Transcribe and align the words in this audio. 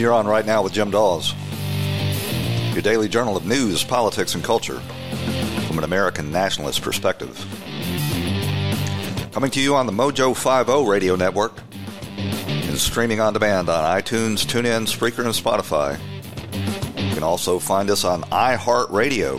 And 0.00 0.04
you're 0.06 0.14
on 0.14 0.26
right 0.26 0.46
now 0.46 0.62
with 0.62 0.72
Jim 0.72 0.90
Daws, 0.90 1.34
your 2.72 2.80
daily 2.80 3.06
journal 3.06 3.36
of 3.36 3.44
news, 3.44 3.84
politics, 3.84 4.34
and 4.34 4.42
culture 4.42 4.80
from 5.66 5.76
an 5.76 5.84
American 5.84 6.32
nationalist 6.32 6.80
perspective. 6.80 7.36
Coming 9.30 9.50
to 9.50 9.60
you 9.60 9.74
on 9.74 9.84
the 9.84 9.92
Mojo 9.92 10.34
50 10.34 10.90
radio 10.90 11.16
network 11.16 11.52
and 12.16 12.78
streaming 12.78 13.20
on 13.20 13.34
demand 13.34 13.68
on 13.68 13.84
iTunes, 14.00 14.46
TuneIn, 14.46 14.88
Spreaker, 14.88 15.22
and 15.22 15.34
Spotify. 15.34 15.98
You 16.96 17.12
can 17.12 17.22
also 17.22 17.58
find 17.58 17.90
us 17.90 18.02
on 18.02 18.22
iHeartRadio. 18.22 19.38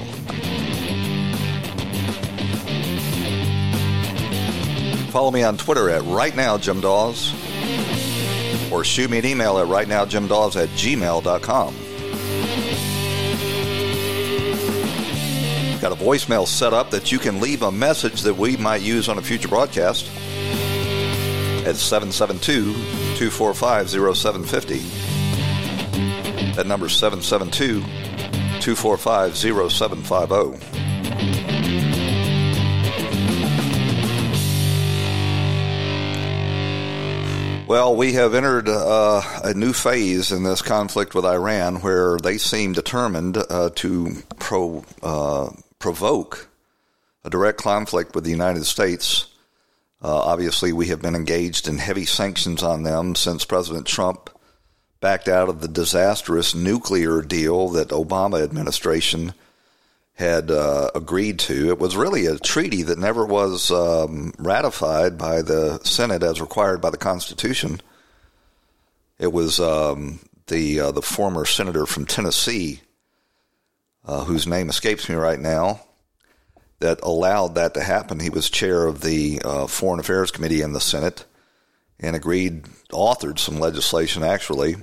Follow 5.09 5.31
me 5.31 5.41
on 5.41 5.57
Twitter 5.57 5.89
at 5.89 6.03
Right 6.03 6.35
Now 6.35 6.59
Jim 6.59 6.81
Daws 6.81 7.40
or 8.71 8.83
shoot 8.83 9.09
me 9.09 9.19
an 9.19 9.25
email 9.25 9.57
at 9.57 9.67
rightnowjimdaws 9.67 10.61
at 10.61 10.69
gmail.com. 10.69 11.75
Got 15.81 15.91
a 15.91 15.95
voicemail 15.95 16.47
set 16.47 16.73
up 16.73 16.91
that 16.91 17.11
you 17.11 17.17
can 17.17 17.41
leave 17.41 17.63
a 17.63 17.71
message 17.71 18.21
that 18.21 18.35
we 18.35 18.55
might 18.57 18.81
use 18.81 19.09
on 19.09 19.17
a 19.17 19.21
future 19.21 19.47
broadcast 19.47 20.05
at 21.65 21.75
772 21.75 22.73
245 23.17 23.89
0750. 23.89 24.77
That 26.55 26.67
number 26.67 26.85
is 26.85 26.93
772 26.93 27.81
245 28.61 29.37
0750. 29.37 30.80
Well, 37.71 37.95
we 37.95 38.11
have 38.15 38.35
entered 38.35 38.67
uh, 38.67 39.21
a 39.45 39.53
new 39.53 39.71
phase 39.71 40.33
in 40.33 40.43
this 40.43 40.61
conflict 40.61 41.15
with 41.15 41.23
Iran 41.23 41.77
where 41.77 42.17
they 42.17 42.37
seem 42.37 42.73
determined 42.73 43.37
uh, 43.37 43.69
to 43.75 44.23
pro, 44.39 44.83
uh, 45.01 45.51
provoke 45.79 46.49
a 47.23 47.29
direct 47.29 47.59
conflict 47.59 48.13
with 48.13 48.25
the 48.25 48.29
United 48.29 48.65
States. 48.65 49.27
Uh, 50.03 50.13
obviously, 50.13 50.73
we 50.73 50.87
have 50.87 51.01
been 51.01 51.15
engaged 51.15 51.69
in 51.69 51.77
heavy 51.77 52.03
sanctions 52.03 52.61
on 52.61 52.83
them 52.83 53.15
since 53.15 53.45
President 53.45 53.87
Trump 53.87 54.29
backed 54.99 55.29
out 55.29 55.47
of 55.47 55.61
the 55.61 55.69
disastrous 55.69 56.53
nuclear 56.53 57.21
deal 57.21 57.69
that 57.69 57.87
Obama 57.87 58.43
administration 58.43 59.33
had 60.13 60.51
uh, 60.51 60.91
agreed 60.93 61.39
to. 61.39 61.69
It 61.69 61.79
was 61.79 61.95
really 61.95 62.25
a 62.25 62.37
treaty 62.37 62.83
that 62.83 62.99
never 62.99 63.25
was 63.25 63.71
um, 63.71 64.33
ratified 64.37 65.17
by 65.17 65.41
the 65.41 65.79
Senate 65.83 66.23
as 66.23 66.41
required 66.41 66.81
by 66.81 66.89
the 66.89 66.97
Constitution. 66.97 67.81
It 69.17 69.31
was 69.31 69.59
um, 69.59 70.19
the 70.47 70.79
uh, 70.79 70.91
the 70.91 71.01
former 71.01 71.45
senator 71.45 71.85
from 71.85 72.05
Tennessee, 72.05 72.81
uh, 74.05 74.25
whose 74.25 74.47
name 74.47 74.69
escapes 74.69 75.09
me 75.09 75.15
right 75.15 75.39
now, 75.39 75.81
that 76.79 77.01
allowed 77.01 77.55
that 77.55 77.73
to 77.75 77.81
happen. 77.81 78.19
He 78.19 78.29
was 78.29 78.49
chair 78.49 78.85
of 78.85 79.01
the 79.01 79.41
uh, 79.43 79.67
Foreign 79.67 79.99
Affairs 79.99 80.31
Committee 80.31 80.61
in 80.61 80.73
the 80.73 80.81
Senate 80.81 81.25
and 81.99 82.15
agreed, 82.15 82.63
authored 82.91 83.39
some 83.39 83.59
legislation 83.59 84.23
actually 84.23 84.75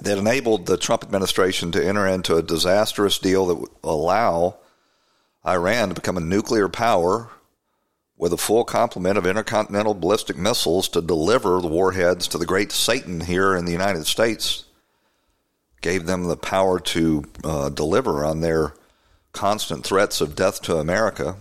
that 0.00 0.18
enabled 0.18 0.66
the 0.66 0.76
Trump 0.76 1.02
administration 1.02 1.72
to 1.72 1.84
enter 1.84 2.06
into 2.06 2.36
a 2.36 2.42
disastrous 2.42 3.18
deal 3.18 3.46
that 3.46 3.54
would 3.56 3.70
allow 3.82 4.56
Iran 5.46 5.88
to 5.88 5.94
become 5.94 6.16
a 6.16 6.20
nuclear 6.20 6.68
power 6.68 7.30
with 8.16 8.32
a 8.32 8.36
full 8.36 8.64
complement 8.64 9.16
of 9.16 9.26
intercontinental 9.26 9.94
ballistic 9.94 10.36
missiles 10.36 10.88
to 10.88 11.00
deliver 11.00 11.60
the 11.60 11.68
warheads 11.68 12.26
to 12.28 12.38
the 12.38 12.46
great 12.46 12.72
Satan 12.72 13.20
here 13.20 13.56
in 13.56 13.64
the 13.64 13.72
United 13.72 14.06
States. 14.06 14.64
Gave 15.80 16.06
them 16.06 16.24
the 16.24 16.36
power 16.36 16.80
to 16.80 17.24
uh, 17.44 17.68
deliver 17.68 18.24
on 18.24 18.40
their 18.40 18.74
constant 19.32 19.84
threats 19.84 20.20
of 20.20 20.34
death 20.34 20.60
to 20.62 20.76
America. 20.76 21.36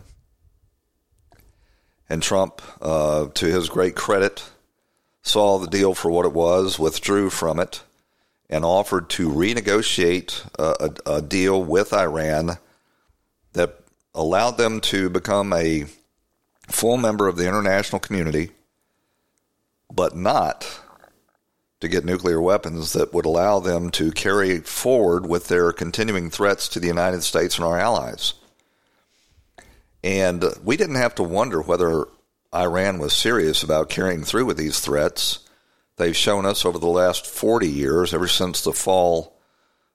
And 2.08 2.22
Trump, 2.22 2.62
uh, 2.80 3.28
to 3.34 3.46
his 3.48 3.70
great 3.70 3.96
credit, 3.96 4.48
saw 5.24 5.58
the 5.58 5.68
deal 5.68 5.96
for 5.96 6.12
what 6.12 6.26
it 6.26 6.32
was, 6.32 6.78
withdrew 6.78 7.32
from 7.32 7.60
it, 7.60 7.82
and 8.50 8.64
offered 8.64 9.10
to 9.10 9.30
renegotiate 9.30 10.48
a, 10.58 10.90
a, 11.06 11.18
a, 11.18 11.22
deal 11.22 11.62
with 11.62 11.94
Iran 11.94 12.58
that 13.54 13.80
allowed 14.14 14.58
them 14.58 14.80
to 14.82 15.10
become 15.10 15.52
a 15.54 15.86
full 16.68 16.98
member 16.98 17.28
of 17.28 17.36
the 17.36 17.48
international 17.48 18.00
community, 18.00 18.52
but 19.94 20.16
not 20.16 20.80
to 21.80 21.88
get 21.88 22.06
nuclear 22.06 22.42
weapons 22.42 22.94
that 22.94 23.14
would 23.14 23.26
allow 23.26 23.60
them 23.60 23.92
to 23.92 24.12
carry 24.12 24.60
forward 24.60 25.28
with 25.28 25.48
their 25.48 25.72
continuing 25.72 26.30
threats 26.30 26.68
to 26.70 26.80
the 26.80 26.88
United 26.88 27.24
States 27.24 27.58
and 27.58 27.66
our 27.66 27.78
allies. 27.78 28.34
And 30.04 30.44
we 30.64 30.78
didn't 30.78 30.96
have 30.96 31.16
to 31.16 31.24
wonder 31.24 31.62
whether 31.62 32.06
Iran 32.54 32.98
was 32.98 33.14
serious 33.14 33.62
about 33.62 33.90
carrying 33.90 34.24
through 34.24 34.46
with 34.46 34.58
these 34.58 34.80
threats 34.80 35.40
they've 35.98 36.16
shown 36.16 36.46
us 36.46 36.66
over 36.66 36.80
the 36.80 36.88
last 36.88 37.28
40 37.28 37.68
years, 37.68 38.14
ever 38.14 38.28
since 38.28 38.62
the 38.62 38.74
fall 38.74 39.38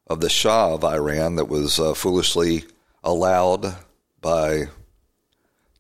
of 0.07 0.21
the 0.21 0.29
Shah 0.29 0.75
of 0.75 0.85
Iran 0.85 1.37
that 1.37 1.47
was 1.47 1.81
uh, 1.81 1.95
foolishly 1.95 2.65
allowed 3.03 3.75
by 4.21 4.65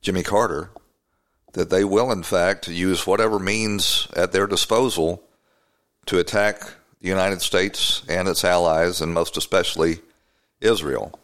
Jimmy 0.00 0.22
Carter, 0.22 0.70
that 1.52 1.70
they 1.70 1.84
will, 1.84 2.10
in 2.10 2.22
fact, 2.22 2.68
use 2.68 3.06
whatever 3.06 3.38
means 3.38 4.08
at 4.14 4.32
their 4.32 4.46
disposal 4.46 5.22
to 6.06 6.18
attack 6.18 6.60
the 7.00 7.08
United 7.08 7.42
States 7.42 8.02
and 8.08 8.28
its 8.28 8.44
allies, 8.44 9.00
and 9.00 9.12
most 9.12 9.36
especially 9.36 10.00
Israel. 10.60 11.18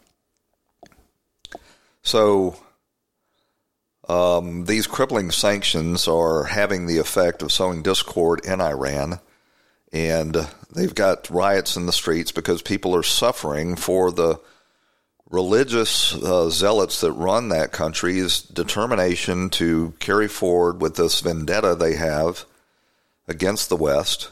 So, 2.03 2.57
um, 4.09 4.65
these 4.65 4.87
crippling 4.87 5.29
sanctions 5.29 6.07
are 6.07 6.45
having 6.45 6.87
the 6.87 6.97
effect 6.97 7.43
of 7.43 7.51
sowing 7.51 7.83
discord 7.83 8.43
in 8.43 8.59
Iran, 8.59 9.19
and 9.93 10.35
they've 10.73 10.95
got 10.95 11.29
riots 11.29 11.75
in 11.75 11.85
the 11.85 11.93
streets 11.93 12.31
because 12.31 12.63
people 12.63 12.95
are 12.95 13.03
suffering 13.03 13.75
for 13.75 14.11
the 14.11 14.39
religious 15.29 16.15
uh, 16.15 16.49
zealots 16.49 17.01
that 17.01 17.11
run 17.11 17.49
that 17.49 17.71
country's 17.71 18.41
determination 18.41 19.51
to 19.51 19.93
carry 19.99 20.27
forward 20.27 20.81
with 20.81 20.95
this 20.95 21.21
vendetta 21.21 21.75
they 21.75 21.93
have 21.93 22.45
against 23.27 23.69
the 23.69 23.75
West. 23.75 24.31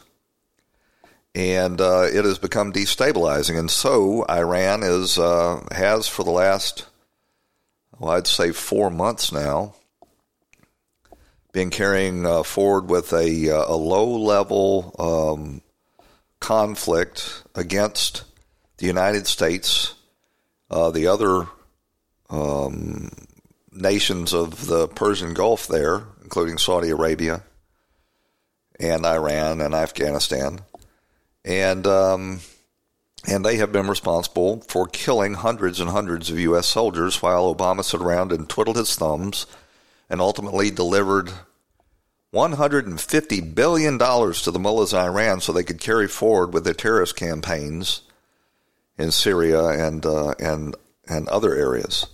And 1.36 1.80
uh, 1.80 2.08
it 2.12 2.26
has 2.26 2.40
become 2.40 2.74
destabilizing, 2.74 3.60
and 3.60 3.70
so 3.70 4.26
Iran 4.28 4.82
is 4.82 5.20
uh, 5.20 5.64
has 5.72 6.08
for 6.08 6.24
the 6.24 6.32
last 6.32 6.88
well, 8.00 8.12
I'd 8.12 8.28
say 8.28 8.52
four 8.52 8.90
months 8.90 9.32
now, 9.32 9.74
been 11.52 11.70
carrying 11.70 12.26
uh, 12.26 12.44
forward 12.44 12.90
with 12.90 13.12
a, 13.14 13.50
uh, 13.50 13.66
a 13.68 13.76
low 13.76 14.18
level 14.18 14.96
um, 15.00 15.62
conflict 16.40 17.44
against 17.56 18.24
the 18.78 18.86
United 18.86 19.26
States, 19.26 19.96
uh, 20.70 20.92
the 20.92 21.08
other 21.08 21.48
um, 22.30 23.10
nations 23.72 24.34
of 24.34 24.68
the 24.68 24.88
Persian 24.88 25.34
Gulf 25.34 25.68
there, 25.68 26.04
including 26.22 26.58
Saudi 26.58 26.90
Arabia 26.90 27.42
and 28.80 29.06
Iran 29.06 29.62
and 29.62 29.74
Afghanistan. 29.74 30.60
And 31.44 31.88
um, 31.88 32.42
and 33.28 33.44
they 33.44 33.58
have 33.58 33.74
been 33.74 33.88
responsible 33.88 34.62
for 34.70 34.88
killing 34.88 35.34
hundreds 35.34 35.82
and 35.82 35.90
hundreds 35.90 36.30
of 36.30 36.40
U.S. 36.40 36.66
soldiers 36.66 37.22
while 37.22 37.54
Obama 37.54 37.84
sat 37.84 38.02
around 38.02 38.32
and 38.32 38.48
twiddled 38.48 38.78
his 38.78 38.96
thumbs 38.96 39.46
and 40.10 40.22
ultimately 40.22 40.72
delivered 40.72 41.32
$150 42.34 43.56
billion 43.56 44.00
to 44.00 44.52
the 44.52 44.60
mullahs 44.60 44.94
in 44.94 45.00
Iran 45.00 45.42
so 45.42 45.52
they 45.52 45.64
could 45.64 45.82
carry 45.82 46.08
forward 46.08 46.54
with 46.54 46.64
their 46.64 46.74
terrorist 46.74 47.16
campaigns 47.18 48.02
in 48.98 49.12
Syria 49.12 49.68
and, 49.68 50.06
uh, 50.06 50.34
and, 50.40 50.76
and 51.08 51.28
other 51.28 51.54
areas. 51.54 52.08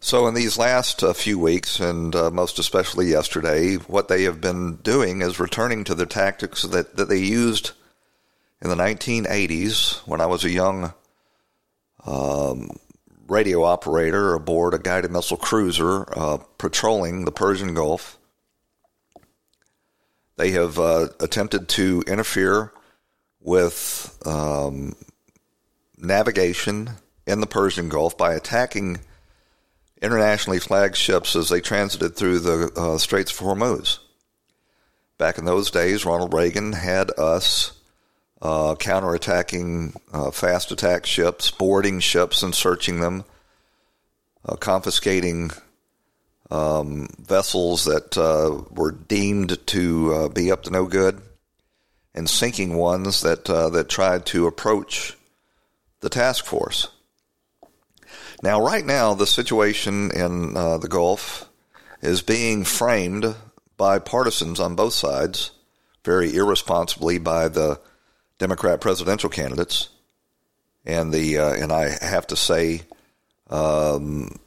So, 0.00 0.26
in 0.26 0.34
these 0.34 0.58
last 0.58 1.04
uh, 1.04 1.12
few 1.12 1.38
weeks, 1.38 1.78
and 1.78 2.16
uh, 2.16 2.28
most 2.32 2.58
especially 2.58 3.06
yesterday, 3.06 3.76
what 3.76 4.08
they 4.08 4.24
have 4.24 4.40
been 4.40 4.76
doing 4.76 5.22
is 5.22 5.38
returning 5.38 5.84
to 5.84 5.94
the 5.94 6.06
tactics 6.06 6.62
that, 6.62 6.96
that 6.96 7.08
they 7.08 7.20
used 7.20 7.70
in 8.62 8.70
the 8.70 8.76
1980s 8.76 10.06
when 10.06 10.20
I 10.20 10.26
was 10.26 10.44
a 10.44 10.50
young 10.50 10.94
um, 12.06 12.70
radio 13.26 13.64
operator 13.64 14.34
aboard 14.34 14.72
a 14.72 14.78
guided 14.78 15.10
missile 15.10 15.36
cruiser 15.36 16.06
uh, 16.16 16.38
patrolling 16.58 17.24
the 17.24 17.32
Persian 17.32 17.74
Gulf. 17.74 18.18
They 20.36 20.52
have 20.52 20.78
uh, 20.78 21.08
attempted 21.18 21.68
to 21.70 22.04
interfere 22.06 22.72
with 23.40 24.16
um, 24.24 24.94
navigation 25.98 26.90
in 27.26 27.40
the 27.40 27.46
Persian 27.48 27.88
Gulf 27.88 28.16
by 28.16 28.34
attacking 28.34 29.00
internationally 30.00 30.60
flagged 30.60 30.96
ships 30.96 31.34
as 31.34 31.48
they 31.48 31.60
transited 31.60 32.14
through 32.14 32.38
the 32.38 32.72
uh, 32.76 32.98
Straits 32.98 33.32
of 33.32 33.38
Hormuz. 33.38 33.98
Back 35.18 35.38
in 35.38 35.44
those 35.44 35.70
days, 35.70 36.04
Ronald 36.06 36.32
Reagan 36.32 36.72
had 36.72 37.10
us 37.18 37.72
uh, 38.42 38.74
counterattacking 38.74 39.96
uh, 40.12 40.32
fast 40.32 40.72
attack 40.72 41.06
ships, 41.06 41.50
boarding 41.52 42.00
ships 42.00 42.42
and 42.42 42.52
searching 42.54 43.00
them, 43.00 43.24
uh, 44.44 44.56
confiscating 44.56 45.52
um, 46.50 47.08
vessels 47.20 47.84
that 47.84 48.18
uh, 48.18 48.62
were 48.72 48.90
deemed 48.90 49.64
to 49.68 50.12
uh, 50.12 50.28
be 50.28 50.50
up 50.50 50.64
to 50.64 50.70
no 50.70 50.86
good, 50.86 51.22
and 52.14 52.28
sinking 52.28 52.76
ones 52.76 53.22
that 53.22 53.48
uh, 53.48 53.70
that 53.70 53.88
tried 53.88 54.26
to 54.26 54.48
approach 54.48 55.16
the 56.00 56.10
task 56.10 56.44
force. 56.44 56.88
Now, 58.42 58.60
right 58.60 58.84
now, 58.84 59.14
the 59.14 59.26
situation 59.26 60.10
in 60.10 60.54
the 60.54 60.88
Gulf 60.90 61.48
is 62.00 62.22
being 62.22 62.64
framed 62.64 63.36
by 63.76 64.00
partisans 64.00 64.58
on 64.58 64.74
both 64.74 64.94
sides, 64.94 65.52
very 66.04 66.34
irresponsibly 66.34 67.18
by 67.18 67.46
the 67.46 67.78
Democrat 68.42 68.80
presidential 68.80 69.30
candidates, 69.30 69.88
and 70.84 71.12
the 71.12 71.38
uh, 71.38 71.52
and 71.52 71.72
I 71.72 71.96
have 72.04 72.26
to 72.28 72.36
say, 72.36 72.82
um, 73.48 74.38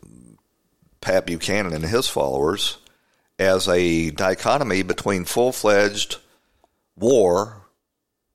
Pat 1.00 1.25
Buchanan 1.25 1.74
and 1.74 1.86
his 1.86 2.07
followers, 2.07 2.77
as 3.39 3.68
a 3.68 4.12
dichotomy 4.12 4.83
between 4.83 5.24
full 5.24 5.51
fledged 5.51 6.18
war 6.95 7.62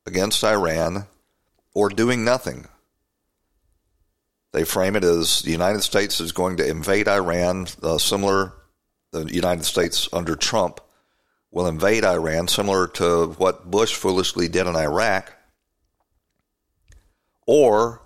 against 0.07 0.43
Iran 0.43 1.07
or 1.75 1.89
doing 1.89 2.25
nothing 2.25 2.67
they 4.53 4.65
frame 4.65 4.97
it 4.97 5.05
as 5.05 5.43
the 5.43 5.51
United 5.51 5.83
States 5.83 6.21
is 6.21 6.33
going 6.33 6.57
to 6.57 6.69
invade 6.69 7.09
Iran, 7.09 7.69
uh, 7.83 7.99
similar 7.99 8.53
the 9.13 9.25
United 9.33 9.65
States 9.65 10.09
under 10.13 10.37
Trump 10.37 10.81
will 11.51 11.67
invade 11.67 12.05
Iran, 12.05 12.49
similar 12.49 12.87
to 12.89 13.35
what 13.39 13.71
Bush 13.71 13.95
foolishly 13.95 14.49
did 14.49 14.67
in 14.67 14.77
Iraq. 14.77 15.33
Or 17.53 18.01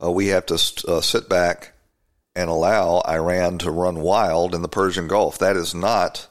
uh, 0.00 0.12
we 0.12 0.28
have 0.28 0.46
to 0.46 0.54
uh, 0.86 1.00
sit 1.00 1.28
back 1.28 1.72
and 2.36 2.48
allow 2.48 3.00
Iran 3.00 3.58
to 3.58 3.70
run 3.72 3.98
wild 3.98 4.54
in 4.54 4.62
the 4.62 4.68
Persian 4.68 5.08
Gulf. 5.08 5.38
That 5.38 5.56
is 5.56 5.74
not 5.74 6.28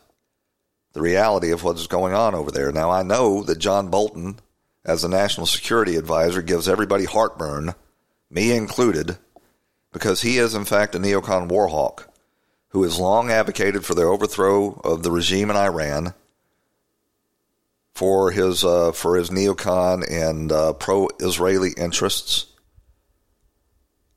the 0.93 1.01
reality 1.01 1.51
of 1.51 1.65
what 1.65 1.75
is 1.75 1.87
going 1.87 2.13
on 2.13 2.35
over 2.35 2.49
there. 2.49 2.71
Now, 2.71 2.91
I 2.91 3.03
know 3.03 3.43
that 3.43 3.57
John 3.59 3.89
Bolton, 3.89 4.39
as 4.85 5.01
the 5.01 5.09
national 5.09 5.47
security 5.47 5.97
advisor, 5.97 6.41
gives 6.41 6.69
everybody 6.69 7.03
heartburn, 7.03 7.75
me 8.31 8.55
included 8.55 9.17
because 9.91 10.21
he 10.21 10.37
is, 10.37 10.55
in 10.55 10.63
fact, 10.63 10.95
a 10.95 10.97
neocon 10.97 11.49
warhawk 11.49 12.07
who 12.69 12.83
has 12.83 12.97
long 12.97 13.29
advocated 13.29 13.83
for 13.83 13.95
the 13.95 14.03
overthrow 14.03 14.79
of 14.85 15.03
the 15.03 15.11
regime 15.11 15.49
in 15.49 15.57
Iran 15.57 16.13
for 17.93 18.31
his 18.31 18.63
uh, 18.63 18.91
for 18.91 19.15
his 19.15 19.29
neocon 19.29 20.09
and 20.09 20.51
uh, 20.51 20.73
pro-Israeli 20.73 21.71
interests, 21.77 22.45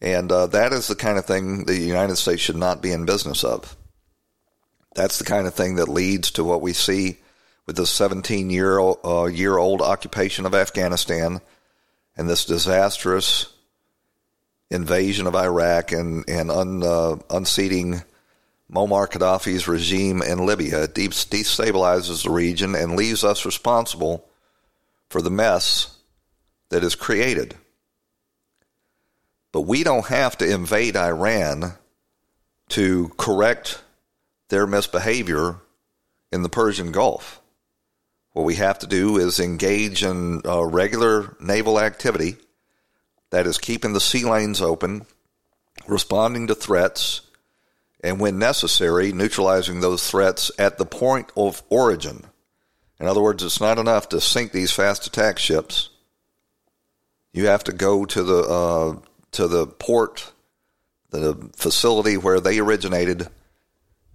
and 0.01 0.31
uh, 0.31 0.47
that 0.47 0.73
is 0.73 0.89
the 0.89 0.95
kind 0.95 1.19
of 1.19 1.25
thing 1.25 1.65
the 1.65 1.79
United 1.79 2.17
States 2.17 2.43
should 2.43 2.57
not 2.57 2.83
be 2.83 2.93
in 2.93 3.05
business 3.05 3.45
of. 3.45 3.77
That's 4.95 5.19
the 5.19 5.25
kind 5.25 5.47
of 5.47 5.55
thing 5.55 5.77
that 5.77 5.89
leads 5.89 6.31
to 6.33 6.45
what 6.45 6.61
we 6.61 6.73
see 6.73 7.19
with 7.67 7.77
the 7.77 7.87
17 7.87 8.51
year 8.51 8.79
uh, 8.79 9.27
year 9.27 9.57
old 9.57 9.81
occupation 9.81 10.47
of 10.47 10.55
Afghanistan 10.55 11.41
and 12.17 12.29
this 12.29 12.45
disastrous 12.45 13.53
invasion 14.71 15.27
of 15.27 15.35
Iraq 15.35 15.93
and, 15.93 16.29
and 16.29 16.51
un, 16.51 16.83
uh, 16.83 17.17
unseating 17.31 18.03
Muammar 18.73 19.09
Gaddafi's 19.09 19.69
regime 19.69 20.23
in 20.23 20.47
Libya. 20.47 20.89
Destabilizes 20.89 22.25
the 22.25 22.31
region 22.31 22.75
and 22.75 22.97
leaves 22.97 23.23
us 23.23 23.45
responsible 23.45 24.29
for 25.11 25.21
the 25.21 25.31
mess 25.31 25.97
that 26.71 26.83
is 26.83 26.95
created. 26.95 27.55
But 29.53 29.63
we 29.63 29.85
don't 29.85 30.07
have 30.07 30.39
to 30.39 30.51
invade 30.51 30.97
Iran 30.97 31.75
to 32.71 33.13
correct 33.19 33.83
their 34.49 34.67
misbehavior 34.67 35.57
in 36.33 36.43
the 36.43 36.49
Persian 36.49 36.93
Gulf. 36.93 37.43
What 38.33 38.47
we 38.47 38.55
have 38.55 38.79
to 38.79 38.87
do 38.87 39.19
is 39.19 39.39
engage 39.39 40.03
in 40.03 40.41
uh, 40.47 40.65
regular 40.65 41.37
naval 41.39 41.79
activity 41.79 42.37
that 43.29 43.47
is 43.47 43.59
keeping 43.59 43.93
the 43.93 44.01
sea 44.01 44.25
lanes 44.25 44.63
open, 44.63 45.05
responding 45.87 46.47
to 46.47 46.55
threats, 46.55 47.21
and 48.03 48.19
when 48.19 48.39
necessary, 48.39 49.13
neutralizing 49.13 49.81
those 49.81 50.09
threats 50.09 50.51
at 50.59 50.79
the 50.79 50.85
point 50.85 51.31
of 51.37 51.63
origin. 51.69 52.25
In 52.99 53.07
other 53.07 53.23
words, 53.23 53.43
it's 53.43 53.61
not 53.61 53.79
enough 53.79 54.09
to 54.11 54.21
sink 54.21 54.53
these 54.53 54.73
fast 54.73 55.07
attack 55.07 55.39
ships. 55.39 55.91
You 57.33 57.47
have 57.47 57.65
to 57.65 57.73
go 57.73 58.05
to 58.05 58.23
the 58.23 58.43
uh, 58.43 58.97
to 59.33 59.49
the 59.49 59.67
port, 59.67 60.33
the 61.11 61.51
facility 61.57 62.17
where 62.17 62.41
they 62.41 62.59
originated, 62.59 63.29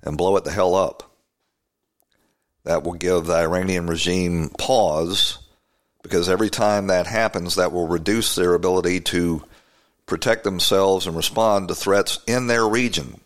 and 0.04 0.18
blow 0.18 0.38
it 0.38 0.44
the 0.44 0.52
hell 0.52 0.76
up. 0.76 1.04
That 2.64 2.84
will 2.84 2.94
give 2.94 3.26
the 3.26 3.36
Iranian 3.36 3.88
regime 3.88 4.50
pause 4.58 5.40
because 6.04 6.30
every 6.30 6.50
time 6.50 6.88
that 6.88 7.08
happens, 7.08 7.56
that 7.56 7.72
will 7.72 7.88
reduce 7.88 8.36
their 8.36 8.54
ability 8.54 9.02
to 9.02 9.44
protect 10.06 10.46
themselves 10.46 11.06
and 11.06 11.18
respond 11.18 11.68
to 11.68 11.76
threats 11.76 12.20
in 12.28 12.48
their 12.48 12.66
region, 12.66 13.20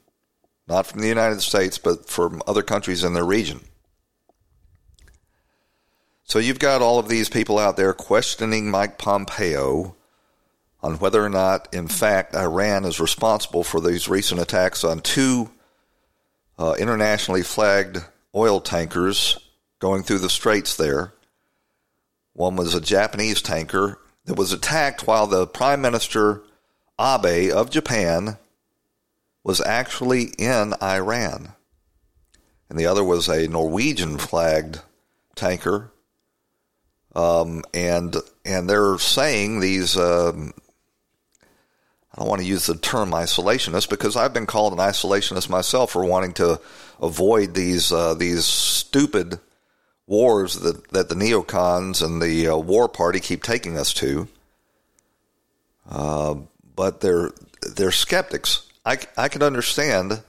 not 0.71 0.87
from 0.87 1.01
the 1.01 1.07
United 1.07 1.41
States, 1.41 1.77
but 1.77 2.09
from 2.09 2.41
other 2.47 2.63
countries 2.63 3.03
in 3.03 3.13
their 3.13 3.25
region. 3.25 3.59
So 6.23 6.39
you've 6.39 6.59
got 6.59 6.81
all 6.81 6.97
of 6.97 7.09
these 7.09 7.27
people 7.27 7.59
out 7.59 7.75
there 7.75 7.91
questioning 7.91 8.71
Mike 8.71 8.97
Pompeo 8.97 9.97
on 10.81 10.97
whether 10.97 11.23
or 11.23 11.29
not, 11.29 11.67
in 11.73 11.89
fact, 11.89 12.35
Iran 12.35 12.85
is 12.85 13.01
responsible 13.01 13.65
for 13.65 13.81
these 13.81 14.07
recent 14.07 14.39
attacks 14.39 14.85
on 14.85 15.01
two 15.01 15.51
uh, 16.57 16.75
internationally 16.79 17.43
flagged 17.43 18.03
oil 18.33 18.61
tankers 18.61 19.37
going 19.79 20.03
through 20.03 20.19
the 20.19 20.29
straits 20.29 20.77
there. 20.77 21.13
One 22.31 22.55
was 22.55 22.73
a 22.73 22.81
Japanese 22.81 23.41
tanker 23.41 23.99
that 24.23 24.37
was 24.37 24.53
attacked 24.53 25.05
while 25.05 25.27
the 25.27 25.47
Prime 25.47 25.81
Minister 25.81 26.43
Abe 26.97 27.51
of 27.51 27.69
Japan 27.69 28.37
was 29.43 29.61
actually 29.61 30.33
in 30.37 30.73
Iran. 30.81 31.53
And 32.69 32.79
the 32.79 32.85
other 32.85 33.03
was 33.03 33.27
a 33.27 33.47
Norwegian 33.47 34.17
flagged 34.17 34.79
tanker. 35.35 35.91
Um, 37.13 37.63
and 37.73 38.15
and 38.45 38.69
they're 38.69 38.97
saying 38.97 39.59
these 39.59 39.97
um, 39.97 40.53
I 42.13 42.19
don't 42.19 42.29
want 42.29 42.41
to 42.41 42.47
use 42.47 42.65
the 42.65 42.75
term 42.75 43.11
isolationist 43.11 43.89
because 43.89 44.15
I've 44.15 44.33
been 44.33 44.45
called 44.45 44.73
an 44.73 44.79
isolationist 44.79 45.49
myself 45.49 45.91
for 45.91 46.03
wanting 46.03 46.33
to 46.33 46.59
avoid 47.01 47.53
these 47.53 47.91
uh, 47.91 48.13
these 48.13 48.45
stupid 48.45 49.39
wars 50.07 50.55
that, 50.55 50.89
that 50.89 51.07
the 51.07 51.15
neocons 51.15 52.03
and 52.03 52.21
the 52.21 52.47
uh, 52.49 52.57
war 52.57 52.89
party 52.89 53.21
keep 53.21 53.43
taking 53.43 53.77
us 53.77 53.93
to. 53.93 54.27
Uh, 55.89 56.35
but 56.75 56.99
they're 56.99 57.31
they're 57.75 57.91
skeptics. 57.91 58.67
I, 58.83 58.97
I 59.15 59.27
can 59.27 59.43
understand 59.43 60.23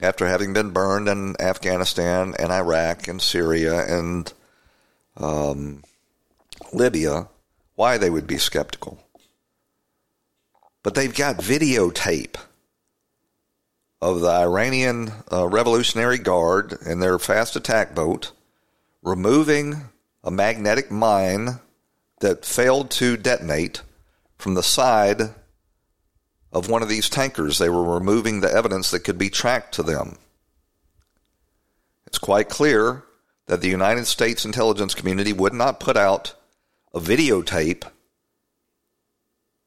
after 0.00 0.26
having 0.26 0.52
been 0.52 0.70
burned 0.70 1.08
in 1.08 1.40
Afghanistan 1.40 2.34
and 2.38 2.52
Iraq 2.52 3.08
and 3.08 3.20
Syria 3.20 3.84
and 3.86 4.32
um, 5.16 5.82
Libya 6.72 7.28
why 7.74 7.98
they 7.98 8.10
would 8.10 8.26
be 8.26 8.38
skeptical. 8.38 9.00
But 10.82 10.94
they've 10.94 11.14
got 11.14 11.38
videotape 11.38 12.36
of 14.00 14.20
the 14.20 14.28
Iranian 14.28 15.10
uh, 15.32 15.48
Revolutionary 15.48 16.18
Guard 16.18 16.76
and 16.86 17.02
their 17.02 17.18
fast 17.18 17.56
attack 17.56 17.94
boat 17.94 18.32
removing 19.02 19.88
a 20.22 20.30
magnetic 20.30 20.90
mine 20.90 21.60
that 22.20 22.44
failed 22.44 22.90
to 22.90 23.16
detonate 23.16 23.82
from 24.38 24.54
the 24.54 24.62
side 24.62 25.34
of 26.54 26.68
one 26.68 26.82
of 26.82 26.88
these 26.88 27.10
tankers. 27.10 27.58
They 27.58 27.68
were 27.68 27.94
removing 27.94 28.40
the 28.40 28.52
evidence 28.52 28.90
that 28.90 29.00
could 29.00 29.18
be 29.18 29.28
tracked 29.28 29.74
to 29.74 29.82
them. 29.82 30.16
It's 32.06 32.18
quite 32.18 32.48
clear 32.48 33.04
that 33.46 33.60
the 33.60 33.68
United 33.68 34.06
States 34.06 34.44
intelligence 34.44 34.94
community 34.94 35.32
would 35.32 35.52
not 35.52 35.80
put 35.80 35.96
out 35.96 36.34
a 36.94 37.00
videotape 37.00 37.84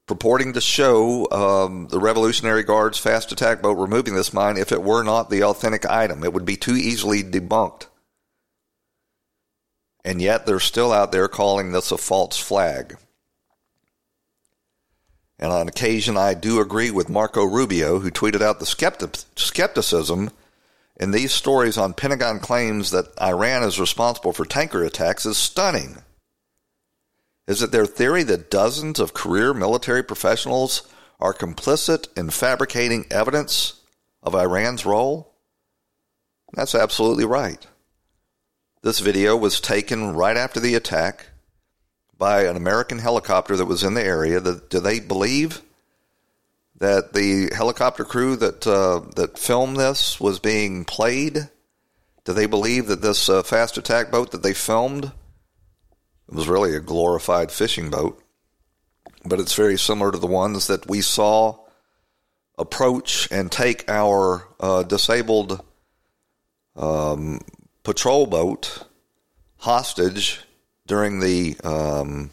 purporting 0.07 0.53
to 0.53 0.61
show 0.61 1.29
um, 1.31 1.89
the 1.89 1.99
Revolutionary 1.99 2.63
Guard's 2.63 2.97
fast 2.97 3.31
attack 3.31 3.61
boat 3.61 3.73
removing 3.73 4.15
this 4.15 4.33
mine 4.33 4.57
if 4.57 4.71
it 4.71 4.81
were 4.81 5.03
not 5.03 5.29
the 5.29 5.43
authentic 5.43 5.85
item. 5.85 6.23
It 6.23 6.33
would 6.33 6.45
be 6.45 6.55
too 6.55 6.75
easily 6.75 7.23
debunked 7.23 7.87
and 10.07 10.21
yet 10.21 10.45
they're 10.45 10.61
still 10.61 10.93
out 10.93 11.11
there 11.11 11.27
calling 11.27 11.73
this 11.73 11.91
a 11.91 11.97
false 11.97 12.37
flag. 12.37 12.95
And 15.39 15.51
on 15.51 15.67
occasion, 15.67 16.17
I 16.17 16.33
do 16.33 16.59
agree 16.59 16.89
with 16.89 17.09
Marco 17.09 17.43
Rubio, 17.43 17.99
who 17.99 18.09
tweeted 18.09 18.41
out 18.41 18.59
the 18.59 18.65
skeptic- 18.65 19.17
skepticism 19.35 20.31
in 20.99 21.11
these 21.11 21.31
stories 21.31 21.77
on 21.77 21.93
Pentagon 21.93 22.39
claims 22.39 22.89
that 22.89 23.13
Iran 23.21 23.63
is 23.63 23.79
responsible 23.79 24.33
for 24.33 24.45
tanker 24.45 24.83
attacks 24.83 25.25
is 25.25 25.37
stunning. 25.37 25.97
Is 27.47 27.61
it 27.61 27.71
their 27.71 27.85
theory 27.85 28.23
that 28.23 28.49
dozens 28.49 28.99
of 28.99 29.13
career 29.13 29.53
military 29.53 30.03
professionals 30.03 30.81
are 31.19 31.33
complicit 31.33 32.07
in 32.17 32.29
fabricating 32.29 33.05
evidence 33.11 33.81
of 34.23 34.35
Iran's 34.35 34.85
role? 34.85 35.35
That's 36.53 36.75
absolutely 36.75 37.25
right. 37.25 37.65
This 38.81 38.99
video 38.99 39.37
was 39.37 39.61
taken 39.61 40.15
right 40.15 40.37
after 40.37 40.59
the 40.59 40.75
attack 40.75 41.27
by 42.17 42.45
an 42.45 42.55
American 42.55 42.99
helicopter 42.99 43.55
that 43.55 43.65
was 43.65 43.83
in 43.83 43.93
the 43.93 44.03
area. 44.03 44.39
Do 44.41 44.79
they 44.79 44.99
believe 44.99 45.61
that 46.77 47.13
the 47.13 47.49
helicopter 47.55 48.03
crew 48.03 48.35
that 48.35 48.65
uh, 48.65 49.01
that 49.15 49.37
filmed 49.37 49.77
this 49.77 50.19
was 50.19 50.39
being 50.39 50.85
played? 50.85 51.49
Do 52.23 52.33
they 52.33 52.45
believe 52.45 52.87
that 52.87 53.01
this 53.01 53.29
uh, 53.29 53.43
fast 53.43 53.77
attack 53.77 54.11
boat 54.11 54.31
that 54.31 54.43
they 54.43 54.53
filmed 54.53 55.11
was 56.29 56.47
really 56.47 56.75
a 56.75 56.79
glorified 56.79 57.51
fishing 57.51 57.89
boat? 57.89 58.21
But 59.23 59.39
it's 59.39 59.55
very 59.55 59.77
similar 59.77 60.11
to 60.11 60.17
the 60.17 60.27
ones 60.27 60.67
that 60.67 60.87
we 60.87 61.01
saw 61.01 61.57
approach 62.57 63.27
and 63.31 63.51
take 63.51 63.89
our 63.89 64.47
uh, 64.59 64.83
disabled 64.83 65.63
um, 66.75 67.41
patrol 67.83 68.25
boat 68.25 68.83
hostage 69.57 70.41
during 70.87 71.19
the 71.19 71.55
um, 71.63 72.31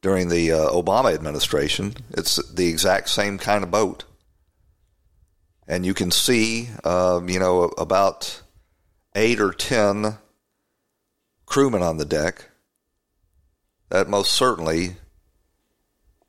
during 0.00 0.28
the 0.28 0.52
uh, 0.52 0.68
Obama 0.70 1.14
administration. 1.14 1.94
It's 2.10 2.36
the 2.52 2.68
exact 2.68 3.08
same 3.10 3.38
kind 3.38 3.62
of 3.62 3.70
boat, 3.70 4.04
and 5.68 5.86
you 5.86 5.94
can 5.94 6.10
see, 6.10 6.70
um, 6.82 7.28
you 7.28 7.38
know, 7.38 7.64
about 7.78 8.42
eight 9.14 9.40
or 9.40 9.52
ten 9.52 10.16
crewmen 11.46 11.82
on 11.82 11.98
the 11.98 12.04
deck. 12.04 12.46
That 13.90 14.08
most 14.08 14.32
certainly 14.32 14.96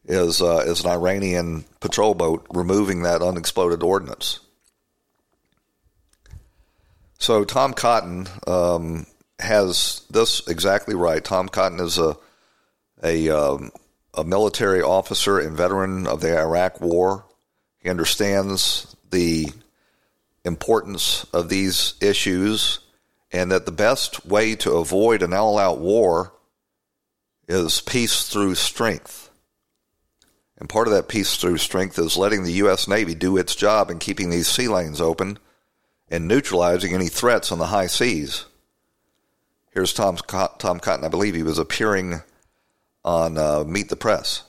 is 0.03 0.41
uh, 0.41 0.63
is 0.67 0.83
an 0.83 0.91
Iranian 0.91 1.65
patrol 1.79 2.13
boat 2.13 2.45
removing 2.53 3.01
that 3.01 3.21
unexploded 3.21 3.81
ordnance. 3.81 4.39
So 7.17 7.43
Tom 7.43 7.73
Cotton 7.73 8.27
um, 8.45 9.07
has 9.39 10.01
this 10.09 10.47
exactly 10.47 10.95
right. 10.95 11.23
Tom 11.23 11.49
Cotton 11.49 11.79
is 11.79 11.97
a 11.97 12.17
a 13.03 13.29
um, 13.29 13.71
a 14.13 14.23
military 14.23 14.81
officer 14.81 15.39
and 15.39 15.57
veteran 15.57 16.07
of 16.07 16.21
the 16.21 16.37
Iraq 16.37 16.81
War. 16.81 17.25
He 17.79 17.89
understands 17.89 18.95
the 19.11 19.49
importance 20.43 21.25
of 21.33 21.49
these 21.49 21.95
issues 22.01 22.79
and 23.31 23.51
that 23.51 23.65
the 23.65 23.71
best 23.71 24.25
way 24.25 24.55
to 24.55 24.73
avoid 24.73 25.21
an 25.21 25.33
all 25.33 25.57
out 25.57 25.79
war 25.79 26.33
is 27.47 27.81
peace 27.81 28.27
through 28.27 28.55
strength. 28.55 29.29
And 30.57 30.69
part 30.69 30.87
of 30.87 30.93
that 30.93 31.09
peace 31.09 31.35
through 31.35 31.57
strength 31.57 31.99
is 31.99 32.15
letting 32.15 32.43
the 32.43 32.53
U.S. 32.53 32.87
Navy 32.87 33.13
do 33.13 33.35
its 33.37 33.55
job 33.55 33.91
in 33.91 33.99
keeping 33.99 34.29
these 34.29 34.47
sea 34.47 34.67
lanes 34.67 35.01
open 35.01 35.37
and 36.09 36.27
neutralizing 36.27 36.93
any 36.93 37.09
threats 37.09 37.51
on 37.51 37.59
the 37.59 37.65
high 37.65 37.87
seas. 37.87 38.45
Here's 39.75 39.93
Tom, 39.93 40.15
Tom 40.15 40.79
Cotton. 40.79 41.03
I 41.03 41.09
believe 41.09 41.35
he 41.35 41.43
was 41.43 41.59
appearing 41.59 42.21
on 43.03 43.37
uh, 43.37 43.65
Meet 43.67 43.89
the 43.89 43.97
Press. 43.97 44.41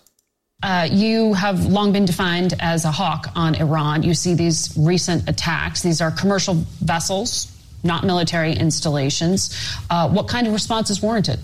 Uh, 0.62 0.88
you 0.90 1.35
have 1.35 1.66
long 1.66 1.92
been 1.92 2.04
defined 2.04 2.54
as 2.61 2.85
a 2.85 2.92
hawk 2.92 3.26
on 3.35 3.56
Iran. 3.56 4.04
You 4.04 4.14
see 4.14 4.35
these 4.35 4.73
recent 4.78 5.28
attacks. 5.28 5.83
These 5.83 6.00
are 6.00 6.12
commercial 6.12 6.54
vessels, 6.80 7.52
not 7.83 8.04
military 8.04 8.52
installations. 8.52 9.54
Uh, 9.90 10.09
what 10.09 10.28
kind 10.28 10.47
of 10.47 10.52
response 10.52 10.90
is 10.90 11.02
warranted? 11.02 11.40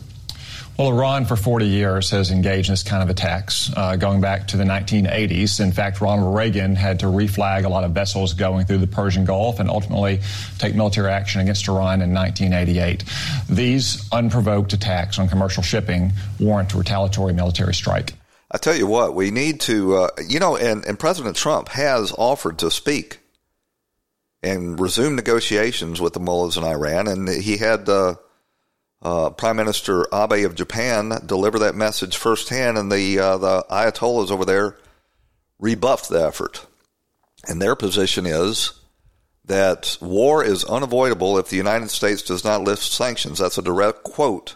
Well, 0.79 0.89
Iran 0.89 1.27
for 1.27 1.37
40 1.37 1.67
years 1.67 2.11
has 2.11 2.31
engaged 2.31 2.71
in 2.71 2.73
this 2.73 2.83
kind 2.83 3.03
of 3.03 3.11
attacks, 3.11 3.71
uh, 3.77 3.97
going 3.97 4.23
back 4.23 4.49
to 4.49 4.57
the 4.57 4.65
1980s. 4.65 5.61
In 5.61 5.71
fact, 5.71 6.01
Ronald 6.01 6.35
Reagan 6.35 6.75
had 6.75 7.01
to 7.01 7.07
reflag 7.07 7.65
a 7.65 7.69
lot 7.69 7.85
of 7.85 7.91
vessels 7.91 8.33
going 8.33 8.65
through 8.65 8.79
the 8.79 8.87
Persian 8.87 9.27
Gulf 9.27 9.61
and 9.61 9.69
ultimately 9.69 10.21
take 10.59 10.75
military 10.75 11.11
action 11.11 11.43
against 11.43 11.69
Iran 11.69 12.01
in 12.01 12.15
1988. 12.15 13.05
These 13.51 14.11
unprovoked 14.13 14.73
attacks 14.73 15.19
on 15.19 15.29
commercial 15.29 15.63
shipping 15.63 16.11
warrant 16.41 16.73
a 16.73 16.79
retaliatory 16.79 17.35
military 17.35 17.75
strike. 17.75 18.15
I 18.51 18.57
tell 18.57 18.75
you 18.75 18.87
what, 18.87 19.15
we 19.15 19.31
need 19.31 19.61
to, 19.63 19.97
uh, 19.97 20.09
you 20.27 20.41
know, 20.41 20.57
and, 20.57 20.87
and 20.87 20.99
President 20.99 21.37
Trump 21.37 21.69
has 21.69 22.13
offered 22.17 22.59
to 22.61 22.71
speak 22.71 23.19
and 24.43 24.81
resume 24.81 25.17
negotiations 25.17 26.01
with 26.01 26.15
the 26.15 26.21
mullahs 26.21 26.57
in 26.57 26.65
Iran, 26.65 27.09
and 27.09 27.29
he 27.29 27.59
had. 27.59 27.91
Uh, 27.91 28.15
uh, 29.03 29.31
Prime 29.31 29.57
Minister 29.57 30.07
Abe 30.15 30.47
of 30.47 30.55
Japan 30.55 31.13
deliver 31.27 31.59
that 31.61 31.75
message 31.75 32.17
firsthand, 32.17 32.79
and 32.79 32.91
the 32.91 33.19
uh, 33.19 33.37
the 33.37 33.67
Ayatollahs 33.71 34.31
over 34.31 34.45
there 34.45 34.79
rebuffed 35.59 36.09
the 36.09 36.25
effort. 36.25 36.67
And 37.49 37.61
their 37.61 37.75
position 37.75 38.27
is 38.27 38.73
that 39.45 39.99
war 40.01 40.45
is 40.45 40.65
unavoidable 40.65 41.37
if 41.39 41.49
the 41.49 41.57
United 41.57 41.91
States 41.91 42.23
does 42.23 42.45
not 42.45 42.63
lift 42.63 42.83
sanctions. 42.83 43.41
That's 43.41 43.59
a 43.59 43.63
direct 43.63 44.05
quote 44.05 44.55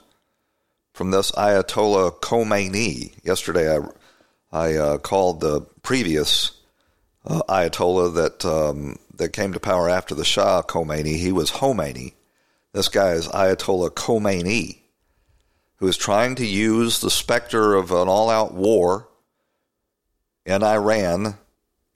from 0.94 1.10
this 1.10 1.32
Ayatollah 1.32 2.20
Khamenei. 2.20 3.18
Yesterday, 3.24 3.76
I 3.76 3.80
I 4.52 4.74
uh, 4.74 4.98
called 4.98 5.40
the 5.40 5.62
previous 5.82 6.52
uh, 7.24 7.42
Ayatollah 7.48 8.14
that 8.14 8.44
um, 8.44 8.96
that 9.16 9.32
came 9.32 9.52
to 9.54 9.60
power 9.60 9.88
after 9.88 10.14
the 10.14 10.24
Shah 10.24 10.62
Khomeini. 10.62 11.16
He 11.16 11.32
was 11.32 11.50
Khomeini 11.50 12.12
this 12.76 12.88
guy 12.90 13.12
is 13.12 13.26
Ayatollah 13.28 13.90
Khamenei, 13.90 14.76
who 15.76 15.88
is 15.88 15.96
trying 15.96 16.34
to 16.34 16.44
use 16.44 17.00
the 17.00 17.10
specter 17.10 17.74
of 17.74 17.90
an 17.90 18.06
all 18.06 18.28
out 18.28 18.52
war 18.52 19.08
in 20.44 20.62
Iran 20.62 21.38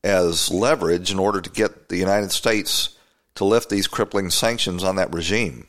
as 0.02 0.50
leverage 0.50 1.10
in 1.10 1.18
order 1.18 1.42
to 1.42 1.50
get 1.50 1.90
the 1.90 1.98
United 1.98 2.30
States 2.30 2.96
to 3.34 3.44
lift 3.44 3.68
these 3.68 3.86
crippling 3.86 4.30
sanctions 4.30 4.82
on 4.82 4.96
that 4.96 5.12
regime. 5.12 5.66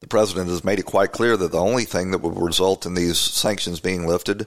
The 0.00 0.06
president 0.06 0.48
has 0.48 0.64
made 0.64 0.78
it 0.78 0.86
quite 0.86 1.12
clear 1.12 1.36
that 1.36 1.52
the 1.52 1.60
only 1.60 1.84
thing 1.84 2.12
that 2.12 2.22
would 2.22 2.38
result 2.38 2.86
in 2.86 2.94
these 2.94 3.18
sanctions 3.18 3.80
being 3.80 4.06
lifted 4.06 4.46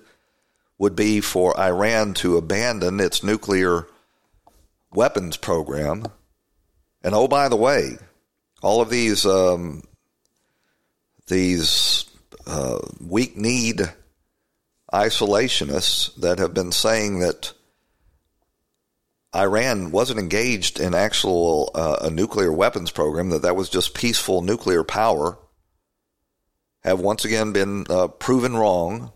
would 0.79 0.95
be 0.95 1.21
for 1.21 1.59
Iran 1.59 2.15
to 2.15 2.37
abandon 2.37 2.99
its 2.99 3.23
nuclear 3.23 3.85
weapons 4.91 5.37
program. 5.37 6.07
And 7.03 7.13
oh, 7.13 7.27
by 7.27 7.47
the 7.47 7.55
way, 7.55 7.97
all 8.61 8.81
of 8.81 8.89
these 8.89 9.25
um, 9.25 9.83
these 11.27 12.05
uh, 12.45 12.79
weak 12.99 13.37
kneed 13.37 13.81
isolationists 14.93 16.13
that 16.15 16.39
have 16.39 16.53
been 16.53 16.71
saying 16.71 17.19
that 17.19 17.53
Iran 19.33 19.91
wasn't 19.91 20.19
engaged 20.19 20.79
in 20.79 20.93
actual 20.93 21.71
uh, 21.73 21.97
a 22.01 22.09
nuclear 22.09 22.51
weapons 22.51 22.91
program 22.91 23.29
that 23.29 23.43
that 23.43 23.55
was 23.55 23.69
just 23.69 23.93
peaceful 23.93 24.41
nuclear 24.41 24.83
power 24.83 25.37
have 26.83 26.99
once 26.99 27.23
again 27.23 27.53
been 27.53 27.85
uh, 27.89 28.07
proven 28.07 28.55
wrong 28.55 29.11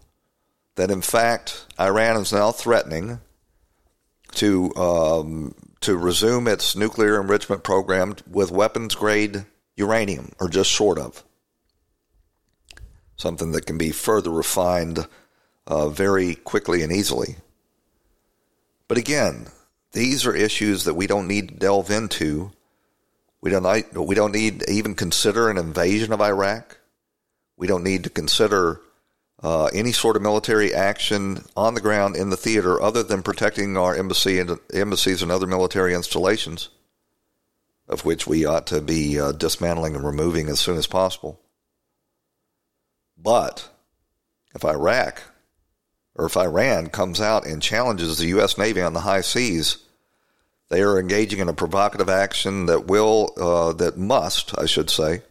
that 0.75 0.91
in 0.91 1.01
fact 1.01 1.65
Iran 1.79 2.21
is 2.21 2.31
now 2.31 2.51
threatening 2.51 3.19
to 4.35 4.73
um, 4.75 5.55
to 5.85 5.95
resume 5.95 6.47
its 6.47 6.75
nuclear 6.75 7.21
enrichment 7.21 7.63
program 7.63 8.15
with 8.27 8.51
weapons 8.51 8.95
grade 8.95 9.45
uranium, 9.75 10.31
or 10.39 10.49
just 10.49 10.71
short 10.71 10.97
of. 10.97 11.23
Something 13.17 13.51
that 13.51 13.67
can 13.67 13.77
be 13.77 13.91
further 13.91 14.31
refined 14.31 15.07
uh, 15.67 15.89
very 15.89 16.33
quickly 16.33 16.81
and 16.81 16.91
easily. 16.91 17.35
But 18.87 18.97
again, 18.97 19.45
these 19.91 20.25
are 20.25 20.35
issues 20.35 20.85
that 20.85 20.95
we 20.95 21.05
don't 21.05 21.27
need 21.27 21.49
to 21.49 21.55
delve 21.55 21.91
into. 21.91 22.51
We 23.41 23.51
don't, 23.51 23.93
we 23.95 24.15
don't 24.15 24.31
need 24.31 24.61
to 24.61 24.71
even 24.71 24.95
consider 24.95 25.51
an 25.51 25.57
invasion 25.59 26.11
of 26.11 26.19
Iraq. 26.19 26.79
We 27.57 27.67
don't 27.67 27.83
need 27.83 28.05
to 28.05 28.09
consider 28.09 28.81
uh, 29.43 29.65
any 29.73 29.91
sort 29.91 30.15
of 30.15 30.21
military 30.21 30.73
action 30.73 31.43
on 31.55 31.73
the 31.73 31.81
ground 31.81 32.15
in 32.15 32.29
the 32.29 32.37
theater 32.37 32.81
other 32.81 33.03
than 33.03 33.21
protecting 33.21 33.77
our 33.77 33.95
embassy 33.95 34.39
and 34.39 34.57
embassies 34.73 35.21
and 35.21 35.31
other 35.31 35.47
military 35.47 35.93
installations, 35.93 36.69
of 37.87 38.05
which 38.05 38.25
we 38.25 38.45
ought 38.45 38.67
to 38.67 38.81
be 38.81 39.19
uh, 39.19 39.31
dismantling 39.33 39.95
and 39.95 40.05
removing 40.05 40.49
as 40.49 40.59
soon 40.59 40.77
as 40.77 40.87
possible. 40.87 41.39
But 43.17 43.69
if 44.53 44.63
Iraq 44.63 45.21
or 46.15 46.25
if 46.25 46.37
Iran 46.37 46.89
comes 46.89 47.19
out 47.19 47.45
and 47.45 47.61
challenges 47.61 48.17
the 48.17 48.27
U.S. 48.27 48.57
Navy 48.57 48.81
on 48.81 48.93
the 48.93 49.01
high 49.01 49.21
seas, 49.21 49.77
they 50.69 50.81
are 50.81 50.99
engaging 50.99 51.39
in 51.39 51.49
a 51.49 51.53
provocative 51.53 52.09
action 52.09 52.67
that 52.67 52.87
will, 52.87 53.33
uh, 53.37 53.73
that 53.73 53.97
must, 53.97 54.57
I 54.57 54.65
should 54.65 54.89
say, 54.89 55.21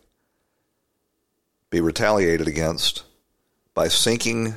be 1.70 1.80
retaliated 1.80 2.46
against 2.46 3.02
by 3.74 3.88
sinking 3.88 4.54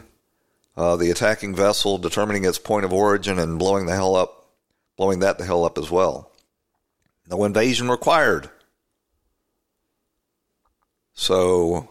uh, 0.76 0.96
the 0.96 1.10
attacking 1.10 1.56
vessel, 1.56 1.98
determining 1.98 2.46
its 2.46 2.60
point 2.60 2.86
of 2.86 2.94
origin, 2.94 3.40
and 3.40 3.60
blowing 3.60 3.88
the 3.88 3.96
hell 3.96 4.16
up, 4.16 4.48
blowing 4.96 5.20
that 5.20 5.38
the 5.38 5.46
hell 5.46 5.66
up 5.66 5.78
as 5.78 5.90
well. 5.90 6.32
No 7.30 7.44
invasion 7.44 7.90
required. 7.90 8.50
So 11.14 11.90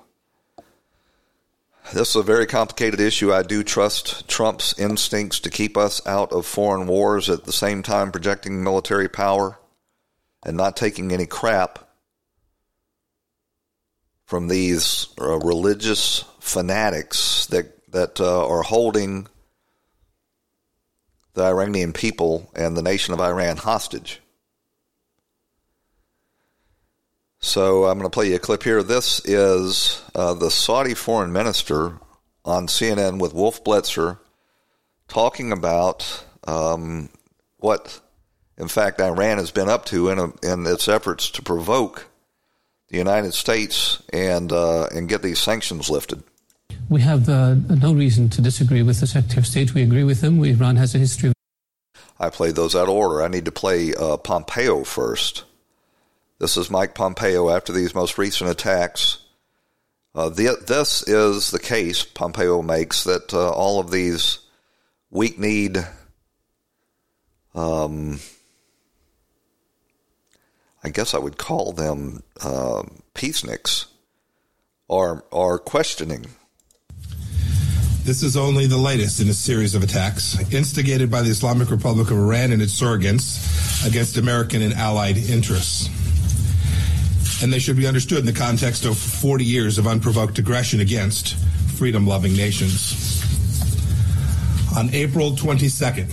this 1.92 2.10
is 2.10 2.16
a 2.16 2.22
very 2.22 2.46
complicated 2.46 3.00
issue. 3.00 3.32
I 3.32 3.42
do 3.42 3.62
trust 3.62 4.28
Trump's 4.28 4.78
instincts 4.78 5.40
to 5.40 5.50
keep 5.50 5.76
us 5.76 6.04
out 6.06 6.32
of 6.32 6.46
foreign 6.46 6.86
wars 6.86 7.28
at 7.28 7.44
the 7.44 7.52
same 7.52 7.82
time 7.82 8.12
projecting 8.12 8.62
military 8.62 9.08
power 9.08 9.58
and 10.44 10.56
not 10.56 10.76
taking 10.76 11.12
any 11.12 11.26
crap 11.26 11.85
from 14.26 14.48
these 14.48 15.08
uh, 15.20 15.38
religious 15.38 16.24
fanatics 16.40 17.46
that 17.46 17.72
that 17.92 18.20
uh, 18.20 18.46
are 18.46 18.62
holding 18.62 19.26
the 21.34 21.44
Iranian 21.44 21.92
people 21.92 22.50
and 22.54 22.76
the 22.76 22.82
nation 22.82 23.14
of 23.14 23.20
Iran 23.20 23.56
hostage. 23.56 24.20
So 27.38 27.84
I'm 27.84 27.98
going 27.98 28.10
to 28.10 28.14
play 28.14 28.28
you 28.28 28.36
a 28.36 28.40
clip 28.40 28.62
here. 28.62 28.82
This 28.82 29.20
is 29.24 30.02
uh, 30.14 30.34
the 30.34 30.50
Saudi 30.50 30.94
foreign 30.94 31.32
minister 31.32 32.00
on 32.44 32.66
CNN 32.66 33.20
with 33.20 33.34
Wolf 33.34 33.62
Blitzer 33.62 34.18
talking 35.08 35.52
about 35.52 36.24
um, 36.46 37.08
what, 37.58 38.00
in 38.56 38.68
fact, 38.68 39.00
Iran 39.00 39.38
has 39.38 39.50
been 39.50 39.68
up 39.68 39.84
to 39.86 40.08
in, 40.08 40.18
a, 40.18 40.24
in 40.42 40.66
its 40.66 40.88
efforts 40.88 41.30
to 41.32 41.42
provoke 41.42 42.08
the 42.88 42.98
United 42.98 43.34
States 43.34 44.02
and 44.12 44.52
uh, 44.52 44.86
and 44.94 45.08
get 45.08 45.22
these 45.22 45.38
sanctions 45.38 45.90
lifted. 45.90 46.22
We 46.88 47.00
have 47.00 47.28
uh, 47.28 47.54
no 47.54 47.92
reason 47.92 48.28
to 48.30 48.40
disagree 48.40 48.82
with 48.82 49.00
the 49.00 49.06
Secretary 49.06 49.40
of 49.40 49.46
State. 49.46 49.74
We 49.74 49.82
agree 49.82 50.04
with 50.04 50.20
him. 50.20 50.42
Iran 50.42 50.76
has 50.76 50.94
a 50.94 50.98
history. 50.98 51.32
I 52.18 52.30
played 52.30 52.54
those 52.54 52.76
out 52.76 52.88
of 52.88 52.94
order. 52.94 53.22
I 53.22 53.28
kneed 53.28 53.44
to 53.46 53.52
play 53.52 53.92
uh, 53.94 54.16
Pompeo 54.16 54.84
first. 54.84 55.44
This 56.38 56.56
is 56.56 56.70
Mike 56.70 56.94
Pompeo 56.94 57.50
after 57.50 57.72
these 57.72 57.94
most 57.94 58.18
recent 58.18 58.50
attacks. 58.50 59.18
Uh, 60.14 60.28
the, 60.30 60.56
this 60.66 61.02
is 61.06 61.50
the 61.50 61.58
case 61.58 62.04
Pompeo 62.04 62.62
makes 62.62 63.04
that 63.04 63.34
uh, 63.34 63.50
all 63.50 63.80
of 63.80 63.90
these 63.90 64.38
weak 65.10 65.38
need, 65.38 65.78
um, 67.54 68.20
I 70.86 70.88
guess 70.88 71.14
I 71.14 71.18
would 71.18 71.36
call 71.36 71.72
them 71.72 72.22
uh, 72.40 72.84
peaceniks, 73.12 73.86
are, 74.88 75.24
are 75.32 75.58
questioning. 75.58 76.26
This 78.04 78.22
is 78.22 78.36
only 78.36 78.68
the 78.68 78.76
latest 78.76 79.20
in 79.20 79.28
a 79.28 79.34
series 79.34 79.74
of 79.74 79.82
attacks 79.82 80.38
instigated 80.52 81.10
by 81.10 81.22
the 81.22 81.30
Islamic 81.30 81.72
Republic 81.72 82.12
of 82.12 82.18
Iran 82.18 82.52
and 82.52 82.62
its 82.62 82.80
surrogates 82.80 83.84
against 83.84 84.16
American 84.16 84.62
and 84.62 84.74
allied 84.74 85.16
interests 85.16 85.90
and 87.42 87.52
they 87.52 87.58
should 87.58 87.76
be 87.76 87.88
understood 87.88 88.20
in 88.20 88.24
the 88.24 88.32
context 88.32 88.84
of 88.84 88.96
40 88.96 89.44
years 89.44 89.78
of 89.78 89.88
unprovoked 89.88 90.38
aggression 90.38 90.78
against 90.78 91.34
freedom 91.76 92.06
loving 92.06 92.34
nations. 92.34 93.20
On 94.76 94.88
April 94.94 95.32
22nd, 95.32 96.10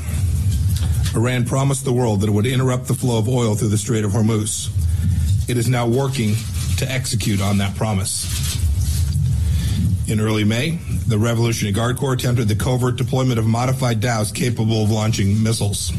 Iran 1.16 1.46
promised 1.46 1.86
the 1.86 1.94
world 1.94 2.22
that 2.22 2.28
it 2.28 2.32
would 2.32 2.48
interrupt 2.48 2.88
the 2.88 2.96
flow 2.96 3.20
of 3.20 3.30
oil 3.30 3.54
through 3.54 3.70
the 3.70 3.78
Strait 3.78 4.04
of 4.04 4.12
Hormuz. 4.12 4.70
It 5.48 5.58
is 5.58 5.70
now 5.70 5.88
working 5.88 6.36
to 6.78 6.90
execute 6.90 7.40
on 7.40 7.60
that 7.60 7.76
promise. 7.76 8.60
In 10.10 10.20
early 10.20 10.44
May, 10.44 10.80
the 11.08 11.20
Revolutionary 11.20 11.72
Guard 11.72 11.98
Corps 11.98 12.14
attempted 12.14 12.48
the 12.48 12.56
covert 12.56 12.96
deployment 12.96 13.38
of 13.38 13.46
modified 13.46 14.00
dhows 14.00 14.32
capable 14.32 14.84
of 14.84 14.90
launching 14.90 15.42
missiles. 15.42 15.92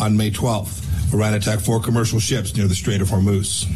On 0.00 0.16
May 0.16 0.30
12th, 0.30 1.12
Iran 1.12 1.34
attacked 1.34 1.62
four 1.62 1.80
commercial 1.80 2.18
ships 2.18 2.56
near 2.56 2.66
the 2.66 2.74
Strait 2.74 3.02
of 3.02 3.08
Hormuz. 3.08 3.66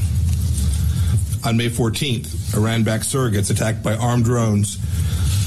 On 1.45 1.57
May 1.57 1.69
14th, 1.69 2.57
Iran 2.57 2.85
backed 2.85 3.05
surrogates 3.05 3.51
attacked 3.51 3.83
by 3.83 3.97
armed 3.97 4.25
drones 4.25 4.79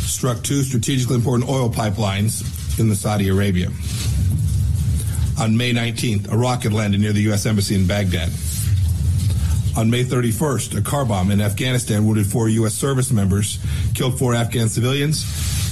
struck 0.10 0.44
two 0.44 0.62
strategically 0.62 1.16
important 1.16 1.50
oil 1.50 1.70
pipelines 1.70 2.80
in 2.80 2.88
the 2.88 2.96
Saudi 2.96 3.30
Arabia. 3.30 3.70
On 5.40 5.58
May 5.58 5.74
19th, 5.74 6.32
a 6.32 6.38
rocket 6.38 6.72
landed 6.72 7.02
near 7.02 7.12
the 7.12 7.22
U.S. 7.24 7.46
Embassy 7.46 7.76
in 7.76 7.88
Baghdad. 7.88 8.30
On 9.76 9.90
May 9.90 10.04
31st, 10.04 10.78
a 10.78 10.82
car 10.82 11.04
bomb 11.06 11.32
in 11.32 11.42
Afghanistan 11.42 12.06
wounded 12.06 12.28
four 12.28 12.48
U.S. 12.50 12.76
service 12.76 13.12
members, 13.12 13.58
killed 13.96 14.20
four 14.20 14.36
Afghan 14.36 14.70
civilians, 14.70 15.26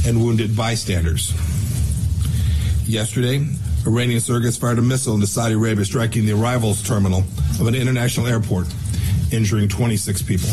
and 0.08 0.20
wounded 0.20 0.58
bystanders. 0.58 1.32
Yesterday, 2.88 3.46
Iranian 3.86 4.20
surrogates 4.20 4.60
fired 4.60 4.80
a 4.80 4.82
missile 4.82 5.14
into 5.14 5.28
Saudi 5.28 5.54
Arabia, 5.54 5.86
striking 5.86 6.26
the 6.26 6.34
arrivals 6.34 6.82
terminal 6.82 7.20
of 7.60 7.68
an 7.68 7.76
international 7.76 8.26
airport, 8.26 8.66
injuring 9.32 9.68
26 9.70 10.24
people. 10.24 10.50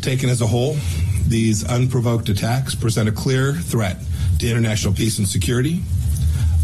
Taken 0.00 0.30
as 0.30 0.40
a 0.40 0.46
whole, 0.46 0.76
these 1.26 1.64
unprovoked 1.68 2.28
attacks 2.28 2.74
present 2.76 3.08
a 3.08 3.12
clear 3.12 3.52
threat 3.52 3.98
to 4.38 4.48
international 4.48 4.94
peace 4.94 5.18
and 5.18 5.28
security, 5.28 5.82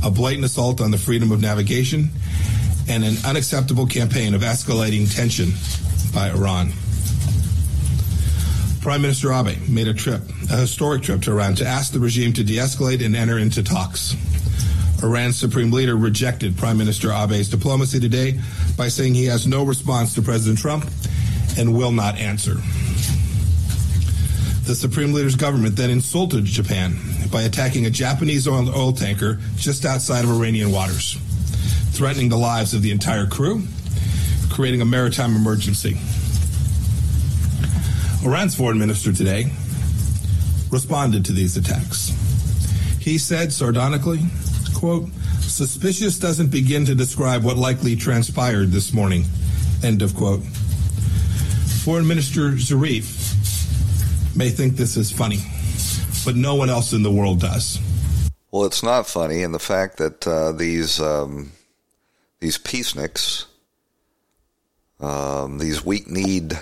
a 0.05 0.11
blatant 0.11 0.45
assault 0.45 0.81
on 0.81 0.91
the 0.91 0.99
freedom 0.99 1.33
of 1.33 1.41
navigation, 1.41 2.11
and 2.89 3.05
an 3.05 3.17
unacceptable 3.25 3.87
campaign 3.87 4.35
of 4.35 4.43
escalating 4.43 5.13
tension 5.13 5.51
by 6.15 6.31
Iran. 6.31 6.73
Prime 8.81 9.03
Minister 9.03 9.33
Abe 9.33 9.69
made 9.69 9.89
a 9.89 9.95
trip, 9.95 10.23
a 10.51 10.57
historic 10.59 11.03
trip 11.03 11.23
to 11.23 11.33
Iran, 11.33 11.57
to 11.57 11.67
ask 11.67 11.93
the 11.93 11.99
regime 11.99 12.33
to 12.35 12.45
de 12.45 12.57
escalate 12.59 13.05
and 13.05 13.17
enter 13.17 13.39
into 13.39 13.63
talks. 13.63 14.15
Iran's 15.03 15.37
supreme 15.37 15.73
leader 15.73 15.97
rejected 15.97 16.57
Prime 16.57 16.79
Minister 16.79 17.13
Abe's 17.13 17.51
diplomacy 17.51 17.99
today 17.99 18.39
by 18.77 18.89
saying 18.89 19.15
he 19.15 19.27
has 19.27 19.47
no 19.47 19.65
response 19.65 20.15
to 20.15 20.23
President 20.23 20.59
Trump 20.59 20.87
and 21.59 21.77
will 21.77 21.93
not 21.93 22.17
answer. 22.17 22.55
The 24.67 24.75
supreme 24.75 25.13
leader's 25.13 25.37
government 25.37 25.77
then 25.77 25.91
insulted 25.91 26.45
Japan 26.45 26.97
by 27.31 27.43
attacking 27.43 27.87
a 27.87 27.91
Japanese 27.91 28.49
oil, 28.49 28.69
oil 28.77 28.93
tanker 28.93 29.39
just 29.57 29.85
outside 29.85 30.25
of 30.25 30.31
Iranian 30.31 30.73
waters, 30.73 31.19
threatening 31.93 32.29
the 32.29 32.37
lives 32.37 32.75
of 32.75 32.83
the 32.83 32.91
entire 32.91 33.27
crew, 33.27 33.63
creating 34.51 34.81
a 34.81 34.85
maritime 34.85 35.37
emergency. 35.37 35.99
Iran's 38.25 38.55
foreign 38.55 38.79
minister 38.79 39.13
today 39.13 39.53
responded 40.71 41.25
to 41.27 41.33
these 41.33 41.57
attacks. 41.57 42.13
He 43.01 43.19
said 43.19 43.53
sardonically, 43.53 44.21
quote, 44.75 45.09
suspicious 45.41 46.19
doesn't 46.19 46.51
begin 46.51 46.85
to 46.87 46.95
describe 46.95 47.45
what 47.45 47.57
likely 47.57 47.95
transpired 47.97 48.73
this 48.73 48.93
morning, 48.93 49.25
end 49.83 50.03
of 50.03 50.15
quote. 50.15 50.43
Foreign 51.85 52.07
Minister 52.07 52.53
Zarif 52.53 53.07
may 54.37 54.51
think 54.51 54.77
this 54.77 54.97
is 54.97 55.13
funny, 55.13 55.39
but 56.27 56.37
no 56.37 56.57
one 56.57 56.69
else 56.69 56.93
in 56.93 57.03
the 57.03 57.11
world 57.11 57.41
does. 57.41 57.79
Well, 58.51 58.67
it's 58.67 58.83
not 58.83 59.07
funny, 59.07 59.43
and 59.43 59.55
the 59.55 59.59
fact 59.59 59.97
that 59.99 60.27
uh, 60.27 60.53
these 60.53 61.01
um, 61.01 61.53
these 62.41 62.59
peaceniks, 62.59 63.47
um, 65.01 65.59
these 65.59 65.85
weak-kneed 65.85 66.59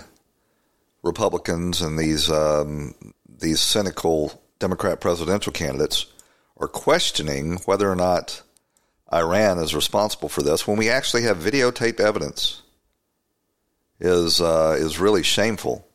Republicans, 1.02 1.80
and 1.80 1.98
these 1.98 2.30
um, 2.30 2.94
these 3.26 3.60
cynical 3.60 4.40
Democrat 4.58 5.00
presidential 5.00 5.52
candidates 5.52 6.06
are 6.58 6.68
questioning 6.68 7.56
whether 7.64 7.90
or 7.90 7.96
not 7.96 8.42
Iran 9.12 9.58
is 9.58 9.74
responsible 9.74 10.28
for 10.28 10.42
this 10.42 10.66
when 10.66 10.76
we 10.76 10.88
actually 10.88 11.22
have 11.22 11.38
videotaped 11.38 12.00
evidence 12.00 12.62
is 14.00 14.40
uh, 14.40 14.76
is 14.78 15.00
really 15.00 15.22
shameful. 15.22 15.86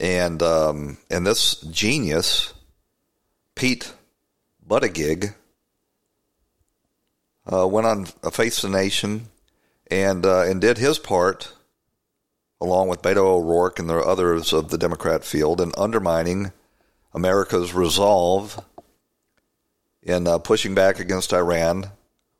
And 0.00 0.42
um, 0.42 0.96
and 1.10 1.26
this 1.26 1.56
genius, 1.56 2.54
Pete 3.54 3.92
Buttigieg, 4.66 5.34
uh, 7.52 7.68
went 7.68 7.86
on 7.86 8.06
a 8.22 8.30
Face 8.30 8.62
the 8.62 8.70
Nation 8.70 9.26
and 9.90 10.24
uh, 10.24 10.42
and 10.42 10.58
did 10.58 10.78
his 10.78 10.98
part, 10.98 11.52
along 12.62 12.88
with 12.88 13.02
Beto 13.02 13.18
O'Rourke 13.18 13.78
and 13.78 13.90
the 13.90 13.98
others 13.98 14.54
of 14.54 14.70
the 14.70 14.78
Democrat 14.78 15.22
field, 15.22 15.60
in 15.60 15.72
undermining 15.76 16.50
America's 17.12 17.74
resolve 17.74 18.58
in 20.02 20.26
uh, 20.26 20.38
pushing 20.38 20.74
back 20.74 20.98
against 20.98 21.34
Iran 21.34 21.90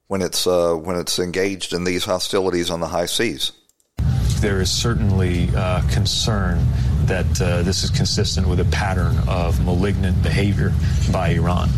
when 0.06 0.22
it's 0.22 0.46
uh, 0.46 0.74
when 0.74 0.96
it's 0.96 1.18
engaged 1.18 1.74
in 1.74 1.84
these 1.84 2.06
hostilities 2.06 2.70
on 2.70 2.80
the 2.80 2.88
high 2.88 3.06
seas. 3.06 3.52
There 4.40 4.62
is 4.62 4.70
certainly 4.70 5.50
uh, 5.54 5.82
concern 5.90 6.66
that 7.10 7.42
uh, 7.42 7.62
this 7.62 7.82
is 7.82 7.90
consistent 7.90 8.46
with 8.46 8.60
a 8.60 8.64
pattern 8.66 9.18
of 9.28 9.64
malignant 9.64 10.22
behavior 10.22 10.72
by 11.12 11.30
Iran. 11.30 11.68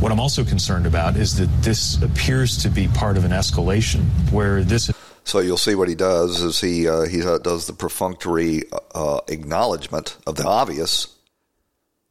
What 0.00 0.10
I'm 0.10 0.18
also 0.18 0.44
concerned 0.44 0.86
about 0.86 1.16
is 1.16 1.36
that 1.36 1.50
this 1.62 2.02
appears 2.02 2.62
to 2.62 2.70
be 2.70 2.88
part 2.88 3.18
of 3.18 3.24
an 3.24 3.32
escalation 3.32 4.00
where 4.32 4.64
this. 4.64 4.90
So 5.24 5.40
you'll 5.40 5.58
see 5.58 5.74
what 5.74 5.88
he 5.88 5.94
does 5.94 6.40
is 6.40 6.58
he 6.60 6.88
uh, 6.88 7.02
he 7.02 7.20
does 7.20 7.66
the 7.66 7.74
perfunctory 7.74 8.62
uh, 8.94 9.20
acknowledgement 9.28 10.16
of 10.26 10.36
the 10.36 10.46
obvious 10.46 11.06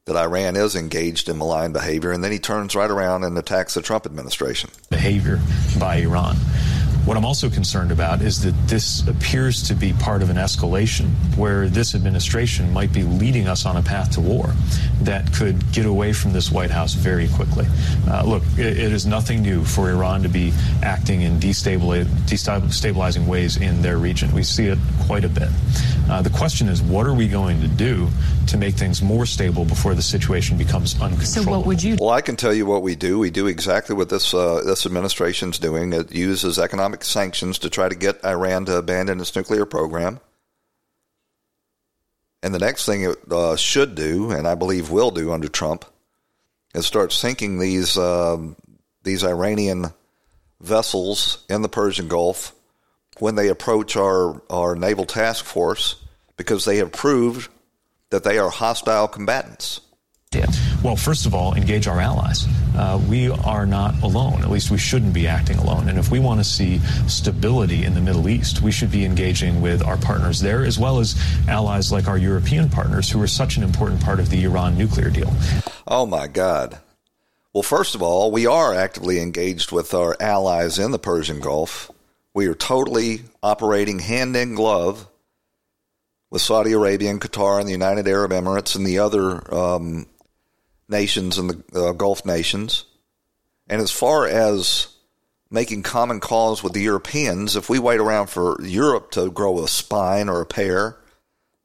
that 0.04 0.16
Iran 0.16 0.54
is 0.56 0.76
engaged 0.76 1.28
in 1.28 1.38
malign 1.38 1.72
behavior, 1.72 2.12
and 2.12 2.22
then 2.22 2.32
he 2.32 2.38
turns 2.38 2.76
right 2.76 2.90
around 2.90 3.24
and 3.24 3.36
attacks 3.36 3.74
the 3.74 3.82
Trump 3.82 4.06
administration. 4.06 4.70
Behavior 4.88 5.40
by 5.78 5.96
Iran. 5.96 6.36
What 7.04 7.16
I'm 7.16 7.24
also 7.24 7.50
concerned 7.50 7.90
about 7.90 8.22
is 8.22 8.42
that 8.42 8.54
this 8.68 9.06
appears 9.08 9.64
to 9.64 9.74
be 9.74 9.92
part 9.92 10.22
of 10.22 10.30
an 10.30 10.36
escalation 10.36 11.08
where 11.36 11.68
this 11.68 11.96
administration 11.96 12.72
might 12.72 12.92
be 12.92 13.02
leading 13.02 13.48
us 13.48 13.66
on 13.66 13.76
a 13.76 13.82
path 13.82 14.12
to 14.12 14.20
war 14.20 14.54
that 15.00 15.32
could 15.32 15.72
get 15.72 15.84
away 15.84 16.12
from 16.12 16.32
this 16.32 16.52
White 16.52 16.70
House 16.70 16.94
very 16.94 17.26
quickly. 17.28 17.66
Uh, 18.08 18.22
look, 18.24 18.44
it, 18.56 18.78
it 18.78 18.92
is 18.92 19.04
nothing 19.04 19.42
new 19.42 19.64
for 19.64 19.90
Iran 19.90 20.22
to 20.22 20.28
be 20.28 20.52
acting 20.84 21.22
in 21.22 21.40
destabilizing 21.40 23.26
ways 23.26 23.56
in 23.56 23.82
their 23.82 23.98
region. 23.98 24.32
We 24.32 24.44
see 24.44 24.66
it 24.66 24.78
quite 25.00 25.24
a 25.24 25.28
bit. 25.28 25.48
Uh, 26.08 26.20
the 26.20 26.30
question 26.30 26.68
is, 26.68 26.82
what 26.82 27.06
are 27.06 27.14
we 27.14 27.26
going 27.26 27.60
to 27.60 27.68
do 27.68 28.08
to 28.48 28.56
make 28.56 28.74
things 28.74 29.02
more 29.02 29.24
stable 29.24 29.64
before 29.64 29.94
the 29.94 30.02
situation 30.02 30.58
becomes 30.58 30.94
uncontrollable? 31.00 31.26
So, 31.26 31.50
what 31.50 31.66
would 31.66 31.82
you? 31.82 31.96
Well, 31.98 32.10
I 32.10 32.20
can 32.20 32.36
tell 32.36 32.52
you 32.52 32.66
what 32.66 32.82
we 32.82 32.96
do. 32.96 33.18
We 33.18 33.30
do 33.30 33.46
exactly 33.46 33.94
what 33.94 34.08
this 34.08 34.34
uh, 34.34 34.62
this 34.64 34.84
administration's 34.84 35.58
doing. 35.58 35.92
It 35.92 36.12
uses 36.12 36.58
economic 36.58 36.91
sanctions 37.00 37.58
to 37.60 37.70
try 37.70 37.88
to 37.88 37.94
get 37.94 38.24
Iran 38.24 38.64
to 38.66 38.76
abandon 38.76 39.20
its 39.20 39.34
nuclear 39.34 39.64
program. 39.64 40.20
And 42.42 42.54
the 42.54 42.58
next 42.58 42.86
thing 42.86 43.04
it 43.04 43.16
uh, 43.30 43.56
should 43.56 43.94
do, 43.94 44.30
and 44.30 44.46
I 44.46 44.54
believe 44.54 44.90
will 44.90 45.10
do 45.10 45.32
under 45.32 45.48
Trump, 45.48 45.84
is 46.74 46.86
start 46.86 47.12
sinking 47.12 47.58
these 47.58 47.96
um, 47.96 48.56
these 49.02 49.24
Iranian 49.24 49.86
vessels 50.60 51.44
in 51.48 51.62
the 51.62 51.68
Persian 51.68 52.08
Gulf 52.08 52.54
when 53.18 53.34
they 53.34 53.48
approach 53.48 53.96
our, 53.96 54.40
our 54.48 54.74
naval 54.74 55.04
task 55.04 55.44
force 55.44 55.96
because 56.36 56.64
they 56.64 56.78
have 56.78 56.92
proved 56.92 57.50
that 58.10 58.24
they 58.24 58.38
are 58.38 58.50
hostile 58.50 59.08
combatants. 59.08 59.80
Yeah. 60.34 60.46
Well, 60.82 60.96
first 60.96 61.26
of 61.26 61.34
all, 61.34 61.54
engage 61.54 61.86
our 61.86 62.00
allies. 62.00 62.46
Uh, 62.74 63.00
we 63.08 63.28
are 63.28 63.66
not 63.66 64.02
alone. 64.02 64.42
At 64.42 64.50
least 64.50 64.70
we 64.70 64.78
shouldn't 64.78 65.12
be 65.12 65.26
acting 65.26 65.58
alone. 65.58 65.88
And 65.88 65.98
if 65.98 66.10
we 66.10 66.20
want 66.20 66.40
to 66.40 66.44
see 66.44 66.78
stability 67.06 67.84
in 67.84 67.92
the 67.94 68.00
Middle 68.00 68.28
East, 68.28 68.62
we 68.62 68.72
should 68.72 68.90
be 68.90 69.04
engaging 69.04 69.60
with 69.60 69.84
our 69.84 69.98
partners 69.98 70.40
there, 70.40 70.64
as 70.64 70.78
well 70.78 71.00
as 71.00 71.20
allies 71.48 71.92
like 71.92 72.08
our 72.08 72.16
European 72.16 72.70
partners, 72.70 73.10
who 73.10 73.20
are 73.20 73.26
such 73.26 73.58
an 73.58 73.62
important 73.62 74.00
part 74.00 74.20
of 74.20 74.30
the 74.30 74.42
Iran 74.44 74.78
nuclear 74.78 75.10
deal. 75.10 75.32
Oh, 75.86 76.06
my 76.06 76.28
God. 76.28 76.78
Well, 77.52 77.62
first 77.62 77.94
of 77.94 78.00
all, 78.00 78.30
we 78.30 78.46
are 78.46 78.72
actively 78.72 79.20
engaged 79.20 79.70
with 79.70 79.92
our 79.92 80.16
allies 80.18 80.78
in 80.78 80.90
the 80.90 80.98
Persian 80.98 81.40
Gulf. 81.40 81.90
We 82.32 82.46
are 82.46 82.54
totally 82.54 83.24
operating 83.42 83.98
hand 83.98 84.34
in 84.36 84.54
glove 84.54 85.06
with 86.30 86.40
Saudi 86.40 86.72
Arabia 86.72 87.10
and 87.10 87.20
Qatar 87.20 87.58
and 87.58 87.68
the 87.68 87.72
United 87.72 88.08
Arab 88.08 88.30
Emirates 88.30 88.74
and 88.74 88.86
the 88.86 89.00
other 89.00 89.54
um, 89.54 90.06
nations 90.88 91.38
and 91.38 91.50
the 91.72 91.84
uh, 91.84 91.92
Gulf 91.92 92.24
nations. 92.24 92.84
And 93.68 93.80
as 93.80 93.90
far 93.90 94.26
as 94.26 94.88
making 95.50 95.82
common 95.82 96.20
cause 96.20 96.62
with 96.62 96.72
the 96.72 96.80
Europeans, 96.80 97.56
if 97.56 97.68
we 97.68 97.78
wait 97.78 98.00
around 98.00 98.28
for 98.28 98.56
Europe 98.62 99.10
to 99.12 99.30
grow 99.30 99.62
a 99.62 99.68
spine 99.68 100.28
or 100.28 100.40
a 100.40 100.46
pair, 100.46 100.96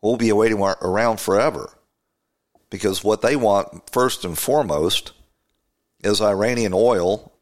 we'll 0.02 0.18
be 0.18 0.32
waiting 0.32 0.60
around 0.60 1.20
forever. 1.20 1.70
Because 2.70 3.04
what 3.04 3.22
they 3.22 3.36
want, 3.36 3.90
first 3.90 4.26
and 4.26 4.38
foremost, 4.38 5.14
is 6.02 6.22
Iranian 6.22 6.74
oil, 6.74 7.34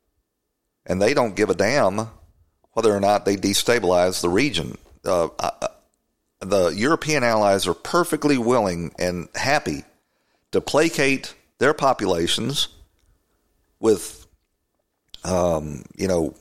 and 0.86 1.02
they 1.02 1.14
don't 1.14 1.36
give 1.36 1.50
a 1.50 1.56
damn 1.56 2.10
whether 2.74 2.96
or 2.96 3.00
not 3.00 3.26
they 3.26 3.36
destabilize 3.36 4.22
the 4.22 4.30
region. 4.30 4.78
Uh, 5.04 5.30
the 6.42 6.70
European 6.70 7.24
allies 7.24 7.68
are 7.68 7.74
perfectly 7.74 8.38
willing 8.38 8.94
and 9.00 9.30
happy 9.34 9.84
to 10.52 10.62
placate 10.62 11.34
their 11.58 11.74
populations 11.74 12.68
with, 13.80 14.28
um, 15.24 15.84
you 15.96 16.08
know, 16.08 16.36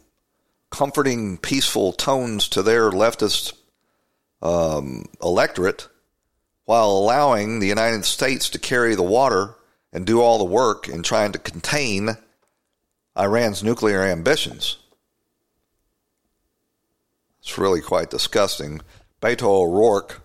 comforting, 0.70 1.38
peaceful 1.38 1.92
tones 1.92 2.48
to 2.48 2.62
their 2.62 2.90
leftist 2.90 3.53
um, 4.42 5.07
electorate 5.22 5.88
while 6.64 6.90
allowing 6.90 7.61
the 7.61 7.68
United 7.68 8.05
States 8.05 8.50
to 8.50 8.59
carry 8.59 8.94
the 8.94 9.03
water 9.03 9.55
and 9.92 10.07
do 10.07 10.20
all 10.20 10.38
the 10.38 10.44
work 10.44 10.88
in 10.88 11.03
trying 11.03 11.33
to 11.33 11.38
contain 11.38 12.16
Iran's 13.16 13.62
nuclear 13.62 14.03
ambitions. 14.03 14.79
It's 17.40 17.59
really 17.59 17.81
quite 17.81 18.11
disgusting. 18.11 18.81
Beto 19.20 19.42
O'Rourke 19.42 20.23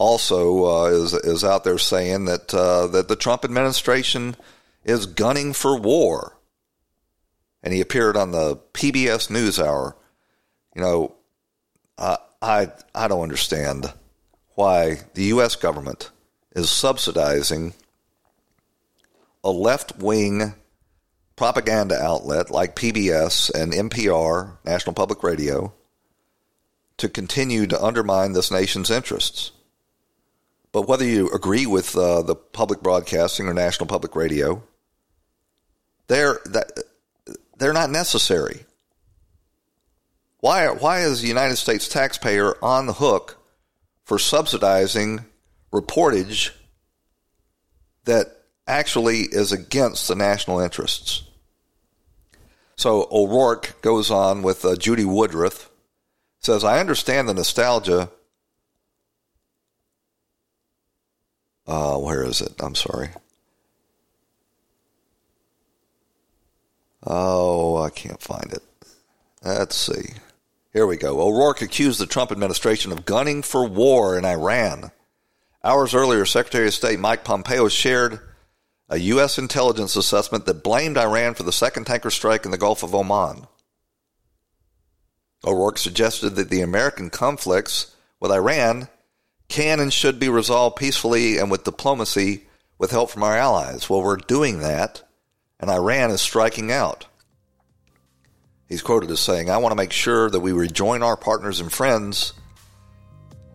also 0.00 0.64
uh, 0.64 0.84
is 0.86 1.12
is 1.12 1.44
out 1.44 1.62
there 1.62 1.76
saying 1.76 2.24
that 2.24 2.54
uh, 2.54 2.86
that 2.86 3.08
the 3.08 3.16
Trump 3.16 3.44
administration 3.44 4.34
is 4.82 5.04
gunning 5.04 5.52
for 5.52 5.78
war, 5.78 6.38
and 7.62 7.74
he 7.74 7.82
appeared 7.82 8.16
on 8.16 8.30
the 8.30 8.56
PBS 8.72 9.28
NewsHour. 9.28 9.94
You 10.74 10.80
know, 10.80 11.14
I 11.98 12.68
I 12.94 13.08
don't 13.08 13.22
understand 13.22 13.92
why 14.54 15.00
the 15.12 15.24
U.S. 15.24 15.54
government 15.54 16.10
is 16.56 16.70
subsidizing 16.70 17.74
a 19.44 19.50
left 19.50 19.98
wing 19.98 20.54
propaganda 21.36 22.00
outlet 22.00 22.50
like 22.50 22.74
PBS 22.74 23.50
and 23.54 23.72
NPR, 23.72 24.56
National 24.64 24.94
Public 24.94 25.22
Radio, 25.22 25.74
to 26.96 27.08
continue 27.10 27.66
to 27.66 27.82
undermine 27.82 28.32
this 28.32 28.50
nation's 28.50 28.90
interests. 28.90 29.52
But 30.72 30.88
whether 30.88 31.04
you 31.04 31.28
agree 31.30 31.66
with 31.66 31.96
uh, 31.96 32.22
the 32.22 32.34
public 32.34 32.82
broadcasting 32.82 33.46
or 33.48 33.54
National 33.54 33.86
Public 33.86 34.14
Radio, 34.14 34.62
they're 36.06 36.40
that, 36.46 36.70
they're 37.58 37.72
not 37.72 37.90
necessary. 37.90 38.64
Why 40.38 40.68
why 40.68 41.00
is 41.00 41.20
the 41.20 41.28
United 41.28 41.56
States 41.56 41.88
taxpayer 41.88 42.54
on 42.64 42.86
the 42.86 42.94
hook 42.94 43.38
for 44.04 44.18
subsidizing 44.18 45.24
reportage 45.72 46.50
that 48.04 48.40
actually 48.66 49.20
is 49.20 49.52
against 49.52 50.08
the 50.08 50.14
national 50.14 50.60
interests. 50.60 51.22
So 52.76 53.08
O'Rourke 53.10 53.76
goes 53.82 54.10
on 54.10 54.42
with 54.42 54.64
uh, 54.64 54.76
Judy 54.76 55.04
Woodruff, 55.04 55.70
says, 56.38 56.64
I 56.64 56.80
understand 56.80 57.28
the 57.28 57.34
nostalgia. 57.34 58.10
Uh, 61.70 61.96
where 61.98 62.24
is 62.24 62.40
it? 62.40 62.52
I'm 62.58 62.74
sorry. 62.74 63.10
Oh, 67.06 67.76
I 67.76 67.90
can't 67.90 68.20
find 68.20 68.52
it. 68.52 68.64
Let's 69.44 69.76
see. 69.76 70.14
Here 70.72 70.84
we 70.84 70.96
go. 70.96 71.20
O'Rourke 71.20 71.62
accused 71.62 72.00
the 72.00 72.06
Trump 72.06 72.32
administration 72.32 72.90
of 72.90 73.04
gunning 73.04 73.42
for 73.42 73.64
war 73.64 74.18
in 74.18 74.24
Iran. 74.24 74.90
Hours 75.62 75.94
earlier, 75.94 76.24
Secretary 76.24 76.66
of 76.66 76.74
State 76.74 76.98
Mike 76.98 77.22
Pompeo 77.22 77.68
shared 77.68 78.18
a 78.88 78.98
U.S. 78.98 79.38
intelligence 79.38 79.94
assessment 79.94 80.46
that 80.46 80.64
blamed 80.64 80.98
Iran 80.98 81.34
for 81.34 81.44
the 81.44 81.52
second 81.52 81.84
tanker 81.84 82.10
strike 82.10 82.44
in 82.44 82.50
the 82.50 82.58
Gulf 82.58 82.82
of 82.82 82.96
Oman. 82.96 83.46
O'Rourke 85.46 85.78
suggested 85.78 86.30
that 86.30 86.50
the 86.50 86.62
American 86.62 87.10
conflicts 87.10 87.94
with 88.18 88.32
Iran 88.32 88.88
can 89.50 89.80
and 89.80 89.92
should 89.92 90.18
be 90.18 90.28
resolved 90.28 90.76
peacefully 90.76 91.36
and 91.36 91.50
with 91.50 91.64
diplomacy 91.64 92.46
with 92.78 92.90
help 92.90 93.10
from 93.10 93.22
our 93.22 93.36
allies. 93.36 93.90
Well, 93.90 94.02
we're 94.02 94.16
doing 94.16 94.60
that, 94.60 95.02
and 95.58 95.70
Iran 95.70 96.10
is 96.10 96.22
striking 96.22 96.72
out. 96.72 97.06
He's 98.66 98.82
quoted 98.82 99.10
as 99.10 99.20
saying, 99.20 99.50
I 99.50 99.58
want 99.58 99.72
to 99.72 99.76
make 99.76 99.92
sure 99.92 100.30
that 100.30 100.40
we 100.40 100.52
rejoin 100.52 101.02
our 101.02 101.16
partners 101.16 101.60
and 101.60 101.70
friends 101.70 102.32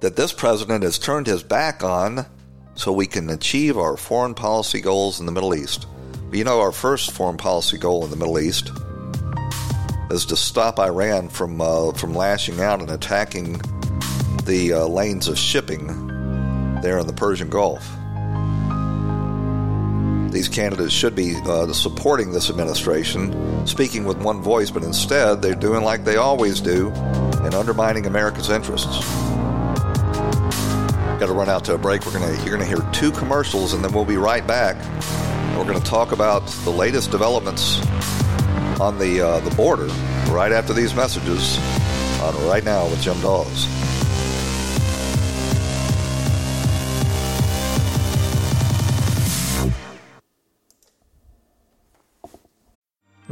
that 0.02 0.16
this 0.16 0.34
president 0.34 0.84
has 0.84 1.00
turned 1.00 1.26
his 1.26 1.42
back 1.42 1.84
on 1.84 2.26
so 2.76 2.92
we 2.92 3.08
can 3.08 3.30
achieve 3.30 3.78
our 3.78 3.98
foreign 3.98 4.36
policy 4.36 4.82
goals 4.82 5.20
in 5.20 5.26
the 5.26 5.32
Middle 5.32 5.56
East. 5.56 5.88
But 6.30 6.38
you 6.38 6.44
know, 6.44 6.60
our 6.60 6.74
first 6.74 7.12
foreign 7.12 7.38
policy 7.38 7.78
goal 7.78 8.04
in 8.04 8.12
the 8.12 8.18
Middle 8.18 8.38
East 8.38 8.72
is 10.12 10.26
to 10.26 10.36
stop 10.36 10.80
Iran 10.80 11.30
from 11.30 11.60
uh, 11.62 11.94
from 11.94 12.14
lashing 12.14 12.60
out 12.60 12.82
and 12.82 12.92
attacking 12.92 13.62
the 14.46 14.74
uh, 14.74 14.86
lanes 14.86 15.28
of 15.28 15.38
shipping 15.38 15.88
there 16.82 17.00
in 17.00 17.08
the 17.08 17.14
Persian 17.14 17.50
Gulf. 17.50 17.90
These 20.32 20.50
candidates 20.50 20.94
should 20.94 21.16
be 21.16 21.36
uh, 21.46 21.72
supporting 21.74 22.32
this 22.32 22.50
administration, 22.50 23.66
speaking 23.66 24.06
with 24.06 24.18
one 24.18 24.42
voice, 24.42 24.70
but 24.70 24.84
instead 24.84 25.42
they're 25.42 25.56
doing 25.56 25.84
like 25.84 26.04
they 26.04 26.18
always 26.18 26.62
do 26.62 26.90
and 26.90 27.56
undermining 27.56 28.06
America's 28.06 28.50
interests. 28.50 29.04
Got 31.20 31.28
to 31.28 31.34
run 31.34 31.48
out 31.48 31.64
to 31.66 31.74
a 31.74 31.78
break. 31.78 32.06
We're 32.06 32.14
gonna 32.14 32.34
you're 32.44 32.52
gonna 32.52 32.66
hear 32.66 32.86
two 32.92 33.12
commercials, 33.12 33.74
and 33.74 33.84
then 33.84 33.94
we'll 33.94 34.06
be 34.06 34.18
right 34.18 34.46
back. 34.46 34.76
We're 35.58 35.64
gonna 35.66 35.80
talk 35.80 36.12
about 36.12 36.46
the 36.66 36.72
latest 36.72 37.12
developments 37.12 37.80
on 38.82 39.00
the 39.00 39.22
uh, 39.22 39.40
the 39.40 39.56
border 39.56 39.88
right 40.32 40.52
after 40.52 40.74
these 40.74 40.94
messages 40.94 41.58
on 42.22 42.36
right 42.48 42.66
now 42.66 42.86
with 42.90 43.02
Jim 43.02 43.20
Daws. 43.22 43.95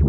And 0.00 0.06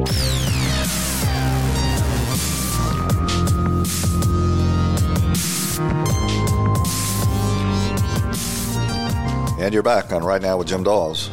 you're 9.73 9.81
back 9.81 10.11
on 10.13 10.23
Right 10.23 10.41
Now 10.41 10.57
with 10.57 10.67
Jim 10.67 10.83
Daws, 10.83 11.29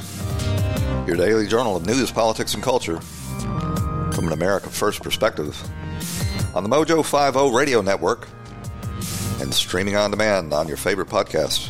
your 1.07 1.16
daily 1.16 1.47
journal 1.47 1.77
of 1.77 1.85
news, 1.85 2.11
politics, 2.11 2.55
and 2.55 2.62
culture 2.62 2.99
from 3.01 4.27
an 4.27 4.33
America 4.33 4.71
First 4.71 5.03
perspective 5.03 5.62
on 6.55 6.62
the 6.62 6.71
Mojo 6.71 7.05
50 7.05 7.55
radio 7.55 7.83
network 7.83 8.27
and 9.40 9.53
streaming 9.53 9.97
on 9.97 10.11
demand 10.11 10.55
on 10.55 10.66
your 10.66 10.79
favorite 10.79 11.09
podcast. 11.09 11.69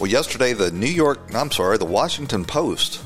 Well, 0.00 0.10
yesterday, 0.10 0.54
the 0.54 0.70
New 0.70 0.86
York, 0.86 1.20
I'm 1.34 1.50
sorry, 1.50 1.76
the 1.76 1.84
Washington 1.84 2.46
Post 2.46 3.02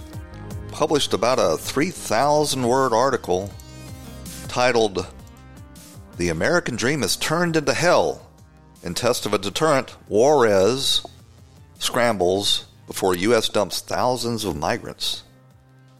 published 0.80 1.12
about 1.12 1.38
a 1.38 1.58
3,000 1.58 2.66
word 2.66 2.94
article 2.94 3.50
titled 4.48 5.06
The 6.16 6.30
American 6.30 6.74
Dream 6.74 7.02
is 7.02 7.18
Turned 7.18 7.54
into 7.54 7.74
Hell 7.74 8.26
in 8.82 8.94
Test 8.94 9.26
of 9.26 9.34
a 9.34 9.38
Deterrent. 9.38 9.90
Juarez 10.08 11.04
scrambles 11.78 12.64
before 12.86 13.14
U.S. 13.14 13.50
dumps 13.50 13.82
thousands 13.82 14.46
of 14.46 14.56
migrants. 14.56 15.22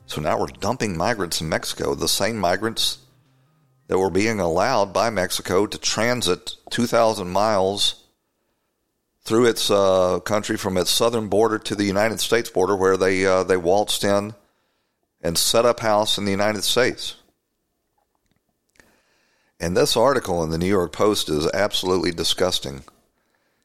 So 0.07 0.23
now 0.23 0.41
we're 0.41 0.47
dumping 0.47 0.97
migrants 0.97 1.43
in 1.43 1.51
Mexico, 1.51 1.95
the 1.95 2.09
same 2.09 2.39
migrants 2.39 3.01
that 3.89 3.99
were 3.99 4.09
being 4.09 4.41
allowed 4.41 4.95
by 4.95 5.11
Mexico 5.11 5.67
to 5.67 5.77
transit 5.77 6.55
2,000 6.71 7.29
miles 7.29 8.07
through 9.25 9.45
its 9.45 9.71
uh, 9.71 10.21
country 10.21 10.57
from 10.57 10.79
its 10.79 10.91
southern 10.91 11.29
border 11.29 11.59
to 11.59 11.75
the 11.75 11.85
United 11.85 12.19
States 12.19 12.49
border, 12.49 12.75
where 12.75 12.97
they 12.97 13.27
uh, 13.27 13.45
they 13.45 13.59
waltzed 13.59 14.05
in 14.05 14.33
and 15.23 15.37
set 15.37 15.65
up 15.65 15.81
house 15.81 16.19
in 16.19 16.25
the 16.25 16.31
United 16.31 16.65
States. 16.65 17.17
And 19.59 19.77
this 19.77 19.97
article 19.97 20.43
in 20.43 20.51
the 20.51 20.59
New 20.59 20.67
York 20.67 20.93
Post 20.93 21.29
is 21.29 21.47
absolutely 21.53 22.13
disgusting. 22.13 22.83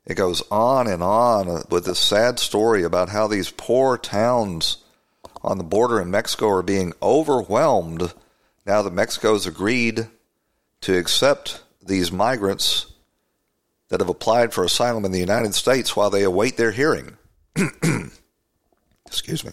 It 0.05 0.15
goes 0.15 0.43
on 0.51 0.87
and 0.87 1.01
on 1.01 1.63
with 1.69 1.85
this 1.85 1.99
sad 1.99 2.37
story 2.37 2.83
about 2.83 3.09
how 3.09 3.27
these 3.27 3.49
poor 3.49 3.97
towns 3.97 4.77
on 5.41 5.57
the 5.57 5.63
border 5.63 6.01
in 6.01 6.11
Mexico 6.11 6.49
are 6.49 6.61
being 6.61 6.93
overwhelmed 7.01 8.13
now 8.65 8.81
that 8.81 8.93
Mexico's 8.93 9.47
agreed 9.47 10.07
to 10.81 10.97
accept 10.97 11.63
these 11.85 12.11
migrants 12.11 12.87
that 13.89 13.99
have 13.99 14.09
applied 14.09 14.53
for 14.53 14.63
asylum 14.63 15.05
in 15.05 15.11
the 15.11 15.19
United 15.19 15.53
States 15.53 15.95
while 15.95 16.09
they 16.09 16.23
await 16.23 16.57
their 16.57 16.71
hearing. 16.71 17.17
Excuse 19.05 19.45
me. 19.45 19.51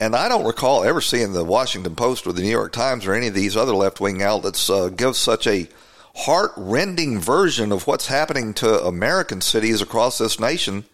And 0.00 0.14
I 0.14 0.28
don't 0.28 0.46
recall 0.46 0.84
ever 0.84 1.00
seeing 1.00 1.32
the 1.32 1.44
Washington 1.44 1.96
Post 1.96 2.26
or 2.26 2.32
the 2.32 2.42
New 2.42 2.50
York 2.50 2.72
Times 2.72 3.04
or 3.04 3.14
any 3.14 3.26
of 3.26 3.34
these 3.34 3.56
other 3.56 3.74
left 3.74 4.00
wing 4.00 4.22
outlets 4.22 4.70
uh, 4.70 4.88
give 4.90 5.16
such 5.16 5.46
a 5.46 5.68
heart 6.14 6.52
rending 6.56 7.18
version 7.18 7.72
of 7.72 7.86
what's 7.86 8.06
happening 8.06 8.54
to 8.54 8.84
American 8.84 9.40
cities 9.40 9.82
across 9.82 10.18
this 10.18 10.38
nation 10.38 10.84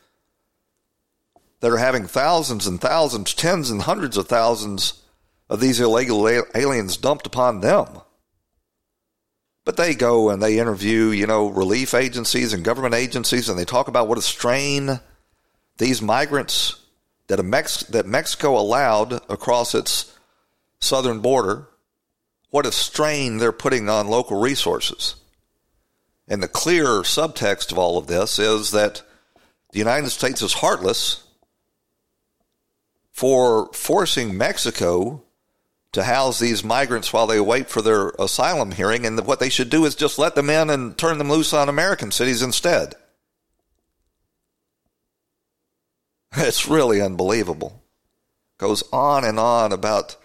that 1.61 1.71
are 1.71 1.79
having 1.79 2.07
thousands 2.07 2.67
and 2.67 2.81
thousands, 2.81 3.35
tens 3.35 3.71
and 3.71 3.83
hundreds 3.83 4.17
of 4.17 4.27
thousands 4.27 5.03
of 5.51 5.61
these 5.61 5.81
illegal 5.81 6.27
aliens 6.55 6.97
dumped 6.97 7.27
upon 7.27 7.61
them. 7.61 7.87
But 9.65 9.77
they 9.77 9.95
go 9.95 10.31
and 10.31 10.43
they 10.43 10.59
interview, 10.59 11.09
you 11.09 11.27
know, 11.27 11.49
relief 11.49 11.95
agencies 11.95 12.53
and 12.53 12.65
government 12.65 12.95
agencies, 12.95 13.49
and 13.49 13.59
they 13.59 13.65
talk 13.65 13.89
about 13.89 14.09
what 14.09 14.19
a 14.19 14.23
strain 14.23 15.01
these 15.79 16.03
migrants 16.03 16.84
that, 17.27 17.43
Mex- 17.45 17.85
that 17.85 18.07
Mexico 18.07 18.59
allowed 18.59 19.15
across 19.31 19.75
its 19.75 20.17
southern 20.81 21.21
border, 21.21 21.69
what 22.51 22.67
a 22.67 22.73
strain 22.73 23.39
they're 23.39 23.53
putting 23.53 23.89
on 23.89 24.09
local 24.09 24.41
resources. 24.41 25.17
And 26.29 26.43
the 26.43 26.49
clear 26.49 26.87
subtext 27.03 27.73
of 27.73 27.79
all 27.79 27.99
of 27.99 28.07
this 28.07 28.39
is 28.39 28.71
that 28.71 29.03
the 29.73 29.79
United 29.79 30.11
States 30.11 30.41
is 30.41 30.55
heartless 30.55 31.25
for 33.11 33.71
forcing 33.73 34.37
Mexico 34.37 35.23
to 35.93 36.03
house 36.03 36.41
these 36.41 36.65
migrants 36.65 37.13
while 37.13 37.27
they 37.27 37.41
wait 37.41 37.69
for 37.69 37.81
their 37.81 38.09
asylum 38.19 38.73
hearing, 38.73 39.07
and 39.07 39.25
what 39.27 39.39
they 39.39 39.49
should 39.49 39.71
do 39.71 39.85
is 39.85 39.95
just 39.95 40.19
let 40.19 40.35
them 40.35 40.51
in 40.51 40.69
and 40.69 40.99
turn 40.99 41.19
them 41.19 41.31
loose 41.31 41.53
on 41.53 41.69
American 41.69 42.11
cities 42.11 42.43
instead. 42.43 42.95
It's 46.37 46.67
really 46.67 47.01
unbelievable. 47.01 47.83
Goes 48.59 48.83
on 48.93 49.25
and 49.25 49.39
on 49.39 49.73
about 49.73 50.17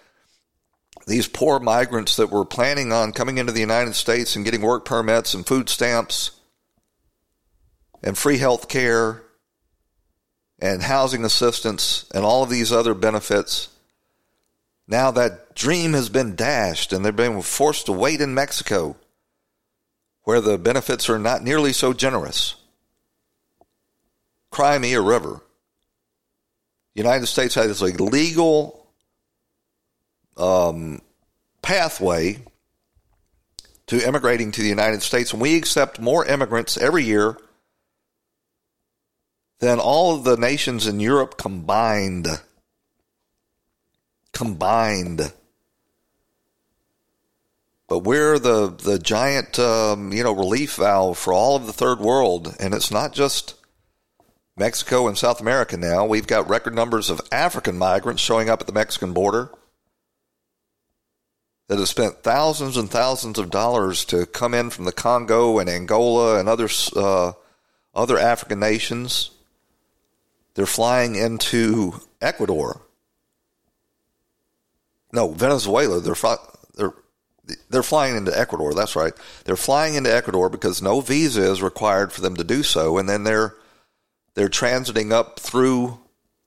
these 1.06 1.28
poor 1.28 1.60
migrants 1.60 2.16
that 2.16 2.32
were 2.32 2.46
planning 2.46 2.92
on 2.92 3.14
coming 3.14 3.38
into 3.38 3.52
the 3.52 3.60
United 3.60 3.94
States 3.96 4.36
and 4.36 4.44
getting 4.44 4.62
work 4.62 4.86
permits 4.86 5.34
and 5.34 5.46
food 5.46 5.70
stamps 5.70 6.32
and 8.02 8.18
free 8.18 8.38
health 8.38 8.68
care 8.68 9.22
and 10.60 10.82
housing 10.82 11.24
assistance 11.24 12.06
and 12.14 12.26
all 12.26 12.44
of 12.44 12.50
these 12.50 12.72
other 12.72 12.94
benefits. 12.94 13.70
Now 14.88 15.12
that 15.12 15.54
dream 15.56 15.94
has 15.94 16.10
been 16.10 16.36
dashed 16.36 16.92
and 16.92 17.06
they're 17.06 17.12
being 17.12 17.42
forced 17.44 17.86
to 17.86 17.92
wait 17.92 18.20
in 18.20 18.34
Mexico 18.34 18.96
where 20.24 20.42
the 20.42 20.58
benefits 20.58 21.10
are 21.10 21.20
not 21.20 21.44
nearly 21.44 21.72
so 21.72 21.94
generous. 21.94 22.56
Cry 24.50 24.80
me 24.80 24.94
a 24.94 25.02
River 25.02 25.42
United 26.96 27.28
States 27.28 27.56
has 27.56 27.82
a 27.82 28.04
legal 28.04 28.88
um, 30.38 31.02
pathway 31.62 32.40
to 33.88 34.08
immigrating 34.08 34.52
to 34.52 34.62
the 34.62 34.68
United 34.68 35.02
States, 35.02 35.34
and 35.34 35.42
we 35.42 35.58
accept 35.58 36.00
more 36.00 36.26
immigrants 36.26 36.78
every 36.78 37.04
year 37.04 37.38
than 39.60 39.80
all 39.80 40.16
of 40.16 40.24
the 40.24 40.38
nations 40.38 40.88
in 40.88 41.00
Europe 41.00 41.38
combined. 41.38 42.28
Combined. 44.32 45.34
But 47.88 48.00
we're 48.00 48.38
the 48.38 48.70
the 48.70 49.00
giant, 49.00 49.58
um, 49.58 50.14
you 50.14 50.24
know, 50.24 50.32
relief 50.32 50.76
valve 50.76 51.18
for 51.18 51.34
all 51.34 51.56
of 51.56 51.66
the 51.66 51.74
third 51.74 52.00
world, 52.00 52.56
and 52.60 52.74
it's 52.76 52.92
not 52.92 53.14
just 53.14 53.56
Mexico 54.60 55.08
and 55.08 55.18
South 55.18 55.40
America 55.40 55.78
now. 55.78 56.06
We've 56.06 56.28
got 56.28 56.50
record 56.50 56.76
numbers 56.76 57.10
of 57.10 57.22
African 57.32 57.78
migrants 57.78 58.22
showing 58.22 58.50
up 58.50 58.60
at 58.60 58.68
the 58.68 58.74
Mexican 58.74 59.14
border 59.14 59.50
that 61.68 61.80
have 61.80 61.88
spent 61.88 62.24
thousands 62.24 62.76
and 62.76 62.92
thousands 62.92 63.40
of 63.40 63.50
dollars 63.50 64.04
to 64.06 64.26
come 64.26 64.54
in 64.54 64.70
from 64.70 64.84
the 64.84 64.92
Congo 64.92 65.60
and 65.60 65.70
Angola 65.70 66.40
and 66.40 66.50
other 66.50 66.68
uh, 66.96 67.32
other 67.96 68.18
African 68.18 68.60
nations. 68.60 69.32
They're 70.56 70.66
flying 70.66 71.16
into 71.16 71.94
Ecuador. 72.22 72.82
No, 75.14 75.32
Venezuela. 75.32 76.02
They're 76.02 76.16
they're 76.76 76.94
they're 77.70 77.82
flying 77.82 78.18
into 78.18 78.38
Ecuador. 78.38 78.74
That's 78.74 78.98
right. 78.98 79.14
They're 79.46 79.56
flying 79.56 79.96
into 79.96 80.14
Ecuador 80.14 80.50
because 80.50 80.82
no 80.82 81.00
visa 81.00 81.50
is 81.50 81.62
required 81.62 82.12
for 82.12 82.20
them 82.20 82.36
to 82.36 82.44
do 82.44 82.62
so, 82.62 82.98
and 82.98 83.08
then 83.08 83.24
they're 83.24 83.56
they're 84.36 84.50
transiting 84.50 85.12
up 85.12 85.40
through 85.40 86.00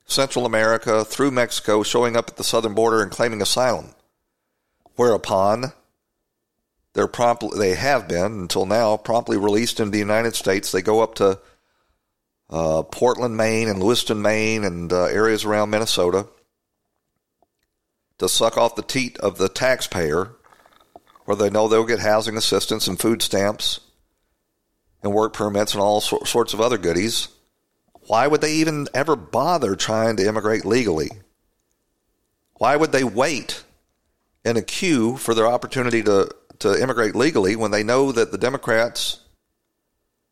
Central 0.05 0.47
America 0.47 1.05
through 1.05 1.31
Mexico, 1.31 1.83
showing 1.83 2.16
up 2.16 2.31
at 2.31 2.37
the 2.37 2.45
southern 2.45 2.75
border 2.75 3.03
and 3.03 3.11
claiming 3.11 3.42
asylum. 3.42 3.95
Whereupon 4.97 5.73
they're 6.92 7.09
promptly 7.09 7.59
they 7.59 7.75
have 7.75 8.07
been 8.07 8.33
until 8.40 8.66
now 8.66 8.97
promptly 8.97 9.37
released 9.37 9.81
into 9.81 9.92
the 9.92 9.99
United 9.99 10.35
States. 10.35 10.71
They 10.71 10.83
go 10.83 11.01
up 11.01 11.14
to 11.16 11.38
uh, 12.51 12.83
Portland, 12.83 13.37
Maine, 13.37 13.68
and 13.68 13.83
Lewiston, 13.83 14.21
Maine, 14.21 14.64
and 14.64 14.92
uh, 14.92 15.05
areas 15.05 15.45
around 15.45 15.71
Minnesota 15.71 16.27
to 18.18 18.29
suck 18.29 18.59
off 18.59 18.77
the 18.77 18.83
teat 18.83 19.16
of 19.18 19.38
the 19.38 19.49
taxpayer, 19.49 20.33
where 21.25 21.37
they 21.37 21.49
know 21.49 21.66
they'll 21.66 21.85
get 21.85 22.01
housing 22.01 22.37
assistance 22.37 22.87
and 22.87 23.01
food 23.01 23.23
stamps 23.23 23.81
and 25.03 25.14
work 25.14 25.33
permits 25.33 25.73
and 25.73 25.83
all 25.83 26.01
sorts 26.01 26.53
of 26.53 26.61
other 26.61 26.79
goodies. 26.79 27.29
Why 28.12 28.27
would 28.27 28.42
they 28.42 28.57
even 28.57 28.88
ever 28.92 29.16
bother 29.16 29.75
trying 29.75 30.18
to 30.18 30.29
immigrate 30.29 30.66
legally? 30.66 31.12
Why 32.59 32.77
would 32.77 32.92
they 32.92 33.05
wait 33.05 33.64
in 34.44 34.59
a 34.59 34.62
queue 34.62 35.16
for 35.16 35.33
their 35.33 35.46
opportunity 35.46 36.03
to, 36.03 36.29
to 36.59 36.79
immigrate 36.79 37.16
legally 37.16 37.57
when 37.57 37.70
they 37.70 37.83
know 37.83 38.12
that 38.12 38.31
the 38.31 38.37
Democrats 38.37 39.20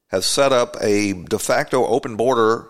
have 0.08 0.26
set 0.26 0.52
up 0.52 0.76
a 0.82 1.14
de 1.14 1.38
facto 1.38 1.86
open 1.86 2.16
border 2.16 2.68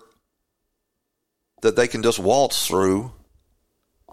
that 1.62 1.74
they 1.74 1.88
can 1.88 2.04
just 2.04 2.20
waltz 2.20 2.68
through 2.68 3.10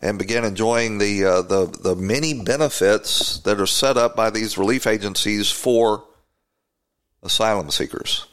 and 0.02 0.18
begin 0.18 0.44
enjoying 0.44 0.98
the 0.98 1.24
uh, 1.26 1.42
the 1.44 1.68
the 1.68 1.96
many 1.96 2.34
benefits 2.44 3.38
that 3.42 3.62
are 3.62 3.68
set 3.68 3.98
up 3.98 4.16
by 4.16 4.32
these 4.32 4.58
relief 4.58 4.88
agencies 4.88 5.52
for 5.52 6.06
asylum 7.22 7.70
seekers. 7.70 8.26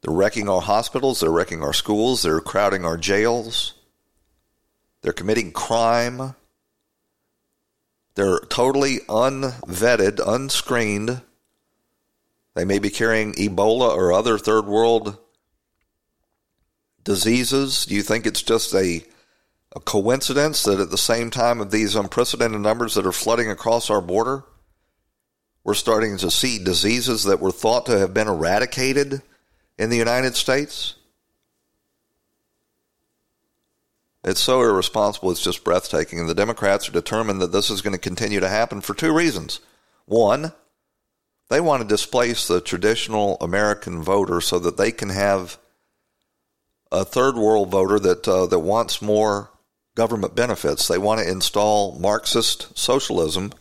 They're 0.00 0.14
wrecking 0.14 0.48
our 0.48 0.60
hospitals, 0.60 1.20
they're 1.20 1.30
wrecking 1.30 1.62
our 1.62 1.72
schools, 1.72 2.22
they're 2.22 2.40
crowding 2.40 2.84
our 2.84 2.96
jails. 2.96 3.74
They're 5.02 5.12
committing 5.12 5.52
crime. 5.52 6.34
They're 8.14 8.40
totally 8.40 8.98
unvetted, 9.08 10.20
unscreened. 10.26 11.22
They 12.54 12.64
may 12.64 12.80
be 12.80 12.90
carrying 12.90 13.34
Ebola 13.34 13.94
or 13.94 14.12
other 14.12 14.38
third 14.38 14.66
world 14.66 15.16
diseases. 17.04 17.86
Do 17.86 17.94
you 17.94 18.02
think 18.02 18.26
it's 18.26 18.42
just 18.42 18.74
a, 18.74 19.04
a 19.74 19.80
coincidence 19.80 20.64
that 20.64 20.80
at 20.80 20.90
the 20.90 20.98
same 20.98 21.30
time 21.30 21.60
of 21.60 21.70
these 21.70 21.94
unprecedented 21.94 22.60
numbers 22.60 22.94
that 22.94 23.06
are 23.06 23.12
flooding 23.12 23.48
across 23.50 23.88
our 23.88 24.00
border, 24.00 24.42
we're 25.62 25.74
starting 25.74 26.16
to 26.18 26.30
see 26.30 26.58
diseases 26.58 27.24
that 27.24 27.40
were 27.40 27.52
thought 27.52 27.86
to 27.86 27.98
have 27.98 28.12
been 28.12 28.26
eradicated 28.26 29.22
in 29.78 29.90
the 29.90 29.96
United 29.96 30.34
States? 30.34 30.94
It's 34.24 34.40
so 34.40 34.62
irresponsible, 34.62 35.30
it's 35.30 35.42
just 35.42 35.64
breathtaking. 35.64 36.18
And 36.18 36.28
the 36.28 36.34
Democrats 36.34 36.88
are 36.88 36.92
determined 36.92 37.40
that 37.40 37.52
this 37.52 37.70
is 37.70 37.80
going 37.80 37.94
to 37.94 37.98
continue 37.98 38.40
to 38.40 38.48
happen 38.48 38.80
for 38.80 38.92
two 38.92 39.14
reasons. 39.14 39.60
One, 40.06 40.52
they 41.48 41.60
want 41.60 41.82
to 41.82 41.88
displace 41.88 42.46
the 42.46 42.60
traditional 42.60 43.36
American 43.40 44.02
voter 44.02 44.40
so 44.40 44.58
that 44.58 44.76
they 44.76 44.92
can 44.92 45.08
have 45.08 45.58
a 46.90 47.04
third 47.04 47.36
world 47.36 47.70
voter 47.70 47.98
that 47.98 48.26
uh, 48.26 48.46
that 48.46 48.58
wants 48.58 49.00
more 49.00 49.50
government 49.94 50.34
benefits. 50.34 50.88
They 50.88 50.98
want 50.98 51.20
to 51.20 51.30
install 51.30 51.98
Marxist 51.98 52.76
socialism, 52.78 53.52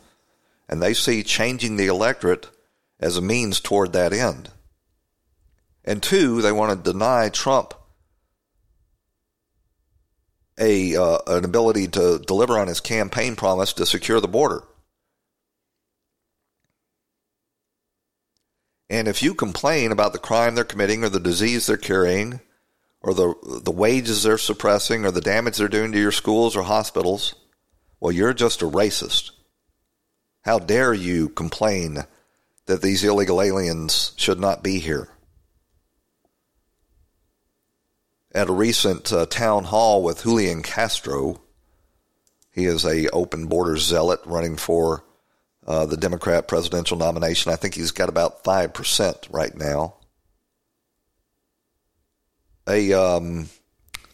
and 0.67 0.82
they 0.82 0.93
see 0.93 1.23
changing 1.23 1.77
the 1.77 1.88
electorate 1.88 2.47
as 2.99 3.17
a 3.17 3.21
means 3.21 3.60
toward 3.60 3.93
that 3.93 4.13
end. 4.13 4.49
And 5.88 6.04
two, 6.04 6.41
they 6.41 6.52
want 6.52 6.84
to 6.84 6.91
deny 6.91 7.30
Trump 7.30 7.73
a 10.60 10.97
uh, 10.97 11.19
an 11.28 11.45
ability 11.45 11.88
to 11.88 12.19
deliver 12.19 12.60
on 12.60 12.67
his 12.67 12.82
campaign 12.82 13.38
promise 13.38 13.71
to 13.73 13.86
secure 13.86 14.19
the 14.19 14.28
border. 14.28 14.63
And 18.89 19.08
if 19.08 19.23
you 19.23 19.34
complain 19.34 19.93
about 19.93 20.12
the 20.12 20.19
crime 20.19 20.56
they're 20.56 20.65
committing 20.65 21.06
or 21.06 21.10
the 21.10 21.21
disease 21.21 21.67
they're 21.67 21.78
carrying 21.78 22.41
or 23.00 23.13
the 23.13 23.36
the 23.63 23.71
wages 23.71 24.23
they're 24.23 24.38
suppressing 24.38 25.06
or 25.06 25.12
the 25.12 25.21
damage 25.21 25.58
they're 25.58 25.69
doing 25.69 25.93
to 25.93 26.00
your 26.00 26.12
schools 26.12 26.58
or 26.58 26.63
hospitals, 26.63 27.34
well 28.02 28.12
you're 28.12 28.34
just 28.34 28.62
a 28.62 28.65
racist. 28.65 29.32
How 30.41 30.60
dare 30.60 30.93
you 30.93 31.30
complain 31.30 32.00
that 32.65 32.82
these 32.82 33.06
illegal 33.06 33.41
aliens 33.41 34.12
should 34.17 34.39
not 34.41 34.63
be 34.63 34.80
here? 34.80 35.10
At 38.38 38.50
a 38.50 38.54
recent 38.54 39.12
uh, 39.12 39.26
town 39.26 39.63
hall 39.63 40.04
with 40.04 40.21
Julian 40.21 40.62
Castro. 40.62 41.41
He 42.52 42.65
is 42.65 42.86
a 42.86 43.10
open 43.10 43.47
border 43.47 43.78
zealot 43.78 44.19
running 44.26 44.58
for 44.58 45.04
uh, 45.65 45.88
the 45.88 45.97
Democrat 45.97 46.47
presidential 46.47 46.97
nomination. 46.97 47.52
I 47.52 47.56
think 47.56 47.73
he's 47.73 47.89
got 47.89 48.10
about 48.10 48.43
five 48.43 48.76
percent 48.76 49.28
right 49.32 49.56
now. 49.58 49.95
A, 52.69 52.93
um, 52.93 53.50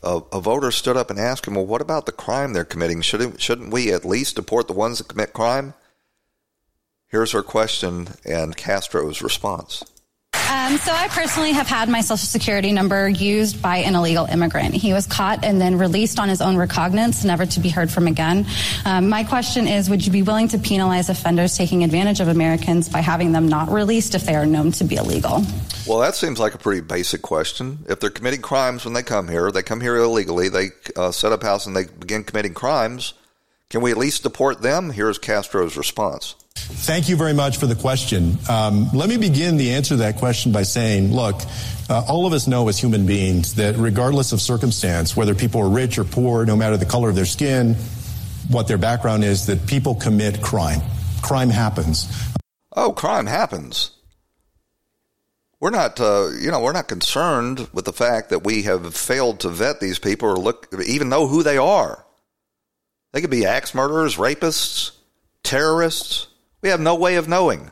a, 0.01 0.21
a 0.31 0.39
voter 0.39 0.71
stood 0.71 0.95
up 0.95 1.09
and 1.09 1.19
asked 1.19 1.45
him, 1.45 1.55
"Well, 1.55 1.65
what 1.65 1.81
about 1.81 2.05
the 2.05 2.13
crime 2.13 2.53
they're 2.53 2.63
committing? 2.63 3.01
Shouldn't 3.01 3.41
shouldn't 3.41 3.73
we 3.73 3.91
at 3.91 4.05
least 4.05 4.37
deport 4.37 4.67
the 4.67 4.73
ones 4.73 4.99
that 4.99 5.09
commit 5.09 5.33
crime?" 5.33 5.73
Here's 7.07 7.33
her 7.33 7.43
question 7.43 8.07
and 8.25 8.55
Castro's 8.55 9.21
response. 9.21 9.83
Um, 10.53 10.77
so 10.77 10.91
I 10.91 11.07
personally 11.07 11.51
have 11.51 11.67
had 11.67 11.89
my 11.89 12.01
social 12.01 12.17
security 12.17 12.71
number 12.71 13.09
used 13.09 13.61
by 13.61 13.77
an 13.77 13.95
illegal 13.95 14.25
immigrant. 14.25 14.75
He 14.75 14.93
was 14.93 15.05
caught 15.05 15.43
and 15.43 15.59
then 15.59 15.77
released 15.77 16.19
on 16.19 16.29
his 16.29 16.41
own 16.41 16.57
recognizance, 16.57 17.25
never 17.25 17.45
to 17.45 17.59
be 17.59 17.69
heard 17.69 17.91
from 17.91 18.07
again. 18.07 18.45
Um, 18.85 19.09
my 19.09 19.23
question 19.23 19.67
is, 19.67 19.89
would 19.89 20.05
you 20.05 20.11
be 20.11 20.21
willing 20.21 20.47
to 20.49 20.59
penalize 20.59 21.09
offenders 21.09 21.57
taking 21.57 21.83
advantage 21.83 22.19
of 22.19 22.27
Americans 22.27 22.87
by 22.87 22.99
having 22.99 23.31
them 23.31 23.47
not 23.47 23.71
released 23.71 24.15
if 24.15 24.25
they 24.25 24.35
are 24.35 24.45
known 24.45 24.71
to 24.73 24.83
be 24.83 24.95
illegal? 24.95 25.43
Well, 25.87 25.99
that 25.99 26.15
seems 26.15 26.39
like 26.39 26.53
a 26.53 26.59
pretty 26.59 26.81
basic 26.81 27.21
question. 27.23 27.79
If 27.89 27.99
they're 27.99 28.09
committing 28.09 28.41
crimes 28.41 28.85
when 28.85 28.93
they 28.93 29.03
come 29.03 29.27
here, 29.27 29.51
they 29.51 29.63
come 29.63 29.81
here 29.81 29.95
illegally, 29.95 30.49
they 30.49 30.69
uh, 30.95 31.11
set 31.11 31.31
up 31.31 31.43
house 31.43 31.65
and 31.65 31.75
they 31.75 31.85
begin 31.85 32.23
committing 32.23 32.53
crimes, 32.53 33.15
can 33.69 33.81
we 33.81 33.91
at 33.91 33.97
least 33.97 34.23
deport 34.23 34.61
them? 34.61 34.91
Here's 34.91 35.17
Castro's 35.17 35.75
response. 35.75 36.35
Thank 36.83 37.07
you 37.07 37.15
very 37.15 37.33
much 37.33 37.59
for 37.59 37.65
the 37.65 37.75
question. 37.75 38.37
Um, 38.49 38.89
let 38.93 39.07
me 39.07 39.15
begin 39.15 39.55
the 39.55 39.71
answer 39.71 39.93
to 39.93 39.95
that 39.97 40.17
question 40.17 40.51
by 40.51 40.63
saying, 40.63 41.13
look, 41.13 41.41
uh, 41.89 42.03
all 42.09 42.25
of 42.25 42.33
us 42.33 42.45
know 42.45 42.67
as 42.67 42.77
human 42.77 43.05
beings 43.05 43.55
that 43.55 43.77
regardless 43.77 44.33
of 44.33 44.41
circumstance, 44.41 45.15
whether 45.15 45.33
people 45.33 45.61
are 45.61 45.69
rich 45.69 45.97
or 45.97 46.03
poor, 46.03 46.45
no 46.45 46.57
matter 46.57 46.75
the 46.75 46.85
color 46.85 47.07
of 47.07 47.15
their 47.15 47.23
skin, 47.23 47.75
what 48.49 48.67
their 48.67 48.77
background 48.77 49.23
is, 49.23 49.45
that 49.45 49.65
people 49.65 49.95
commit 49.95 50.41
crime. 50.41 50.81
Crime 51.21 51.49
happens. 51.49 52.13
Oh, 52.75 52.91
crime 52.91 53.27
happens. 53.27 53.91
We're 55.61 55.69
not, 55.69 56.01
uh, 56.01 56.31
you 56.37 56.51
know, 56.51 56.59
we're 56.59 56.73
not 56.73 56.89
concerned 56.89 57.69
with 57.71 57.85
the 57.85 57.93
fact 57.93 58.29
that 58.31 58.43
we 58.43 58.63
have 58.63 58.93
failed 58.93 59.39
to 59.39 59.49
vet 59.49 59.79
these 59.79 59.99
people 59.99 60.27
or 60.27 60.35
look, 60.35 60.67
even 60.85 61.07
know 61.07 61.27
who 61.27 61.43
they 61.43 61.57
are. 61.57 62.05
They 63.13 63.21
could 63.21 63.29
be 63.31 63.45
axe 63.45 63.73
murderers, 63.73 64.17
rapists, 64.17 64.91
terrorists 65.43 66.27
we 66.63 66.69
have 66.69 66.79
no 66.79 66.95
way 66.95 67.15
of 67.15 67.27
knowing 67.27 67.69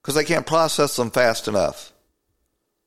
because 0.00 0.14
they 0.14 0.24
can't 0.24 0.46
process 0.46 0.96
them 0.96 1.10
fast 1.10 1.48
enough. 1.48 1.92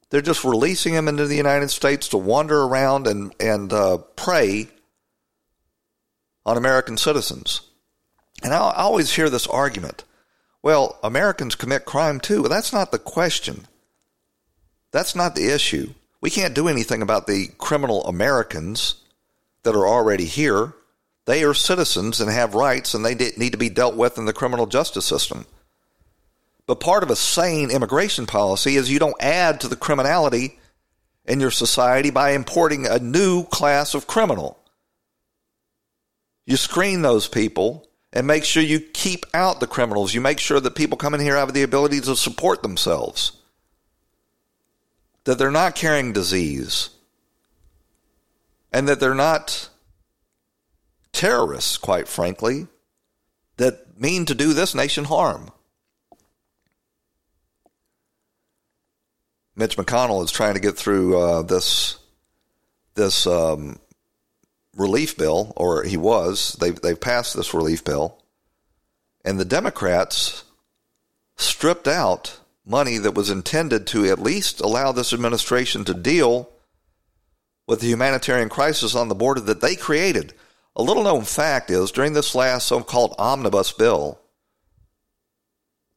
They're 0.09 0.21
just 0.21 0.43
releasing 0.43 0.93
them 0.93 1.07
into 1.07 1.27
the 1.27 1.35
United 1.35 1.69
States 1.69 2.07
to 2.09 2.17
wander 2.17 2.63
around 2.63 3.05
and, 3.05 3.35
and 3.39 3.71
uh, 3.71 3.97
prey 3.97 4.69
on 6.45 6.57
American 6.57 6.97
citizens. 6.97 7.61
And 8.41 8.53
I, 8.53 8.73
always 8.75 9.13
hear 9.13 9.29
this 9.29 9.45
argument 9.45 10.05
well, 10.61 10.97
Americans 11.03 11.55
commit 11.55 11.83
crime 11.83 12.21
too. 12.21 12.41
Well, 12.41 12.49
that's 12.49 12.71
not 12.71 12.93
the 12.93 12.97
question. 12.97 13.67
That's 14.91 15.13
not 15.13 15.35
the 15.35 15.53
issue. 15.53 15.93
We 16.21 16.29
can't 16.29 16.53
do 16.53 16.69
anything 16.69 17.01
about 17.01 17.27
the 17.27 17.49
criminal 17.57 18.05
Americans 18.05 18.95
that 19.63 19.75
are 19.75 19.85
already 19.85 20.23
here. 20.23 20.73
They 21.25 21.43
are 21.43 21.53
citizens 21.53 22.19
and 22.19 22.29
have 22.29 22.55
rights, 22.55 22.93
and 22.93 23.05
they 23.05 23.15
need 23.15 23.51
to 23.51 23.57
be 23.57 23.69
dealt 23.69 23.95
with 23.95 24.17
in 24.17 24.25
the 24.25 24.33
criminal 24.33 24.65
justice 24.65 25.05
system. 25.05 25.45
But 26.65 26.79
part 26.79 27.03
of 27.03 27.09
a 27.09 27.15
sane 27.15 27.71
immigration 27.71 28.25
policy 28.25 28.75
is 28.75 28.91
you 28.91 28.99
don't 28.99 29.21
add 29.21 29.61
to 29.61 29.67
the 29.67 29.75
criminality 29.75 30.59
in 31.25 31.39
your 31.39 31.51
society 31.51 32.09
by 32.09 32.31
importing 32.31 32.85
a 32.85 32.99
new 32.99 33.45
class 33.45 33.93
of 33.93 34.07
criminal. 34.07 34.59
You 36.45 36.57
screen 36.57 37.01
those 37.01 37.27
people 37.27 37.87
and 38.11 38.27
make 38.27 38.43
sure 38.43 38.61
you 38.61 38.79
keep 38.79 39.25
out 39.33 39.59
the 39.59 39.67
criminals. 39.67 40.13
You 40.13 40.21
make 40.21 40.39
sure 40.39 40.59
that 40.59 40.75
people 40.75 40.97
coming 40.97 41.21
here 41.21 41.35
have 41.35 41.53
the 41.53 41.63
ability 41.63 42.01
to 42.01 42.15
support 42.15 42.61
themselves, 42.61 43.33
that 45.23 45.37
they're 45.37 45.51
not 45.51 45.75
carrying 45.75 46.13
disease, 46.13 46.89
and 48.71 48.87
that 48.87 48.99
they're 48.99 49.15
not 49.15 49.69
terrorists, 51.13 51.77
quite 51.77 52.07
frankly, 52.07 52.67
that 53.57 53.99
mean 53.99 54.25
to 54.25 54.35
do 54.35 54.53
this 54.53 54.75
nation 54.75 55.05
harm. 55.05 55.51
Mitch 59.55 59.77
McConnell 59.77 60.23
is 60.23 60.31
trying 60.31 60.55
to 60.55 60.59
get 60.59 60.77
through 60.77 61.17
uh, 61.17 61.41
this 61.43 61.99
this 62.95 63.27
um, 63.27 63.79
relief 64.75 65.17
bill, 65.17 65.53
or 65.55 65.83
he 65.83 65.95
was. 65.95 66.57
They've 66.59 66.79
they've 66.79 66.99
passed 66.99 67.35
this 67.35 67.53
relief 67.53 67.83
bill, 67.83 68.17
and 69.23 69.39
the 69.39 69.45
Democrats 69.45 70.43
stripped 71.35 71.87
out 71.87 72.39
money 72.65 72.97
that 72.97 73.13
was 73.13 73.29
intended 73.29 73.85
to 73.87 74.09
at 74.09 74.19
least 74.19 74.61
allow 74.61 74.91
this 74.91 75.13
administration 75.13 75.83
to 75.85 75.93
deal 75.93 76.49
with 77.67 77.81
the 77.81 77.87
humanitarian 77.87 78.49
crisis 78.49 78.95
on 78.95 79.07
the 79.07 79.15
border 79.15 79.41
that 79.41 79.61
they 79.61 79.75
created. 79.75 80.33
A 80.75 80.83
little 80.83 81.03
known 81.03 81.23
fact 81.23 81.69
is 81.69 81.91
during 81.91 82.13
this 82.13 82.33
last 82.33 82.67
so 82.67 82.81
called 82.81 83.15
omnibus 83.19 83.71
bill 83.71 84.19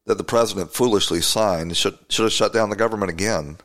that 0.05 0.18
the 0.18 0.24
president 0.24 0.72
foolishly 0.72 1.20
signed, 1.20 1.77
should, 1.77 1.99
should 2.09 2.24
have 2.24 2.33
shut 2.33 2.53
down 2.53 2.70
the 2.70 2.77
government 2.77 3.11
again. 3.11 3.59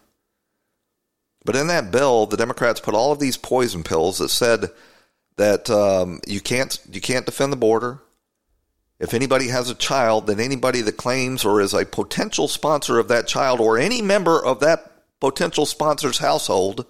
But 1.44 1.56
in 1.56 1.68
that 1.68 1.92
bill, 1.92 2.26
the 2.26 2.38
Democrats 2.38 2.80
put 2.80 2.94
all 2.94 3.12
of 3.12 3.20
these 3.20 3.38
poison 3.38 3.84
pills 3.84 4.20
that 4.20 4.30
said 4.30 4.72
that 5.38 5.70
um, 5.70 6.20
you 6.28 6.40
can't 6.40 6.80
you 6.92 7.02
can't 7.02 7.26
defend 7.26 7.52
the 7.52 7.58
border. 7.58 8.00
If 9.00 9.16
anybody 9.16 9.48
has 9.48 9.70
a 9.70 9.76
child, 9.76 10.28
then 10.28 10.40
anybody 10.40 10.82
that 10.82 10.98
claims 10.98 11.44
or 11.44 11.60
is 11.60 11.74
a 11.74 11.86
potential 11.86 12.48
sponsor 12.48 13.00
of 13.00 13.08
that 13.08 13.28
child 13.28 13.60
or 13.60 13.78
any 13.78 14.02
member 14.02 14.44
of 14.44 14.60
that 14.60 14.92
potential 15.20 15.66
sponsor's 15.66 16.20
household 16.20 16.86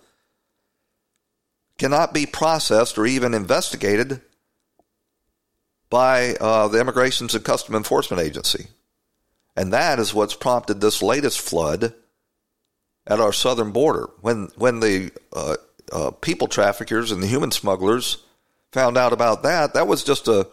cannot 1.81 2.13
be 2.13 2.27
processed 2.27 2.99
or 2.99 3.07
even 3.07 3.33
investigated 3.33 4.21
by 5.89 6.35
uh, 6.35 6.67
the 6.67 6.79
Immigration 6.79 7.27
and 7.33 7.43
Custom 7.43 7.73
Enforcement 7.73 8.21
Agency. 8.21 8.67
And 9.55 9.73
that 9.73 9.97
is 9.97 10.13
what's 10.13 10.35
prompted 10.35 10.79
this 10.79 11.01
latest 11.01 11.41
flood 11.41 11.95
at 13.07 13.19
our 13.19 13.33
southern 13.33 13.71
border. 13.71 14.11
When 14.21 14.49
when 14.57 14.79
the 14.79 15.09
uh, 15.33 15.55
uh, 15.91 16.11
people 16.11 16.47
traffickers 16.47 17.11
and 17.11 17.23
the 17.23 17.27
human 17.27 17.49
smugglers 17.49 18.23
found 18.71 18.95
out 18.95 19.11
about 19.11 19.41
that, 19.41 19.73
that 19.73 19.87
was 19.87 20.03
just 20.03 20.27
a 20.27 20.47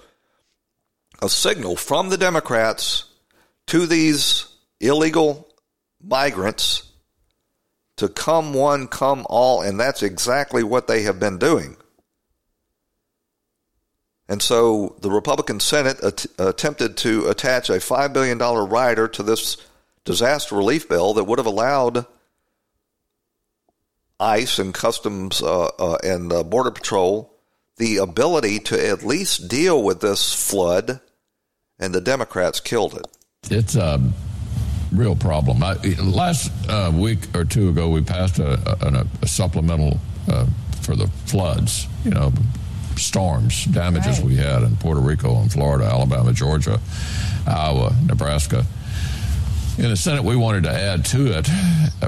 a 1.21 1.29
signal 1.29 1.77
from 1.77 2.09
the 2.09 2.17
Democrats 2.17 3.05
to 3.67 3.87
these 3.87 4.47
illegal 4.81 5.47
migrants 6.03 6.88
to 7.99 8.09
come 8.09 8.55
one, 8.55 8.89
come 8.89 9.27
all, 9.29 9.63
and 9.63 9.79
that's 9.79 10.03
exactly 10.03 10.63
what 10.63 10.87
they 10.87 11.03
have 11.03 11.21
been 11.21 11.39
doing. 11.39 11.77
And 14.29 14.43
so 14.43 14.97
the 15.01 15.11
Republican 15.11 15.61
Senate 15.61 16.03
att- 16.03 16.27
attempted 16.39 16.97
to 16.99 17.29
attach 17.29 17.71
a 17.71 17.75
$5 17.75 18.13
billion 18.13 18.39
rider 18.39 19.09
to 19.09 19.23
this 19.23 19.57
disaster 20.05 20.55
relief 20.55 20.89
bill 20.89 21.15
that 21.15 21.25
would 21.25 21.39
have 21.39 21.47
allowed 21.47 22.07
ICE 24.21 24.59
and 24.59 24.75
Customs 24.75 25.41
uh, 25.43 25.67
uh, 25.79 25.99
and 26.03 26.33
uh, 26.33 26.43
Border 26.43 26.71
Patrol 26.71 27.33
the 27.79 27.99
ability 27.99 28.59
to 28.59 28.89
at 28.89 29.05
least 29.05 29.49
deal 29.49 29.83
with 29.83 30.01
this 30.01 30.33
flood, 30.35 31.01
and 31.79 31.95
the 31.95 32.01
Democrats 32.01 32.61
killed 32.61 32.95
it. 32.95 33.07
It's 33.51 33.77
a 33.77 34.03
real 34.99 35.15
problem. 35.15 35.63
I, 35.63 35.75
last 36.03 36.51
uh, 36.69 36.91
week 36.93 37.35
or 37.35 37.45
two 37.45 37.69
ago, 37.69 37.89
we 37.89 38.03
passed 38.03 38.39
a, 38.39 38.59
a, 38.85 39.07
a 39.23 39.29
supplemental 39.29 39.99
uh, 40.29 40.47
for 40.83 40.97
the 40.97 41.07
floods, 41.27 41.87
you 42.05 42.11
know, 42.11 42.33
storms, 42.97 43.65
damages 43.67 44.19
right. 44.19 44.27
we 44.27 44.37
had 44.37 44.63
in 44.63 44.77
Puerto 44.77 45.01
Rico 45.01 45.37
and 45.37 45.53
Florida, 45.53 45.85
Alabama, 45.85 46.33
Georgia, 46.33 46.81
Iowa, 47.47 47.95
Nebraska. 48.07 48.65
In 49.79 49.91
the 49.91 49.97
Senate, 49.97 50.25
we 50.25 50.35
wanted 50.35 50.65
to 50.65 50.73
add 50.73 51.05
to 51.07 51.39
it 51.39 51.49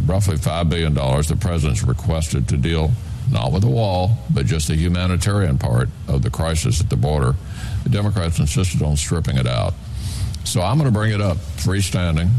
roughly 0.04 0.36
$5 0.36 0.68
billion 0.68 0.92
the 0.92 1.38
president's 1.40 1.84
requested 1.84 2.48
to 2.48 2.56
deal 2.56 2.90
not 3.30 3.52
with 3.52 3.62
the 3.62 3.68
wall, 3.68 4.18
but 4.34 4.44
just 4.46 4.66
the 4.66 4.74
humanitarian 4.74 5.56
part 5.56 5.88
of 6.08 6.22
the 6.22 6.30
crisis 6.30 6.80
at 6.80 6.90
the 6.90 6.96
border. 6.96 7.36
The 7.84 7.90
Democrats 7.90 8.40
insisted 8.40 8.82
on 8.82 8.96
stripping 8.96 9.36
it 9.36 9.46
out. 9.46 9.74
So 10.44 10.62
I'm 10.62 10.78
going 10.78 10.88
to 10.88 10.98
bring 10.98 11.12
it 11.12 11.20
up 11.20 11.36
freestanding 11.36 12.30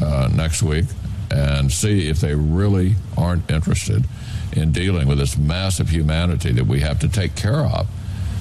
uh, 0.00 0.28
next 0.34 0.62
week 0.62 0.84
and 1.30 1.70
see 1.70 2.08
if 2.08 2.20
they 2.20 2.34
really 2.34 2.94
aren't 3.16 3.50
interested 3.50 4.04
in 4.52 4.72
dealing 4.72 5.08
with 5.08 5.18
this 5.18 5.36
massive 5.36 5.88
humanity 5.88 6.52
that 6.52 6.66
we 6.66 6.80
have 6.80 6.98
to 7.00 7.08
take 7.08 7.34
care 7.34 7.64
of 7.66 7.86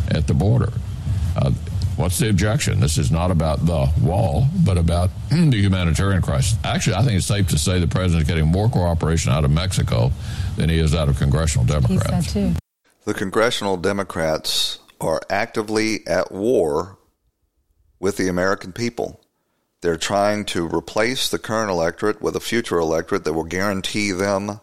at 0.10 0.28
the 0.28 0.34
border. 0.34 0.72
Uh, 1.36 1.52
what's 1.96 2.20
the 2.20 2.30
objection? 2.30 2.80
This 2.80 2.98
is 2.98 3.12
not 3.12 3.32
about 3.32 3.66
the 3.66 3.92
wall, 4.02 4.48
but 4.64 4.78
about 4.78 5.10
the 5.30 5.58
humanitarian 5.58 6.22
crisis. 6.22 6.58
Actually, 6.64 6.98
I 6.98 7.02
think 7.04 7.14
it's 7.14 7.26
safe 7.26 7.48
to 7.50 7.58
say 7.58 7.80
the 7.80 7.88
president 7.88 8.24
is 8.24 8.28
getting 8.28 8.48
more 8.48 8.70
cooperation 8.70 9.32
out 9.32 9.44
of 9.44 9.52
Mexico 9.52 10.12
than 10.56 10.70
he 10.70 10.80
is 10.80 10.94
out 10.94 11.10
of 11.10 11.18
congressional 11.18 11.66
Democrats. 11.66 12.34
The 12.34 13.14
congressional 13.14 13.78
Democrats 13.78 14.80
are 15.02 15.22
actively 15.30 16.06
at 16.08 16.32
war 16.32 16.98
with 18.06 18.18
the 18.18 18.28
American 18.28 18.72
people. 18.72 19.20
They're 19.82 19.98
trying 19.98 20.46
to 20.54 20.68
replace 20.68 21.28
the 21.28 21.40
current 21.40 21.72
electorate 21.72 22.22
with 22.22 22.36
a 22.36 22.40
future 22.40 22.78
electorate 22.78 23.24
that 23.24 23.34
will 23.34 23.46
guarantee 23.46 24.12
them 24.12 24.60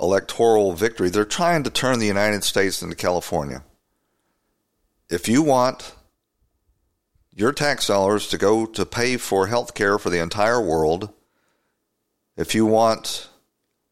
electoral 0.00 0.72
victory. 0.72 1.10
They're 1.10 1.24
trying 1.24 1.62
to 1.62 1.70
turn 1.70 2.00
the 2.00 2.08
United 2.08 2.42
States 2.42 2.82
into 2.82 2.96
California. 2.96 3.62
If 5.08 5.28
you 5.28 5.44
want 5.44 5.94
your 7.32 7.52
tax 7.52 7.86
dollars 7.86 8.26
to 8.30 8.36
go 8.36 8.66
to 8.66 8.84
pay 8.84 9.16
for 9.16 9.46
health 9.46 9.74
care 9.74 9.96
for 9.96 10.10
the 10.10 10.20
entire 10.20 10.60
world, 10.60 11.08
if 12.36 12.56
you 12.56 12.66
want 12.66 13.28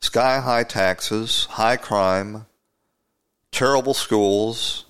sky 0.00 0.40
high 0.40 0.64
taxes, 0.64 1.44
high 1.44 1.76
crime, 1.76 2.46
terrible 3.52 3.94
schools, 3.94 4.84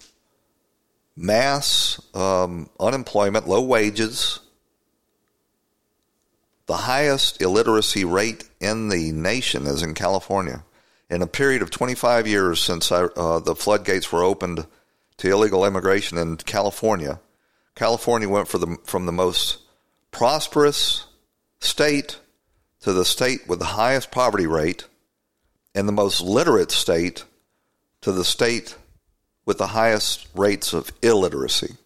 mass 1.16 2.00
um, 2.14 2.70
unemployment, 2.80 3.48
low 3.48 3.62
wages, 3.62 4.40
the 6.66 6.76
highest 6.76 7.42
illiteracy 7.42 8.04
rate 8.04 8.44
in 8.60 8.88
the 8.88 9.12
nation 9.12 9.66
is 9.66 9.82
in 9.82 9.94
California. 9.94 10.64
In 11.10 11.20
a 11.20 11.26
period 11.26 11.60
of 11.60 11.70
25 11.70 12.26
years 12.26 12.60
since 12.60 12.90
I, 12.90 13.04
uh, 13.04 13.40
the 13.40 13.54
floodgates 13.54 14.10
were 14.10 14.22
opened 14.22 14.66
to 15.18 15.30
illegal 15.30 15.66
immigration 15.66 16.16
in 16.16 16.36
California, 16.38 17.20
California 17.74 18.28
went 18.28 18.48
the, 18.48 18.78
from 18.84 19.06
the 19.06 19.12
most 19.12 19.58
prosperous 20.10 21.04
state 21.60 22.18
to 22.80 22.92
the 22.92 23.04
state 23.04 23.48
with 23.48 23.58
the 23.58 23.64
highest 23.64 24.10
poverty 24.10 24.46
rate 24.46 24.86
and 25.74 25.88
the 25.88 25.92
most 25.92 26.20
literate 26.20 26.70
state 26.70 27.24
to 28.02 28.12
the 28.12 28.24
state 28.24 28.76
with 29.45 29.59
the 29.59 29.68
highest 29.68 30.26
rates 30.34 30.72
of 30.72 30.93
illiteracy 31.03 31.76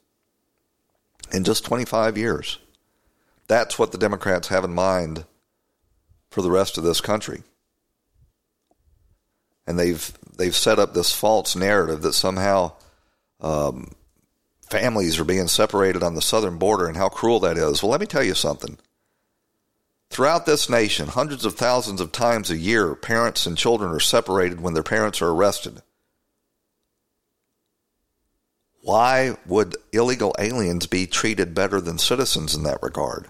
in 1.33 1.45
just 1.45 1.65
25 1.65 2.19
years. 2.19 2.59
That's 3.49 3.79
what 3.79 3.93
the 3.93 3.99
Democrats 3.99 4.49
have 4.49 4.65
in 4.65 4.75
mind 4.75 5.25
for 6.31 6.43
the 6.43 6.51
rest 6.51 6.77
of 6.77 6.85
this 6.85 7.01
country 7.01 7.43
and 9.67 9.79
they've 9.79 10.13
they've 10.37 10.55
set 10.55 10.79
up 10.79 10.95
this 10.95 11.13
false 11.13 11.57
narrative 11.57 12.03
that 12.03 12.13
somehow 12.13 12.73
um, 13.41 13.91
families 14.63 15.19
are 15.19 15.25
being 15.25 15.49
separated 15.49 16.03
on 16.03 16.15
the 16.15 16.23
southern 16.23 16.59
border 16.59 16.87
and 16.87 16.97
how 16.97 17.09
cruel 17.09 17.41
that 17.41 17.57
is. 17.57 17.83
Well, 17.83 17.91
let 17.91 18.01
me 18.01 18.07
tell 18.07 18.23
you 18.23 18.35
something. 18.35 18.79
Throughout 20.09 20.47
this 20.47 20.71
nation, 20.71 21.09
hundreds 21.09 21.45
of 21.45 21.55
thousands 21.55 22.01
of 22.01 22.13
times 22.13 22.51
a 22.51 22.57
year, 22.57 22.95
parents 22.95 23.45
and 23.45 23.59
children 23.59 23.91
are 23.91 24.01
separated 24.01 24.61
when 24.61 24.75
their 24.75 24.83
parents 24.83 25.21
are 25.21 25.31
arrested. 25.31 25.83
Why 28.87 29.37
would 29.47 29.75
illegal 29.93 30.33
aliens 30.39 30.87
be 30.87 31.09
treated 31.09 31.57
better 31.57 31.81
than 31.81 31.99
citizens 31.99 32.55
in 32.55 32.63
that 32.63 32.81
regard? 32.85 33.29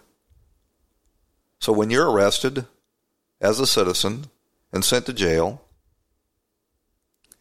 So 1.61 1.73
when 1.73 1.89
you're 1.89 2.11
arrested 2.11 2.67
as 3.41 3.59
a 3.59 3.67
citizen 3.67 4.27
and 4.71 4.85
sent 4.85 5.07
to 5.07 5.15
jail, 5.15 5.63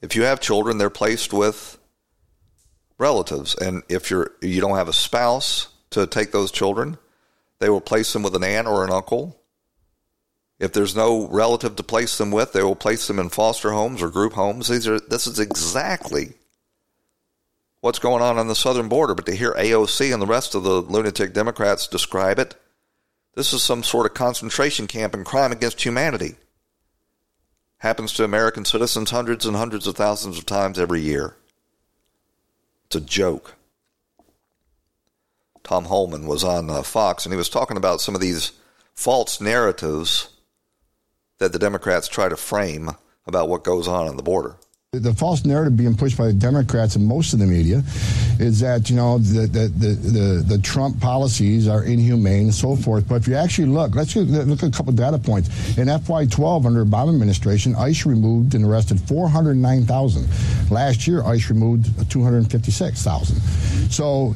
if 0.02 0.16
you 0.16 0.24
have 0.24 0.40
children, 0.40 0.78
they're 0.78 0.90
placed 0.90 1.34
with 1.34 1.78
relatives, 2.98 3.54
and 3.54 3.84
if 3.90 4.10
you're 4.10 4.32
you 4.42 4.62
don't 4.62 4.78
have 4.78 4.88
a 4.88 4.94
spouse 4.94 5.68
to 5.90 6.08
take 6.08 6.32
those 6.32 6.52
children, 6.52 6.98
they 7.60 7.70
will 7.70 7.82
place 7.82 8.14
them 8.14 8.24
with 8.24 8.38
an 8.38 8.46
aunt 8.46 8.66
or 8.66 8.86
an 8.86 8.94
uncle. 8.94 9.42
If 10.58 10.72
there's 10.72 10.96
no 10.96 11.28
relative 11.28 11.76
to 11.76 11.84
place 11.84 12.18
them 12.18 12.32
with, 12.32 12.54
they 12.54 12.64
will 12.64 12.78
place 12.78 13.08
them 13.08 13.20
in 13.20 13.28
foster 13.28 13.74
homes 13.74 14.02
or 14.02 14.10
group 14.10 14.32
homes. 14.32 14.70
These 14.70 14.88
are 14.88 15.02
this 15.02 15.28
is 15.28 15.38
exactly 15.38 16.36
what's 17.86 18.00
going 18.00 18.24
on 18.24 18.40
on 18.40 18.48
the 18.48 18.56
southern 18.56 18.90
border. 18.90 19.14
But 19.14 19.28
to 19.28 19.36
hear 19.36 19.54
AOC 19.54 20.12
and 20.12 20.20
the 20.20 20.26
rest 20.26 20.56
of 20.56 20.64
the 20.64 20.82
lunatic 20.82 21.34
Democrats 21.34 21.88
describe 21.88 22.40
it, 22.40 22.56
this 23.36 23.54
is 23.54 23.62
some 23.62 23.84
sort 23.84 24.08
of 24.08 24.16
concentration 24.16 24.88
camp 24.88 25.14
and 25.14 25.24
crime 25.24 25.52
against 25.52 25.86
humanity 25.86 26.34
happens 27.78 28.12
to 28.14 28.24
American 28.24 28.66
citizens 28.66 29.12
hundreds 29.12 29.46
and 29.46 29.56
hundreds 29.56 29.86
of 29.86 29.96
thousands 29.96 30.40
of 30.40 30.48
times 30.48 30.80
every 30.80 31.00
year. 31.00 31.36
It's 32.88 32.96
a 32.96 33.02
joke. 33.02 33.54
Tom 35.64 35.86
Homan 35.86 36.26
was 36.26 36.44
on 36.44 36.72
uh, 36.72 36.82
Fox 36.82 37.24
and 37.24 37.34
he 37.34 37.38
was 37.38 37.50
talking 37.50 37.78
about 37.78 38.02
some 38.02 38.16
of 38.16 38.22
these 38.22 38.54
false 38.96 39.40
narratives 39.40 40.30
that 41.38 41.54
the 41.54 41.60
Democrats 41.60 42.08
try 42.08 42.30
to 42.30 42.36
frame 42.36 42.90
about 43.28 43.48
what 43.48 43.64
goes 43.64 43.88
on 43.88 44.08
on 44.08 44.18
the 44.18 44.24
border 44.24 44.56
the 45.00 45.14
false 45.14 45.46
narrative 45.46 45.78
being 45.78 45.96
pushed 45.96 46.18
by 46.18 46.28
the 46.28 46.34
Democrats 46.34 46.96
and 46.96 47.06
most 47.06 47.34
of 47.34 47.40
the 47.40 47.46
media 47.46 47.84
is 48.40 48.60
that 48.60 48.90
you 48.90 48.96
know 48.96 49.18
the 49.18 49.48
the, 49.48 49.68
the, 49.68 49.88
the, 49.88 50.44
the 50.48 50.58
Trump 50.60 51.00
policies 51.00 51.68
are 51.68 51.84
inhumane 51.84 52.46
and 52.46 52.54
so 52.54 52.76
forth. 52.76 53.08
But 53.08 53.16
if 53.16 53.28
you 53.28 53.36
actually 53.36 53.68
look, 53.68 53.96
let's 53.96 54.16
look 54.16 54.64
at 54.64 54.70
a 54.70 54.72
couple 54.72 54.94
data 54.94 55.18
points. 55.18 55.78
In 55.78 55.88
FY12, 55.88 56.66
under 56.66 56.84
the 56.84 56.90
Obama 56.90 57.14
administration, 57.14 57.76
ICE 57.76 58.06
removed 58.06 58.56
and 58.56 58.66
arrested 58.66 59.00
409,000. 59.02 60.72
Last 60.72 61.08
year, 61.08 61.24
ICE 61.24 61.50
removed 61.50 62.10
256,000. 62.10 63.40
So 63.92 64.36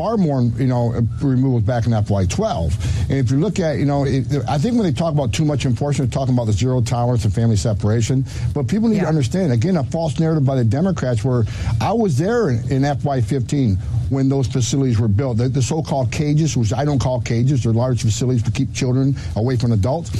far 0.00 0.16
more, 0.16 0.40
you 0.40 0.66
know, 0.66 0.92
removals 1.20 1.62
back 1.62 1.84
in 1.84 1.92
FY12. 1.92 3.10
And 3.10 3.18
if 3.18 3.30
you 3.30 3.36
look 3.36 3.60
at, 3.60 3.76
you 3.76 3.84
know, 3.84 4.06
it, 4.06 4.24
I 4.48 4.56
think 4.56 4.76
when 4.76 4.84
they 4.84 4.92
talk 4.92 5.12
about 5.12 5.34
too 5.34 5.44
much 5.44 5.66
enforcement, 5.66 6.10
they're 6.10 6.18
talking 6.18 6.32
about 6.32 6.46
the 6.46 6.54
zero 6.54 6.80
tolerance 6.80 7.26
and 7.26 7.34
family 7.34 7.56
separation. 7.56 8.24
But 8.54 8.66
people 8.66 8.88
need 8.88 8.96
yeah. 8.96 9.02
to 9.02 9.08
understand, 9.08 9.52
again, 9.52 9.76
a 9.76 9.84
false 9.84 10.18
narrative 10.18 10.46
by 10.46 10.56
the 10.56 10.64
Democrats 10.64 11.22
where 11.22 11.44
I 11.82 11.92
was 11.92 12.16
there 12.16 12.48
in, 12.48 12.56
in 12.72 12.82
FY15 12.82 13.76
when 14.08 14.30
those 14.30 14.46
facilities 14.46 14.98
were 14.98 15.06
built. 15.06 15.36
The, 15.36 15.50
the 15.50 15.60
so-called 15.60 16.10
cages, 16.10 16.56
which 16.56 16.72
I 16.72 16.86
don't 16.86 16.98
call 16.98 17.20
cages, 17.20 17.62
they're 17.62 17.74
large 17.74 18.00
facilities 18.00 18.42
to 18.44 18.50
keep 18.50 18.72
children 18.72 19.14
away 19.36 19.58
from 19.58 19.72
adults. 19.72 20.10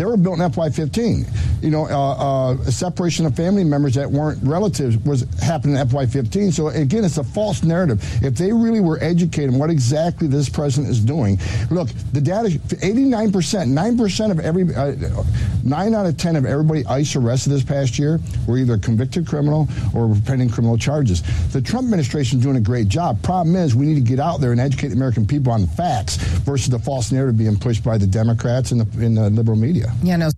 They 0.00 0.06
were 0.06 0.16
built 0.16 0.40
in 0.40 0.50
FY15. 0.50 1.62
You 1.62 1.70
know, 1.70 1.84
uh, 1.84 2.54
uh, 2.54 2.56
separation 2.70 3.26
of 3.26 3.36
family 3.36 3.64
members 3.64 3.94
that 3.96 4.10
weren't 4.10 4.42
relatives 4.42 4.96
was 5.04 5.26
happening 5.40 5.76
in 5.76 5.86
FY15. 5.86 6.54
So 6.54 6.68
again, 6.68 7.04
it's 7.04 7.18
a 7.18 7.22
false 7.22 7.62
narrative. 7.62 8.02
If 8.24 8.36
they 8.36 8.50
really 8.50 8.80
were 8.80 8.98
educated 9.02 9.19
on 9.22 9.58
what 9.58 9.70
exactly 9.70 10.26
this 10.26 10.48
president 10.48 10.90
is 10.90 11.00
doing, 11.00 11.38
look, 11.70 11.88
the 12.12 12.20
data, 12.20 12.48
89%, 12.48 13.30
9% 13.30 14.30
of 14.30 14.40
every, 14.40 14.74
uh, 14.74 15.24
9 15.64 15.94
out 15.94 16.06
of 16.06 16.16
10 16.16 16.36
of 16.36 16.44
everybody 16.44 16.84
ICE 16.86 17.16
arrested 17.16 17.50
this 17.50 17.62
past 17.62 17.98
year 17.98 18.20
were 18.46 18.58
either 18.58 18.78
convicted 18.78 19.26
criminal 19.26 19.68
or 19.94 20.06
were 20.06 20.16
pending 20.26 20.48
criminal 20.48 20.76
charges. 20.76 21.22
The 21.52 21.60
Trump 21.60 21.84
administration 21.86 22.38
is 22.38 22.44
doing 22.44 22.56
a 22.56 22.60
great 22.60 22.88
job. 22.88 23.22
Problem 23.22 23.56
is, 23.56 23.74
we 23.74 23.86
need 23.86 23.94
to 23.94 24.00
get 24.00 24.20
out 24.20 24.40
there 24.40 24.52
and 24.52 24.60
educate 24.60 24.88
the 24.88 24.94
American 24.94 25.26
people 25.26 25.52
on 25.52 25.62
the 25.62 25.68
facts 25.68 26.16
versus 26.16 26.70
the 26.70 26.78
false 26.78 27.12
narrative 27.12 27.38
being 27.38 27.56
pushed 27.56 27.84
by 27.84 27.98
the 27.98 28.06
Democrats 28.06 28.72
and 28.72 28.80
the, 28.80 29.04
in 29.04 29.14
the 29.14 29.30
liberal 29.30 29.56
media. 29.56 29.92
Yeah, 30.02 30.16
no. 30.16 30.30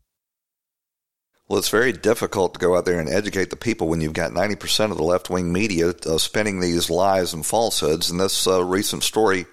Well, 1.52 1.58
it's 1.58 1.68
very 1.68 1.92
difficult 1.92 2.54
to 2.54 2.60
go 2.60 2.78
out 2.78 2.86
there 2.86 2.98
and 2.98 3.10
educate 3.10 3.50
the 3.50 3.56
people 3.56 3.86
when 3.86 4.00
you've 4.00 4.14
got 4.14 4.30
90% 4.30 4.90
of 4.90 4.96
the 4.96 5.02
left 5.02 5.28
wing 5.28 5.52
media 5.52 5.90
uh, 5.90 6.16
spinning 6.16 6.60
these 6.60 6.88
lies 6.88 7.34
and 7.34 7.44
falsehoods. 7.44 8.10
And 8.10 8.18
this 8.18 8.46
uh, 8.46 8.64
recent 8.64 9.02
story 9.02 9.44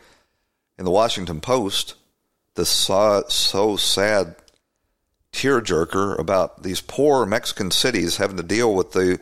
in 0.77 0.85
the 0.85 0.91
Washington 0.91 1.41
Post, 1.41 1.95
this 2.55 2.69
so, 2.69 3.25
so 3.27 3.75
sad 3.75 4.37
tearjerker 5.33 6.17
about 6.17 6.63
these 6.63 6.79
poor 6.79 7.25
Mexican 7.25 7.69
cities 7.69 8.15
having 8.15 8.37
to 8.37 8.43
deal 8.43 8.73
with 8.73 8.93
the 8.93 9.19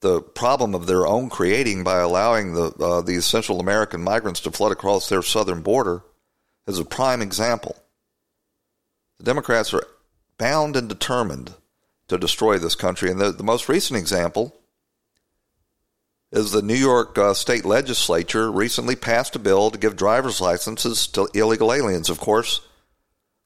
the 0.00 0.22
problem 0.22 0.74
of 0.74 0.86
their 0.86 1.06
own 1.06 1.28
creating 1.28 1.84
by 1.84 1.98
allowing 1.98 2.54
the 2.54 2.72
uh, 2.80 3.02
these 3.02 3.26
Central 3.26 3.60
American 3.60 4.02
migrants 4.02 4.40
to 4.40 4.50
flood 4.50 4.72
across 4.72 5.10
their 5.10 5.20
southern 5.20 5.60
border 5.60 6.02
is 6.66 6.78
a 6.78 6.86
prime 6.86 7.20
example. 7.20 7.76
The 9.18 9.24
Democrats 9.24 9.74
are 9.74 9.86
bound 10.38 10.74
and 10.74 10.88
determined 10.88 11.52
to 12.08 12.18
destroy 12.18 12.58
this 12.58 12.74
country. 12.74 13.10
And 13.10 13.20
the, 13.20 13.32
the 13.32 13.44
most 13.44 13.68
recent 13.68 13.98
example 13.98 14.54
is 16.32 16.50
the 16.50 16.62
New 16.62 16.74
York 16.74 17.16
uh, 17.16 17.32
state 17.32 17.64
legislature 17.64 18.50
recently 18.50 18.96
passed 18.96 19.36
a 19.36 19.38
bill 19.38 19.70
to 19.70 19.78
give 19.78 19.96
driver's 19.96 20.40
licenses 20.40 21.06
to 21.06 21.28
illegal 21.32 21.72
aliens. 21.72 22.10
Of 22.10 22.18
course, 22.18 22.60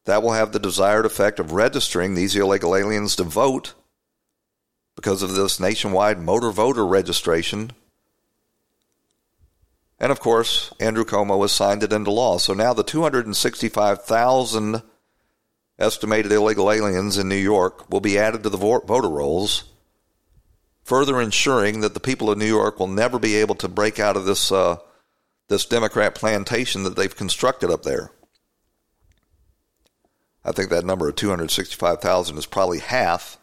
that 0.06 0.22
will 0.22 0.32
have 0.32 0.52
the 0.52 0.58
desired 0.58 1.04
effect 1.04 1.38
of 1.38 1.52
registering 1.52 2.14
these 2.14 2.34
illegal 2.34 2.74
aliens 2.74 3.14
to 3.16 3.24
vote 3.24 3.74
because 4.96 5.22
of 5.22 5.34
this 5.34 5.60
nationwide 5.60 6.18
motor 6.18 6.50
voter 6.50 6.86
registration. 6.86 7.72
And 10.00 10.10
of 10.10 10.18
course, 10.18 10.72
Andrew 10.80 11.04
Cuomo 11.04 11.42
has 11.42 11.52
signed 11.52 11.82
it 11.82 11.92
into 11.92 12.10
law. 12.10 12.38
So 12.38 12.54
now 12.54 12.72
the 12.72 12.82
265,000 12.82 14.82
estimated 15.78 16.32
illegal 16.32 16.70
aliens 16.70 17.18
in 17.18 17.28
New 17.28 17.36
York 17.36 17.88
will 17.90 18.00
be 18.00 18.18
added 18.18 18.42
to 18.42 18.50
the 18.50 18.56
voter 18.56 19.08
rolls, 19.08 19.64
further 20.82 21.20
ensuring 21.20 21.80
that 21.80 21.94
the 21.94 22.00
people 22.00 22.30
of 22.30 22.38
New 22.38 22.46
York 22.46 22.78
will 22.78 22.88
never 22.88 23.18
be 23.18 23.36
able 23.36 23.54
to 23.56 23.68
break 23.68 23.98
out 23.98 24.16
of 24.16 24.24
this 24.24 24.50
uh, 24.50 24.76
this 25.48 25.64
Democrat 25.64 26.14
plantation 26.14 26.82
that 26.82 26.96
they've 26.96 27.16
constructed 27.16 27.70
up 27.70 27.82
there. 27.82 28.10
I 30.44 30.52
think 30.52 30.70
that 30.70 30.84
number 30.84 31.08
of 31.08 31.16
265,000 31.16 32.36
is 32.36 32.46
probably 32.46 32.80
half 32.80 33.38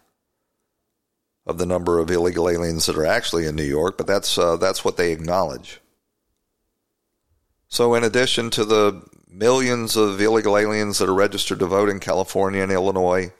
of 1.45 1.57
the 1.57 1.65
number 1.65 1.99
of 1.99 2.09
illegal 2.09 2.49
aliens 2.49 2.85
that 2.85 2.97
are 2.97 3.05
actually 3.05 3.45
in 3.45 3.55
New 3.55 3.63
York, 3.63 3.97
but 3.97 4.07
that's 4.07 4.37
uh, 4.37 4.57
that's 4.57 4.83
what 4.83 4.97
they 4.97 5.11
acknowledge. 5.11 5.79
So, 7.67 7.93
in 7.95 8.03
addition 8.03 8.49
to 8.51 8.65
the 8.65 9.01
millions 9.35 9.97
of 9.97 10.21
illegal 10.21 10.57
aliens 10.57 10.99
that 10.99 11.09
are 11.09 11.13
registered 11.13 11.59
to 11.59 11.65
vote 11.65 11.89
in 11.89 11.99
California 11.99 12.63
and 12.63 12.71
Illinois 12.71 13.31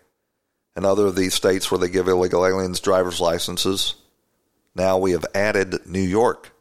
and 0.76 0.86
other 0.86 1.06
of 1.06 1.16
these 1.16 1.34
states 1.34 1.72
where 1.72 1.80
they 1.80 1.90
give 1.90 2.08
illegal 2.08 2.46
aliens 2.46 2.82
driver's 2.82 3.22
licenses. 3.22 3.96
Now 4.76 4.98
we 4.98 5.12
have 5.12 5.26
added 5.34 5.88
New 5.88 6.02
York 6.02 6.52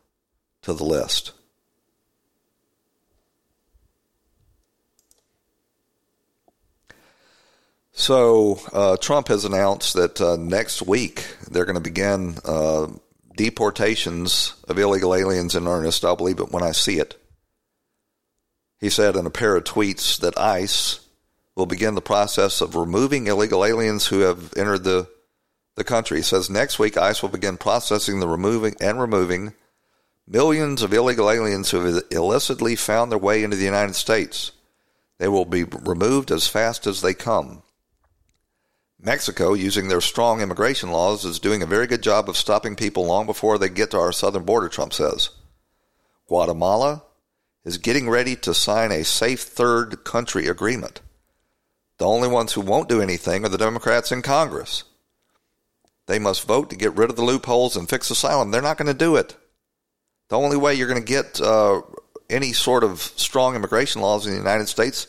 to 0.62 0.72
the 0.72 0.84
list. 0.84 1.32
So 7.90 8.60
uh, 8.72 8.96
Trump 8.98 9.28
has 9.28 9.44
announced 9.44 9.94
that 9.94 10.20
uh, 10.20 10.36
next 10.36 10.82
week 10.82 11.26
they're 11.50 11.64
going 11.64 11.74
to 11.74 11.80
begin 11.80 12.36
uh, 12.44 12.88
deportations 13.36 14.54
of 14.68 14.78
illegal 14.78 15.14
aliens 15.14 15.54
in 15.54 15.66
earnest. 15.66 16.04
I'll 16.04 16.16
believe 16.16 16.38
it 16.38 16.50
when 16.50 16.62
I 16.62 16.72
see 16.72 16.98
it. 16.98 17.20
He 18.84 18.90
said 18.90 19.16
in 19.16 19.24
a 19.24 19.30
pair 19.30 19.56
of 19.56 19.64
tweets 19.64 20.20
that 20.20 20.38
ICE 20.38 21.00
will 21.54 21.64
begin 21.64 21.94
the 21.94 22.02
process 22.02 22.60
of 22.60 22.76
removing 22.76 23.26
illegal 23.26 23.64
aliens 23.64 24.08
who 24.08 24.20
have 24.20 24.52
entered 24.58 24.84
the, 24.84 25.08
the 25.74 25.84
country. 25.84 26.18
He 26.18 26.22
says 26.22 26.50
next 26.50 26.78
week 26.78 26.98
ICE 26.98 27.22
will 27.22 27.30
begin 27.30 27.56
processing 27.56 28.20
the 28.20 28.28
removing 28.28 28.74
and 28.82 29.00
removing 29.00 29.54
millions 30.28 30.82
of 30.82 30.92
illegal 30.92 31.30
aliens 31.30 31.70
who 31.70 31.80
have 31.80 32.02
illicitly 32.10 32.76
found 32.76 33.10
their 33.10 33.18
way 33.18 33.42
into 33.42 33.56
the 33.56 33.64
United 33.64 33.94
States. 33.94 34.52
They 35.16 35.28
will 35.28 35.46
be 35.46 35.64
removed 35.64 36.30
as 36.30 36.46
fast 36.46 36.86
as 36.86 37.00
they 37.00 37.14
come. 37.14 37.62
Mexico, 39.00 39.54
using 39.54 39.88
their 39.88 40.02
strong 40.02 40.42
immigration 40.42 40.92
laws, 40.92 41.24
is 41.24 41.38
doing 41.38 41.62
a 41.62 41.66
very 41.66 41.86
good 41.86 42.02
job 42.02 42.28
of 42.28 42.36
stopping 42.36 42.76
people 42.76 43.06
long 43.06 43.24
before 43.24 43.56
they 43.56 43.70
get 43.70 43.92
to 43.92 43.98
our 43.98 44.12
southern 44.12 44.44
border, 44.44 44.68
Trump 44.68 44.92
says. 44.92 45.30
Guatemala, 46.28 47.02
is 47.64 47.78
getting 47.78 48.08
ready 48.08 48.36
to 48.36 48.54
sign 48.54 48.92
a 48.92 49.04
safe 49.04 49.42
third 49.42 50.04
country 50.04 50.46
agreement. 50.46 51.00
The 51.98 52.06
only 52.06 52.28
ones 52.28 52.52
who 52.52 52.60
won't 52.60 52.88
do 52.88 53.00
anything 53.00 53.44
are 53.44 53.48
the 53.48 53.58
Democrats 53.58 54.12
in 54.12 54.22
Congress. 54.22 54.84
They 56.06 56.18
must 56.18 56.46
vote 56.46 56.70
to 56.70 56.76
get 56.76 56.94
rid 56.96 57.08
of 57.08 57.16
the 57.16 57.24
loopholes 57.24 57.76
and 57.76 57.88
fix 57.88 58.10
asylum. 58.10 58.50
They're 58.50 58.60
not 58.60 58.76
going 58.76 58.92
to 58.92 58.94
do 58.94 59.16
it. 59.16 59.36
The 60.28 60.38
only 60.38 60.56
way 60.56 60.74
you're 60.74 60.88
going 60.88 61.02
to 61.02 61.06
get 61.06 61.40
uh, 61.40 61.82
any 62.28 62.52
sort 62.52 62.84
of 62.84 63.00
strong 63.00 63.54
immigration 63.54 64.02
laws 64.02 64.26
in 64.26 64.32
the 64.32 64.38
United 64.38 64.68
States 64.68 65.06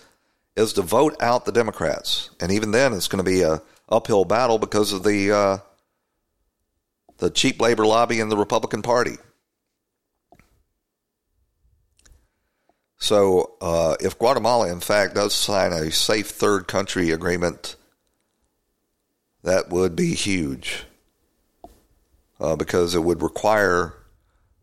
is 0.56 0.74
to 0.74 0.82
vote 0.82 1.16
out 1.20 1.46
the 1.46 1.52
Democrats, 1.52 2.30
and 2.40 2.52
even 2.52 2.72
then, 2.72 2.94
it's 2.94 3.10
going 3.10 3.24
to 3.24 3.30
be 3.30 3.42
a 3.42 3.62
uphill 3.90 4.24
battle 4.24 4.58
because 4.58 4.94
of 4.94 5.04
the 5.04 5.32
uh, 5.32 5.58
the 7.18 7.30
cheap 7.30 7.62
labor 7.62 7.86
lobby 7.86 8.20
in 8.20 8.30
the 8.30 8.38
Republican 8.38 8.82
Party. 8.82 9.18
So, 13.06 13.54
uh, 13.62 13.98
if 14.00 14.18
Guatemala, 14.18 14.72
in 14.72 14.80
fact, 14.80 15.14
does 15.14 15.36
sign 15.36 15.72
a 15.72 15.92
safe 15.92 16.28
third 16.28 16.68
country 16.68 17.12
agreement, 17.12 17.76
that 19.44 19.70
would 19.70 19.96
be 19.96 20.16
huge 20.16 20.86
uh, 22.40 22.56
because 22.56 22.96
it 22.96 23.04
would 23.04 23.22
require 23.22 23.94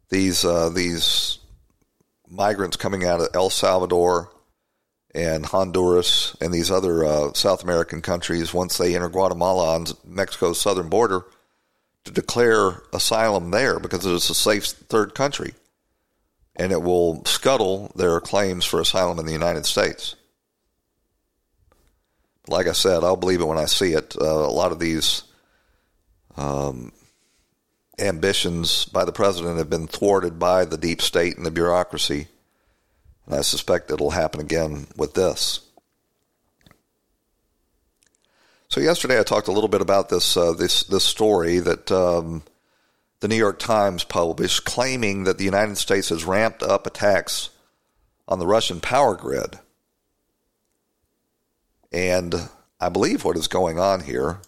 these 0.09 0.45
uh, 0.45 0.71
these 0.71 1.39
migrants 2.29 2.77
coming 2.77 3.05
out 3.05 3.21
of 3.21 3.29
El 3.33 3.49
Salvador 3.49 4.33
and 5.15 5.47
Honduras 5.47 6.37
and 6.41 6.53
these 6.53 6.73
other 6.73 7.05
uh, 7.05 7.33
South 7.35 7.63
American 7.63 8.03
countries 8.03 8.53
once 8.53 8.77
they 8.77 8.97
enter 8.97 9.09
Guatemala 9.09 9.77
on 9.77 9.87
Mexico's 10.05 10.61
southern 10.61 10.89
border 10.89 11.25
to 12.07 12.11
declare 12.11 12.83
asylum 12.93 13.53
there 13.53 13.79
because 13.79 14.05
it 14.05 14.13
is 14.13 14.29
a 14.31 14.35
safe 14.35 14.65
third 14.65 15.15
country 15.15 15.55
and 16.57 16.73
it 16.73 16.83
will 16.83 17.25
scuttle 17.25 17.91
their 17.97 18.21
claims 18.21 18.65
for 18.65 18.81
asylum 18.81 19.19
in 19.19 19.27
the 19.27 19.33
United 19.33 19.67
States. 19.67 20.17
Like 22.49 22.67
I 22.67 22.73
said, 22.73 23.05
I'll 23.05 23.17
believe 23.17 23.41
it 23.41 23.47
when 23.47 23.59
I 23.59 23.67
see 23.67 23.93
it. 23.93 24.17
Uh, 24.21 24.25
a 24.25 24.51
lot 24.51 24.73
of 24.73 24.79
these 24.79 25.23
um, 26.37 26.93
ambitions 27.99 28.85
by 28.87 29.05
the 29.05 29.13
president 29.13 29.59
have 29.59 29.71
been 29.71 29.87
thwarted 29.87 30.39
by 30.39 30.65
the 30.65 30.77
deep 30.77 31.01
state 31.01 31.37
and 31.37 31.47
the 31.47 31.51
bureaucracy, 31.51 32.27
and 33.27 33.35
I 33.35 33.43
suspect 33.43 33.91
it'll 33.91 34.11
happen 34.11 34.41
again 34.41 34.89
with 34.97 35.15
this. 35.15 35.61
So 38.69 38.81
yesterday 38.81 39.21
I 39.21 39.23
talked 39.23 39.49
a 39.49 39.53
little 39.53 39.69
bit 39.69 39.83
about 39.83 40.09
this 40.09 40.37
uh, 40.37 40.53
this 40.53 40.85
this 40.85 41.05
story 41.05 41.59
that 41.59 41.93
um, 41.93 42.43
the 43.23 43.29
New 43.29 43.37
York 43.37 43.61
Times 43.61 44.03
published, 44.03 44.65
claiming 44.65 45.25
that 45.25 45.39
the 45.39 45.45
United 45.45 45.79
States 45.79 46.09
has 46.09 46.25
ramped 46.25 46.61
up 46.61 46.89
attacks 46.89 47.51
on 48.27 48.41
the 48.41 48.47
Russian 48.49 48.81
power 48.81 49.15
grid. 49.15 49.61
And 51.93 52.35
I 52.81 52.89
believe 52.89 53.25
what 53.25 53.37
is 53.37 53.47
going 53.47 53.79
on 53.79 54.01
here 54.01 54.39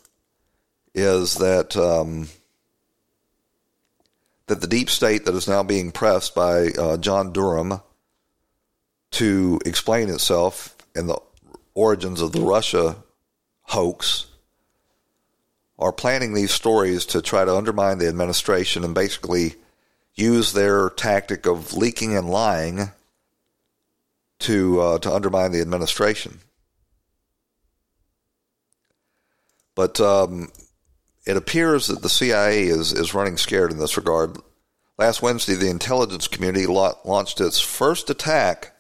is 0.93 1.37
that 1.37 1.77
um, 1.77 2.27
that 4.49 4.61
the 4.61 4.67
deep 4.67 4.91
state 4.91 5.25
that 5.27 5.37
is 5.37 5.47
now 5.47 5.63
being 5.63 5.93
pressed 5.93 6.35
by 6.35 6.67
uh, 6.77 6.97
John 6.97 7.33
Durham 7.33 7.81
to 9.13 9.61
explain 9.65 10.09
itself 10.09 10.77
and 10.97 11.09
the 11.09 11.21
origins 11.75 12.21
of 12.21 12.33
the 12.33 12.41
Russia 12.41 12.97
hoax 13.63 14.27
are 15.79 15.93
planning 15.93 16.35
these 16.35 16.53
stories 16.53 17.05
to 17.07 17.21
try 17.21 17.45
to 17.45 17.55
undermine 17.55 17.99
the 17.99 18.09
administration 18.09 18.85
and 18.85 18.95
basically 18.95 19.55
use 20.15 20.53
their 20.53 20.91
tactic 20.91 21.47
of 21.47 21.75
leaking 21.75 22.17
and 22.17 22.31
lying 22.31 22.91
to 24.39 24.81
uh, 24.81 24.99
to 24.99 25.13
undermine 25.13 25.53
the 25.53 25.61
administration. 25.61 26.39
But 29.75 30.01
um, 30.01 30.53
it 31.27 31.37
appears 31.37 31.89
that 31.89 32.03
the 32.03 32.09
CIA 32.09 32.65
is 32.65 32.93
is 32.93 33.15
running 33.15 33.37
scared 33.37 33.73
in 33.73 33.79
this 33.79 33.97
regard. 33.97 34.37
Last 34.97 35.23
Wednesday, 35.23 35.55
the 35.55 35.71
intelligence 35.71 36.29
community 36.29 36.67
launched 36.67 37.41
its 37.41 37.61
first 37.61 38.11
attack 38.11 38.74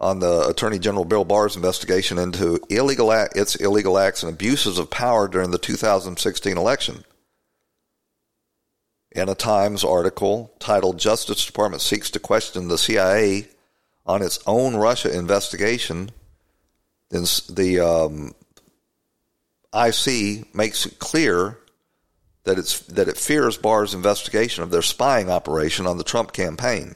on 0.00 0.18
the 0.18 0.48
Attorney 0.48 0.78
General 0.78 1.04
Bill 1.04 1.24
Barr's 1.24 1.56
investigation 1.56 2.18
into 2.18 2.58
illegal 2.70 3.12
act, 3.12 3.36
its 3.36 3.54
illegal 3.56 3.98
acts 3.98 4.22
and 4.22 4.32
abuses 4.32 4.78
of 4.78 4.90
power 4.90 5.28
during 5.28 5.50
the 5.50 5.58
2016 5.58 6.56
election. 6.56 7.04
In 9.12 9.28
a 9.28 9.34
Times 9.34 9.84
article 9.84 10.52
titled 10.58 10.98
"Justice 10.98 11.44
Department 11.44 11.82
Seeks 11.82 12.10
to 12.12 12.20
Question 12.20 12.68
the 12.68 12.78
CIA 12.78 13.48
on 14.06 14.22
Its 14.22 14.38
Own 14.46 14.76
Russia 14.76 15.14
Investigation," 15.14 16.10
the 17.10 17.80
um, 17.80 18.34
IC 19.74 20.54
makes 20.54 20.86
it 20.86 20.98
clear 20.98 21.58
that 22.44 22.58
it's 22.58 22.80
that 22.80 23.08
it 23.08 23.16
fears 23.18 23.58
Barr's 23.58 23.94
investigation 23.94 24.62
of 24.62 24.70
their 24.70 24.80
spying 24.80 25.28
operation 25.28 25.86
on 25.86 25.98
the 25.98 26.04
Trump 26.04 26.32
campaign. 26.32 26.94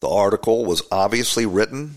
The 0.00 0.08
article 0.08 0.64
was 0.64 0.82
obviously 0.90 1.46
written 1.46 1.96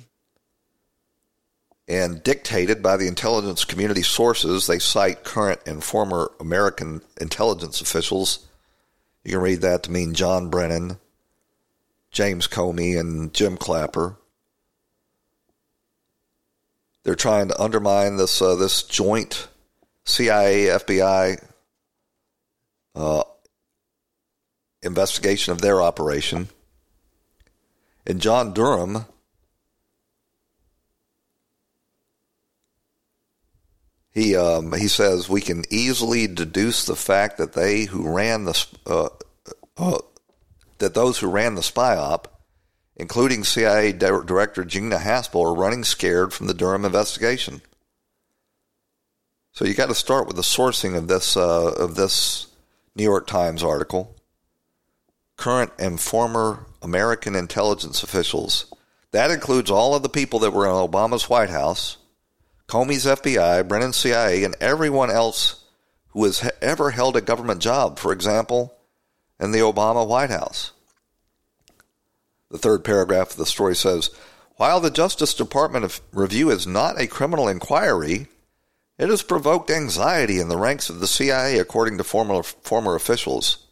and 1.87 2.23
dictated 2.23 2.81
by 2.81 2.97
the 2.97 3.07
intelligence 3.07 3.65
community 3.65 4.03
sources. 4.03 4.67
They 4.67 4.79
cite 4.79 5.23
current 5.23 5.61
and 5.65 5.83
former 5.83 6.31
American 6.39 7.01
intelligence 7.19 7.81
officials. 7.81 8.45
You 9.23 9.31
can 9.31 9.41
read 9.41 9.61
that 9.61 9.83
to 9.83 9.91
mean 9.91 10.13
John 10.13 10.49
Brennan, 10.49 10.97
James 12.11 12.47
Comey, 12.47 12.99
and 12.99 13.33
Jim 13.33 13.57
Clapper. 13.57 14.17
They're 17.03 17.15
trying 17.15 17.49
to 17.49 17.61
undermine 17.61 18.15
this 18.15 18.41
uh, 18.41 18.55
this 18.55 18.83
joint 18.83 19.47
CIA 20.05 20.65
FBI 20.67 21.43
uh, 22.95 23.23
investigation 24.81 25.51
of 25.51 25.61
their 25.61 25.81
operation. 25.81 26.47
And 28.05 28.21
John 28.21 28.53
Durham 28.53 29.05
he 34.13 34.35
um, 34.35 34.73
he 34.73 34.87
says 34.87 35.27
we 35.27 35.41
can 35.41 35.63
easily 35.69 36.27
deduce 36.27 36.85
the 36.85 36.95
fact 36.95 37.37
that 37.37 37.53
they 37.53 37.85
who 37.85 38.07
ran 38.07 38.45
the 38.45 38.67
uh, 38.85 39.09
uh, 39.75 39.97
that 40.77 40.93
those 40.93 41.19
who 41.19 41.27
ran 41.27 41.55
the 41.55 41.63
spy 41.63 41.97
op, 41.97 42.41
including 42.95 43.43
CIA 43.43 43.91
Director 43.91 44.63
Gina 44.63 44.97
Haspel, 44.97 45.43
are 45.43 45.55
running 45.55 45.83
scared 45.83 46.31
from 46.31 46.47
the 46.47 46.53
Durham 46.53 46.85
investigation. 46.85 47.61
So 49.51 49.65
you 49.65 49.73
got 49.73 49.89
to 49.89 49.95
start 49.95 50.27
with 50.27 50.35
the 50.35 50.41
sourcing 50.43 50.95
of 50.95 51.07
this 51.07 51.35
uh, 51.35 51.73
of 51.73 51.95
this 51.95 52.47
New 52.95 53.03
York 53.03 53.25
Times 53.25 53.63
article. 53.63 54.15
Current 55.37 55.71
and 55.79 55.99
former 55.99 56.67
American 56.83 57.35
intelligence 57.35 58.03
officials. 58.03 58.71
That 59.11 59.31
includes 59.31 59.71
all 59.71 59.95
of 59.95 60.03
the 60.03 60.09
people 60.09 60.39
that 60.39 60.51
were 60.51 60.65
in 60.65 60.71
Obama's 60.71 61.29
White 61.29 61.49
House, 61.49 61.97
Comey's 62.67 63.05
FBI, 63.05 63.67
Brennan's 63.67 63.97
CIA, 63.97 64.43
and 64.43 64.55
everyone 64.59 65.09
else 65.09 65.63
who 66.09 66.23
has 66.25 66.49
ever 66.61 66.91
held 66.91 67.15
a 67.15 67.21
government 67.21 67.61
job, 67.61 67.97
for 67.97 68.11
example, 68.11 68.75
in 69.39 69.51
the 69.51 69.59
Obama 69.59 70.07
White 70.07 70.29
House. 70.29 70.71
The 72.51 72.57
third 72.59 72.83
paragraph 72.83 73.31
of 73.31 73.37
the 73.37 73.45
story 73.45 73.75
says 73.75 74.11
While 74.57 74.79
the 74.79 74.91
Justice 74.91 75.33
Department 75.33 75.99
review 76.11 76.51
is 76.51 76.67
not 76.67 76.99
a 76.99 77.07
criminal 77.07 77.47
inquiry, 77.47 78.27
it 78.97 79.09
has 79.09 79.23
provoked 79.23 79.71
anxiety 79.71 80.39
in 80.39 80.49
the 80.49 80.57
ranks 80.57 80.89
of 80.89 80.99
the 80.99 81.07
CIA, 81.07 81.57
according 81.57 81.97
to 81.97 82.03
former, 82.03 82.43
former 82.43 82.95
officials. 82.95 83.62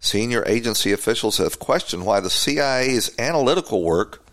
Senior 0.00 0.42
agency 0.46 0.92
officials 0.92 1.36
have 1.36 1.58
questioned 1.58 2.06
why 2.06 2.20
the 2.20 2.30
CIA's 2.30 3.14
analytical 3.18 3.82
work 3.82 4.24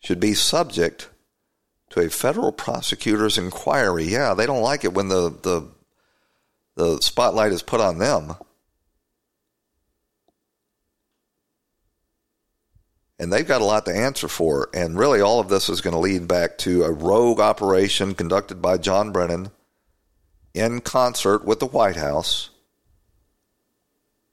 should 0.00 0.20
be 0.20 0.34
subject 0.34 1.08
to 1.88 2.00
a 2.00 2.10
federal 2.10 2.52
prosecutor's 2.52 3.38
inquiry. 3.38 4.04
Yeah, 4.04 4.34
they 4.34 4.44
don't 4.44 4.62
like 4.62 4.84
it 4.84 4.92
when 4.92 5.08
the, 5.08 5.30
the, 5.30 5.68
the 6.76 7.00
spotlight 7.00 7.52
is 7.52 7.62
put 7.62 7.80
on 7.80 7.98
them. 7.98 8.34
And 13.18 13.32
they've 13.32 13.48
got 13.48 13.62
a 13.62 13.66
lot 13.66 13.86
to 13.86 13.96
answer 13.96 14.28
for. 14.28 14.68
And 14.74 14.98
really, 14.98 15.22
all 15.22 15.40
of 15.40 15.48
this 15.48 15.70
is 15.70 15.80
going 15.80 15.92
to 15.94 16.00
lead 16.00 16.28
back 16.28 16.58
to 16.58 16.84
a 16.84 16.92
rogue 16.92 17.40
operation 17.40 18.14
conducted 18.14 18.60
by 18.60 18.76
John 18.76 19.10
Brennan 19.10 19.50
in 20.52 20.80
concert 20.80 21.44
with 21.44 21.60
the 21.60 21.66
White 21.66 21.96
House 21.96 22.49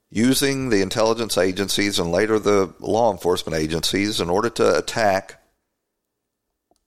using 0.10 0.70
the 0.70 0.82
intelligence 0.82 1.38
agencies 1.38 2.00
and 2.00 2.12
later 2.12 2.40
the 2.40 2.74
law 2.80 3.12
enforcement 3.12 3.58
agencies 3.60 4.22
in 4.22 4.30
order 4.30 4.50
to 4.50 4.78
attack 4.78 5.42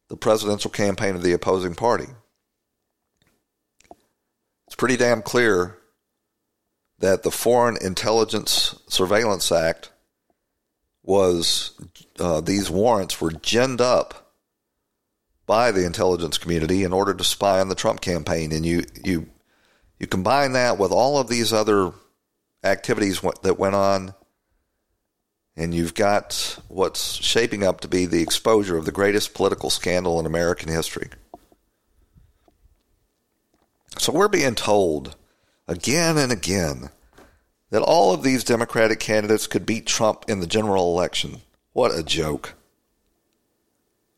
the 0.09 0.17
presidential 0.17 0.71
campaign 0.71 1.15
of 1.15 1.23
the 1.23 1.33
opposing 1.33 1.75
party. 1.75 2.07
It's 4.67 4.77
pretty 4.77 4.97
damn 4.97 5.23
clear 5.23 5.77
that 6.99 7.23
the 7.23 7.31
Foreign 7.31 7.77
Intelligence 7.81 8.79
Surveillance 8.89 9.51
Act 9.53 9.91
was, 11.03 11.73
uh, 12.19 12.41
these 12.41 12.71
warrants 12.71 13.21
were 13.21 13.31
ginned 13.31 13.81
up 13.81 14.35
by 15.47 15.73
the 15.73 15.85
intelligence 15.85 16.39
community 16.39 16.85
in 16.85 16.93
order 16.93 17.15
to 17.15 17.25
spy 17.25 17.61
on 17.61 17.69
the 17.69 17.75
Trump 17.75 18.01
campaign. 18.01 18.53
And 18.53 18.65
you, 18.65 18.85
you, 19.03 19.29
you 19.99 20.07
combine 20.07 20.53
that 20.53 20.79
with 20.79 20.93
all 20.93 21.19
of 21.19 21.29
these 21.29 21.53
other 21.53 21.93
activities 22.63 23.21
that 23.43 23.59
went 23.59 23.75
on, 23.75 24.15
and 25.57 25.75
you've 25.75 25.95
got 25.95 26.59
what's 26.69 27.15
shaping 27.15 27.63
up 27.63 27.81
to 27.81 27.89
be 27.89 28.07
the 28.07 28.23
exposure 28.23 28.77
of 28.77 28.85
the 28.85 28.93
greatest 28.93 29.35
political 29.35 29.71
scandal 29.71 30.21
in 30.21 30.27
American 30.27 30.69
history. 30.69 31.09
So 33.99 34.13
we're 34.13 34.29
being 34.29 34.55
told 34.55 35.17
again 35.67 36.17
and 36.17 36.33
again 36.33 36.91
that 37.71 37.83
all 37.83 38.13
of 38.13 38.23
these 38.23 38.45
Democratic 38.45 39.01
candidates 39.01 39.47
could 39.47 39.67
beat 39.67 39.87
Trump 39.87 40.25
in 40.29 40.41
the 40.41 40.47
general 40.47 40.93
election. 40.93 41.43
What 41.73 41.97
a 41.97 42.03
joke. 42.03 42.55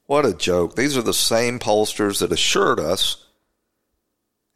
What 0.07 0.26
a 0.26 0.34
joke. 0.34 0.76
These 0.76 0.97
are 0.97 1.03
the 1.03 1.14
same 1.14 1.59
pollsters 1.59 2.18
that 2.20 2.32
assured 2.32 2.80
us 2.80 3.26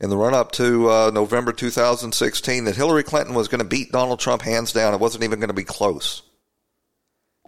in 0.01 0.11
the 0.11 0.17
run 0.17 0.35
up 0.35 0.53
to 0.53 0.91
uh, 0.91 1.11
November 1.13 1.53
2016 1.53 2.65
that 2.65 2.77
Hillary 2.77 3.03
Clinton 3.03 3.35
was 3.35 3.49
going 3.49 3.61
to 3.61 3.65
beat 3.65 3.93
Donald 3.93 4.21
Trump 4.21 4.43
hands 4.43 4.73
down. 4.73 4.95
It 4.95 5.01
wasn't 5.01 5.25
even 5.25 5.41
going 5.41 5.49
to 5.49 5.55
be 5.55 5.65
close. 5.65 6.23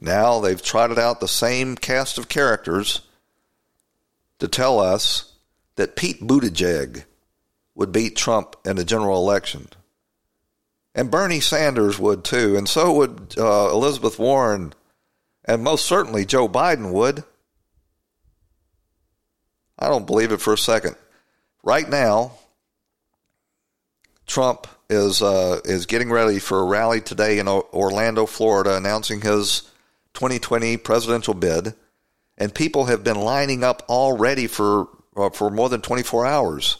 Now 0.00 0.40
they've 0.40 0.62
trotted 0.62 0.98
out 0.98 1.20
the 1.20 1.28
same 1.28 1.76
cast 1.76 2.18
of 2.18 2.28
characters 2.28 3.02
to 4.38 4.48
tell 4.48 4.78
us 4.78 5.32
that 5.76 5.96
Pete 5.96 6.20
Buttigieg 6.20 7.04
would 7.74 7.92
beat 7.92 8.16
Trump 8.16 8.56
in 8.64 8.78
a 8.78 8.84
general 8.84 9.18
election. 9.18 9.68
And 10.94 11.10
Bernie 11.10 11.40
Sanders 11.40 11.98
would 11.98 12.24
too, 12.24 12.56
and 12.56 12.68
so 12.68 12.94
would 12.94 13.34
uh, 13.38 13.70
Elizabeth 13.70 14.18
Warren, 14.18 14.72
and 15.44 15.62
most 15.62 15.84
certainly 15.84 16.24
Joe 16.24 16.48
Biden 16.48 16.92
would. 16.92 17.22
I 19.78 19.88
don't 19.88 20.06
believe 20.06 20.32
it 20.32 20.40
for 20.40 20.52
a 20.52 20.58
second. 20.58 20.96
Right 21.62 21.88
now, 21.88 22.32
Trump 24.26 24.66
is 24.88 25.22
uh, 25.22 25.60
is 25.64 25.86
getting 25.86 26.10
ready 26.10 26.38
for 26.38 26.60
a 26.60 26.64
rally 26.64 27.00
today 27.00 27.38
in 27.38 27.48
Orlando, 27.48 28.26
Florida, 28.26 28.76
announcing 28.76 29.20
his 29.20 29.62
2020 30.14 30.76
presidential 30.76 31.34
bid, 31.34 31.74
and 32.36 32.54
people 32.54 32.86
have 32.86 33.02
been 33.02 33.20
lining 33.20 33.64
up 33.64 33.82
already 33.88 34.46
for 34.46 34.88
uh, 35.16 35.30
for 35.30 35.50
more 35.50 35.68
than 35.68 35.80
24 35.80 36.26
hours. 36.26 36.78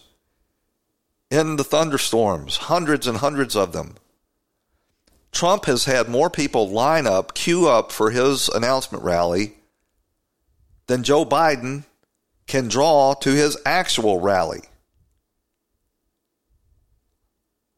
In 1.31 1.57
the 1.57 1.65
thunderstorms, 1.65 2.57
hundreds 2.57 3.07
and 3.07 3.19
hundreds 3.19 3.55
of 3.55 3.73
them. 3.73 3.97
Trump 5.31 5.67
has 5.67 5.85
had 5.85 6.09
more 6.09 6.31
people 6.31 6.71
line 6.71 7.07
up, 7.07 7.35
queue 7.35 7.69
up 7.69 7.93
for 7.93 8.11
his 8.11 8.49
announcement 8.49 9.05
rally 9.05 9.55
than 10.87 11.03
Joe 11.03 11.27
Biden 11.27 11.85
can 12.47 12.69
draw 12.69 13.13
to 13.15 13.31
his 13.31 13.57
actual 13.67 14.21
rally. 14.21 14.63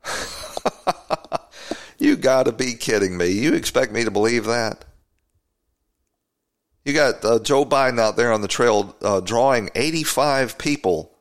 you 1.99 2.17
got 2.17 2.45
to 2.45 2.53
be 2.53 2.75
kidding 2.75 3.17
me. 3.17 3.29
You 3.29 3.55
expect 3.55 3.93
me 3.93 4.05
to 4.05 4.11
believe 4.11 4.45
that? 4.47 4.85
You 6.85 6.95
got 6.95 7.25
uh, 7.25 7.39
Joe 7.41 7.65
Biden 7.65 8.01
out 8.01 8.17
there 8.17 8.33
on 8.33 8.41
the 8.41 8.49
trail 8.49 8.97
uh, 9.03 9.21
drawing 9.21 9.71
85 9.75 10.59
people 10.59 11.13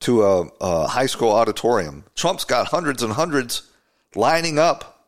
to 0.00 0.24
a, 0.24 0.48
a 0.60 0.86
high 0.88 1.06
school 1.06 1.30
auditorium. 1.30 2.04
Trump's 2.14 2.44
got 2.44 2.68
hundreds 2.68 3.02
and 3.02 3.12
hundreds 3.12 3.70
lining 4.14 4.58
up 4.58 5.06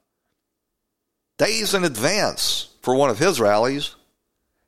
days 1.39 1.75
in 1.75 1.85
advance 1.85 2.69
for 2.83 2.95
one 2.95 3.11
of 3.11 3.19
his 3.19 3.41
rallies. 3.41 3.97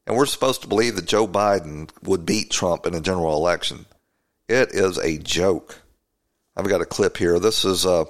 And 0.07 0.17
we're 0.17 0.27
supposed 0.27 0.63
to 0.63 0.69
believe 0.69 0.97
that 0.97 1.07
Joe 1.07 1.29
Biden 1.29 1.91
would 2.03 2.27
beat 2.27 2.51
Trump 2.51 2.87
in 2.87 2.95
a 2.95 3.01
general 3.01 3.37
election. 3.37 3.87
It 4.49 4.71
is 4.73 4.99
a 4.99 5.19
joke. 5.19 5.82
I've 6.57 6.69
got 6.69 6.81
a 6.83 6.87
clip 6.87 7.17
here. 7.17 7.39
This 7.39 7.65
is 7.65 7.85
a, 7.85 8.07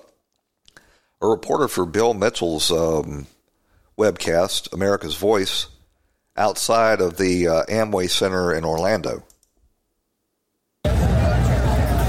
a 1.20 1.26
reporter 1.26 1.68
for 1.68 1.86
Bill 1.86 2.14
Mitchell's 2.14 2.70
um, 2.72 3.26
webcast, 3.98 4.72
America's 4.72 5.14
Voice, 5.14 5.68
outside 6.36 7.00
of 7.00 7.16
the 7.18 7.46
uh, 7.48 7.64
Amway 7.66 8.10
Center 8.10 8.52
in 8.52 8.64
Orlando. 8.64 9.22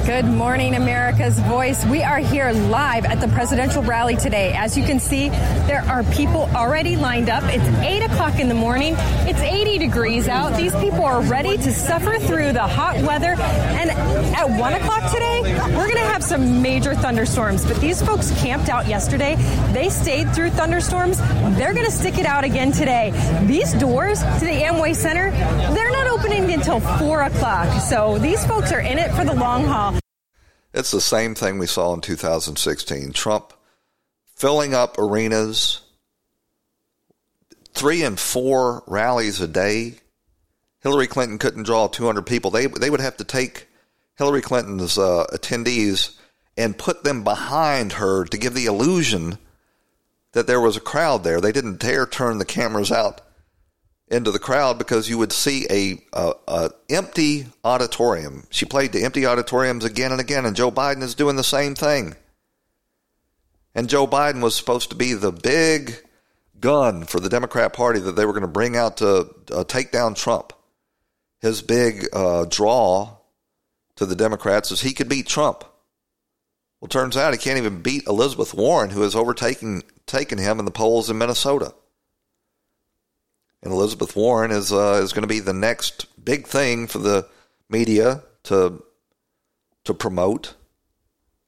Good 0.06 0.26
morning, 0.26 0.76
America's 0.76 1.40
Voice. 1.40 1.86
We 1.86 2.04
are 2.04 2.18
here 2.18 2.52
live 2.52 3.06
at 3.06 3.22
the 3.22 3.30
presidential 3.30 3.82
rally 3.82 4.18
today. 4.18 4.52
As 4.52 4.78
you 4.78 4.84
can 4.84 5.00
see, 5.00 5.30
there 5.30 5.82
are 5.88 6.04
people 6.04 6.50
already 6.54 6.98
lined 6.98 7.30
up. 7.30 7.42
It's 7.46 7.64
8 7.82 8.12
o'clock 8.12 8.38
in 8.38 8.50
the 8.50 8.54
morning. 8.54 8.96
It's 8.98 9.40
80 9.40 9.78
degrees 9.78 10.28
out. 10.28 10.58
These 10.58 10.76
people 10.76 11.06
are 11.06 11.22
ready 11.22 11.56
to 11.56 11.72
suffer 11.72 12.20
through 12.20 12.52
the 12.52 12.68
hot 12.68 12.98
weather. 13.04 13.36
And 13.40 13.92
at 14.36 14.50
1 14.50 14.74
o'clock 14.74 15.10
today, 15.10 15.42
we're 15.42 15.88
going 15.88 15.94
to 15.94 16.12
have 16.12 16.22
some 16.22 16.62
major 16.62 16.96
thunderstorms. 16.96 17.66
But 17.66 17.80
these 17.80 18.02
folks 18.02 18.30
camped 18.42 18.68
out 18.68 18.88
yesterday. 18.88 19.36
They 19.72 19.88
stayed 19.88 20.36
through 20.36 20.50
thunderstorms. 20.50 21.20
They're 21.58 21.74
going 21.74 21.86
to 21.86 21.92
stick 21.92 22.18
it 22.18 22.26
out 22.26 22.44
again 22.44 22.74
today. 22.74 23.12
These 23.46 23.72
doors 23.76 24.20
to 24.20 24.42
the 24.42 24.64
Amway 24.64 24.98
Center, 24.98 25.32
they're 25.32 25.92
not 25.92 26.08
opening 26.08 26.52
until 26.52 26.82
4 26.82 27.22
o'clock. 27.22 27.82
So 27.82 28.18
these 28.18 28.46
folks 28.46 28.74
are 28.74 28.82
in 28.82 29.00
it 29.00 29.10
for 29.14 29.24
the 29.24 29.34
long 29.34 29.64
haul. 29.64 30.03
It's 30.74 30.92
the 30.92 31.02
same 31.02 31.36
thing 31.36 31.60
we 31.60 31.68
saw 31.68 31.94
in 31.94 32.02
2016. 32.02 33.14
Trump 33.14 33.54
filling 34.36 34.74
up 34.74 34.98
arenas, 34.98 35.82
three 37.74 38.04
and 38.04 38.20
four 38.20 38.84
rallies 38.88 39.40
a 39.40 39.48
day. 39.48 39.96
Hillary 40.82 41.08
Clinton 41.08 41.38
couldn't 41.38 41.64
draw 41.64 41.88
200 41.88 42.24
people. 42.24 42.50
They, 42.50 42.66
they 42.66 42.90
would 42.90 43.00
have 43.00 43.18
to 43.18 43.24
take 43.24 43.68
Hillary 44.18 44.42
Clinton's 44.42 44.98
uh, 44.98 45.26
attendees 45.32 46.16
and 46.58 46.78
put 46.78 47.04
them 47.04 47.24
behind 47.24 47.94
her 47.94 48.26
to 48.26 48.38
give 48.38 48.54
the 48.54 48.66
illusion 48.66 49.38
that 50.34 50.48
there 50.48 50.60
was 50.60 50.76
a 50.76 50.82
crowd 50.82 51.24
there. 51.24 51.40
They 51.40 51.52
didn't 51.52 51.80
dare 51.80 52.06
turn 52.06 52.40
the 52.40 52.46
cameras 52.46 52.92
out 52.92 53.22
into 54.08 54.32
the 54.32 54.40
crowd 54.40 54.78
because 54.78 55.10
you 55.10 55.18
would 55.18 55.32
see 55.32 55.66
a, 55.70 55.98
a, 56.14 56.34
a, 56.48 56.70
empty 56.90 57.48
auditorium. 57.64 58.46
She 58.50 58.66
played 58.66 58.92
the 58.92 59.04
empty 59.04 59.26
auditoriums 59.26 59.86
again 59.86 60.12
and 60.12 60.22
again, 60.22 60.46
and 60.46 60.56
Joe 60.56 60.72
Biden 60.72 61.02
is 61.02 61.16
doing 61.16 61.36
the 61.36 61.44
same 61.44 61.76
thing. 61.76 62.16
And 63.74 63.90
Joe 63.90 64.06
Biden 64.06 64.42
was 64.42 64.56
supposed 64.56 64.90
to 64.92 64.96
be 64.96 65.14
the 65.14 65.32
big 65.32 65.96
gun 66.60 67.06
for 67.06 67.20
the 67.20 67.30
Democrat 67.30 67.74
Party 67.74 68.00
that 68.00 68.16
they 68.16 68.26
were 68.26 68.34
going 68.34 68.42
to 68.42 68.48
bring 68.48 68.78
out 68.78 68.98
to 68.98 69.30
uh, 69.52 69.64
take 69.64 69.92
down 69.92 70.14
Trump. 70.14 70.54
His 71.42 71.62
big 71.62 72.08
uh, 72.14 72.46
draw 72.46 73.18
to 73.96 74.06
the 74.06 74.16
Democrats 74.16 74.72
is 74.72 74.82
he 74.82 74.94
could 74.94 75.10
beat 75.10 75.28
Trump. 75.28 75.64
Well, 76.80 76.88
turns 76.90 77.18
out 77.18 77.34
he 77.34 77.40
can't 77.40 77.58
even 77.58 77.82
beat 77.82 78.08
Elizabeth 78.08 78.54
Warren, 78.54 78.92
who 78.92 79.02
has 79.02 79.16
overtaken 79.16 79.84
taken 80.06 80.38
him 80.38 80.60
in 80.60 80.66
the 80.66 80.72
polls 80.72 81.10
in 81.10 81.18
Minnesota 81.18 81.74
and 83.64 83.72
Elizabeth 83.72 84.16
Warren 84.16 84.52
is 84.52 84.72
uh, 84.72 85.00
is 85.02 85.14
going 85.14 85.24
to 85.24 85.28
be 85.28 85.40
the 85.40 85.54
next 85.54 86.06
big 86.24 86.46
thing 86.46 86.88
for 86.88 87.00
the 87.00 87.28
media 87.70 88.22
to 88.44 88.84
to 89.86 89.94
promote. 89.94 90.56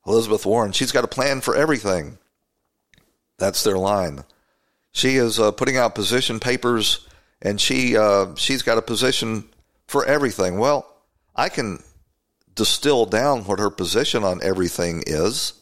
Elizabeth 0.07 0.45
Warren, 0.45 0.72
she's 0.72 0.91
got 0.91 1.03
a 1.03 1.09
plan 1.09 1.41
for 1.41 1.55
everything. 1.55 2.18
That's 3.38 3.63
their 3.63 3.78
line. 3.78 4.24
She 4.91 5.18
is 5.18 5.39
uh, 5.39 5.51
putting 5.51 5.78
out 5.78 5.95
position 5.95 6.39
papers, 6.39 7.05
and 7.41 7.59
she 7.59 7.97
uh, 7.97 8.34
she's 8.36 8.61
got 8.61 8.78
a 8.78 8.82
position 8.82 9.45
for 9.88 10.05
everything. 10.05 10.57
Well, 10.57 10.89
I 11.36 11.49
can 11.49 11.84
distill 12.55 13.05
down 13.05 13.43
what 13.43 13.59
her 13.59 13.70
position 13.70 14.24
on 14.24 14.41
everything 14.41 15.03
is. 15.05 15.53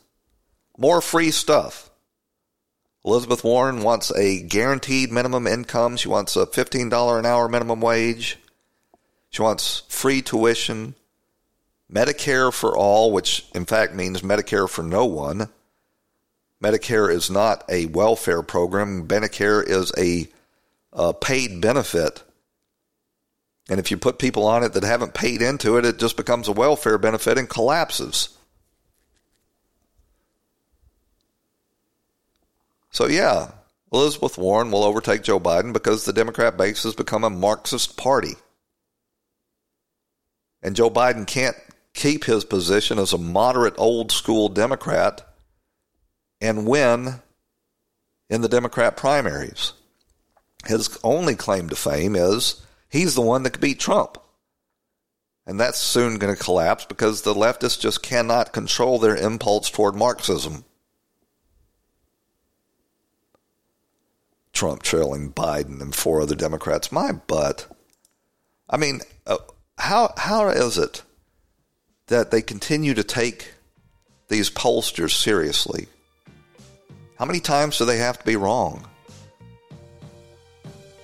More 0.78 1.02
free 1.02 1.32
stuff. 1.32 1.90
Elizabeth 3.06 3.44
Warren 3.44 3.84
wants 3.84 4.12
a 4.16 4.42
guaranteed 4.42 5.12
minimum 5.12 5.46
income. 5.46 5.98
She 5.98 6.08
wants 6.08 6.36
a 6.36 6.46
$15 6.46 7.20
an 7.20 7.26
hour 7.26 7.50
minimum 7.50 7.82
wage. 7.82 8.38
She 9.30 9.42
wants 9.42 9.84
free 9.90 10.22
tuition, 10.22 10.96
Medicare 11.92 12.54
for 12.54 12.78
all, 12.78 13.12
which 13.12 13.46
in 13.54 13.66
fact 13.66 13.94
means 13.94 14.22
Medicare 14.22 14.70
for 14.70 14.84
no 14.84 15.06
one. 15.06 15.50
Medicare 16.64 17.12
is 17.12 17.30
not 17.30 17.66
a 17.68 17.88
welfare 17.88 18.42
program. 18.42 19.08
Medicare 19.08 19.68
is 19.68 19.92
a, 19.98 20.30
a 20.94 21.14
paid 21.14 21.60
benefit. 21.60 22.24
And 23.70 23.80
if 23.80 23.92
you 23.92 23.98
put 23.98 24.20
people 24.20 24.46
on 24.46 24.64
it 24.64 24.74
that 24.74 24.84
haven't 24.84 25.14
paid 25.14 25.42
into 25.42 25.78
it, 25.78 25.86
it 25.86 26.00
just 26.00 26.16
becomes 26.16 26.48
a 26.48 26.54
welfare 26.54 26.98
benefit 26.98 27.38
and 27.38 27.50
collapses. 27.50 28.30
So, 32.94 33.08
yeah, 33.08 33.52
Elizabeth 33.92 34.38
Warren 34.38 34.72
will 34.72 34.84
overtake 34.84 35.24
Joe 35.24 35.40
Biden 35.40 35.74
because 35.74 36.06
the 36.06 36.14
Democrat 36.14 36.58
base 36.58 36.84
has 36.84 36.96
become 36.96 37.24
a 37.24 37.30
Marxist 37.30 37.98
party. 37.98 38.36
And 40.62 40.76
Joe 40.76 40.90
Biden 40.90 41.28
can't 41.28 41.58
keep 41.94 42.24
his 42.24 42.46
position 42.46 43.00
as 43.00 43.12
a 43.12 43.18
moderate 43.18 43.76
old 43.78 44.12
school 44.12 44.48
Democrat 44.48 45.28
and 46.40 46.68
win 46.68 47.16
in 48.30 48.42
the 48.42 48.50
Democrat 48.50 48.96
primaries. 48.96 49.74
His 50.66 50.98
only 51.04 51.36
claim 51.36 51.70
to 51.70 51.76
fame 51.76 52.16
is 52.16 52.62
he's 52.90 53.16
the 53.16 53.22
one 53.22 53.44
that 53.44 53.52
could 53.52 53.62
beat 53.62 53.80
Trump. 53.80 54.18
And 55.46 55.60
that's 55.60 55.80
soon 55.80 56.20
going 56.20 56.34
to 56.34 56.42
collapse 56.42 56.86
because 56.86 57.22
the 57.22 57.34
leftists 57.34 57.80
just 57.80 58.02
cannot 58.02 58.54
control 58.54 58.98
their 58.98 59.16
impulse 59.16 59.70
toward 59.70 59.96
Marxism. 59.96 60.64
Trump 64.54 64.84
trailing 64.84 65.34
Biden 65.34 65.82
and 65.82 65.94
four 65.94 66.22
other 66.22 66.36
Democrats. 66.36 66.92
My 66.92 67.12
butt. 67.12 67.68
I 68.70 68.78
mean, 68.78 69.02
uh, 69.26 69.38
how 69.78 70.14
how 70.16 70.48
is 70.50 70.78
it 70.78 71.02
that 72.08 72.32
they 72.32 72.42
continue 72.42 72.94
to 72.94 73.04
take 73.04 73.54
these 74.30 74.50
pollsters 74.50 75.12
seriously? 75.12 75.88
How 77.18 77.26
many 77.26 77.40
times 77.40 77.78
do 77.78 77.86
they 77.86 77.98
have 77.98 78.20
to 78.20 78.26
be 78.26 78.36
wrong? 78.36 78.88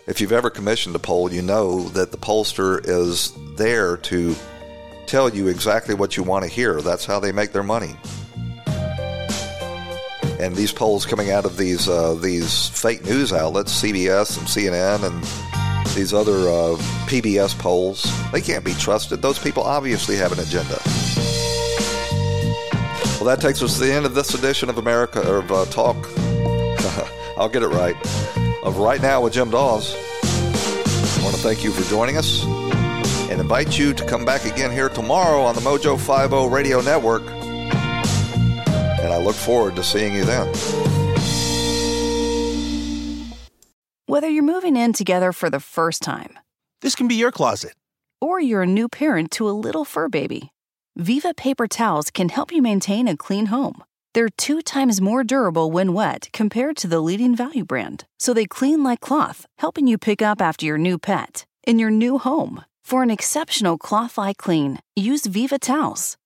If 0.08 0.22
you've 0.22 0.32
ever 0.32 0.50
commissioned 0.50 0.96
a 0.96 1.00
poll, 1.00 1.32
you 1.32 1.42
know 1.42 1.84
that 1.90 2.12
the 2.12 2.18
pollster 2.18 2.82
is 2.84 3.34
there 3.58 3.98
to 3.98 4.36
tell 5.06 5.30
you 5.30 5.48
exactly 5.48 5.94
what 5.96 6.18
you 6.18 6.24
want 6.24 6.46
to 6.46 6.50
hear. 6.50 6.82
That's 6.82 7.06
how 7.06 7.20
they 7.20 7.32
make 7.32 7.52
their 7.52 7.64
money 7.64 7.96
and 10.40 10.56
these 10.56 10.72
polls 10.72 11.06
coming 11.06 11.32
out 11.32 11.46
of 11.46 11.58
these 11.58 11.88
uh, 11.90 12.16
these 12.16 12.70
fake 12.70 13.04
news 13.06 13.34
outlets, 13.34 13.82
CBS 13.82 14.38
and 14.38 14.48
CNN 14.48 15.04
and 15.06 15.24
these 15.96 16.14
other 16.14 16.50
uh, 16.50 16.76
PBS 17.08 17.58
polls, 17.60 18.10
they 18.32 18.42
can't 18.42 18.64
be 18.64 18.74
trusted. 18.74 19.22
Those 19.22 19.38
people 19.38 19.64
obviously 19.64 20.16
have 20.16 20.32
an 20.32 20.40
agenda. 20.40 20.80
Well, 23.20 23.26
that 23.26 23.42
takes 23.42 23.62
us 23.62 23.78
to 23.78 23.84
the 23.84 23.92
end 23.92 24.06
of 24.06 24.16
this 24.16 24.34
edition 24.34 24.70
of 24.70 24.78
America 24.78 25.22
of 25.22 25.52
uh, 25.52 25.66
Talk. 25.66 25.98
I'll 27.38 27.50
get 27.50 27.64
it 27.64 27.68
right. 27.68 27.96
Of 28.64 28.78
Right 28.78 29.02
Now 29.02 29.22
with 29.22 29.34
Jim 29.34 29.50
Daws. 29.50 29.94
I 29.94 31.22
want 31.22 31.36
to 31.36 31.42
thank 31.42 31.64
you 31.66 31.72
for 31.72 31.88
joining 31.90 32.16
us 32.16 32.46
and 33.30 33.42
invite 33.42 33.78
you 33.78 33.94
to 33.94 34.06
come 34.06 34.24
back 34.24 34.46
again 34.46 34.72
here 34.72 34.88
tomorrow 34.88 35.42
on 35.42 35.56
the 35.56 35.62
Mojo 35.62 35.98
50 35.98 36.50
Radio 36.50 36.80
Network 36.82 37.24
and 39.10 39.18
I 39.18 39.26
look 39.26 39.36
forward 39.36 39.76
to 39.76 39.84
seeing 39.84 40.14
you 40.14 40.24
then. 40.24 40.48
Whether 44.06 44.30
you're 44.30 44.44
moving 44.44 44.76
in 44.76 44.94
together 44.94 45.32
for 45.32 45.50
the 45.50 45.60
first 45.60 46.04
time, 46.04 46.38
this 46.82 46.96
can 46.96 47.08
be 47.08 47.16
your 47.16 47.32
closet. 47.32 47.74
or 48.22 48.40
you're 48.42 48.64
a 48.64 48.68
new 48.68 48.90
parent 48.90 49.32
to 49.32 49.50
a 49.50 49.56
little 49.66 49.86
fur 49.86 50.10
baby. 50.10 50.52
Viva 50.98 51.34
paper 51.34 51.68
towels 51.68 52.12
can 52.12 52.28
help 52.28 52.52
you 52.52 52.62
maintain 52.62 53.08
a 53.08 53.16
clean 53.16 53.46
home. 53.46 53.82
They're 54.14 54.36
two 54.38 54.62
times 54.62 55.00
more 55.00 55.24
durable 55.24 55.72
when 55.72 55.94
wet 55.94 56.28
compared 56.34 56.76
to 56.78 56.88
the 56.88 57.00
leading 57.00 57.34
value 57.34 57.64
brand, 57.64 58.04
so 58.20 58.34
they 58.34 58.46
clean 58.46 58.84
like 58.84 59.00
cloth, 59.00 59.46
helping 59.60 59.88
you 59.88 59.98
pick 59.98 60.22
up 60.22 60.42
after 60.42 60.66
your 60.66 60.78
new 60.78 60.98
pet 61.00 61.46
in 61.66 61.80
your 61.80 61.92
new 61.92 62.18
home. 62.18 62.66
For 62.84 63.04
an 63.04 63.10
exceptional 63.10 63.78
cloth 63.78 64.18
like 64.18 64.38
clean, 64.38 64.80
use 64.96 65.26
Viva 65.26 65.60
towels. 65.60 66.18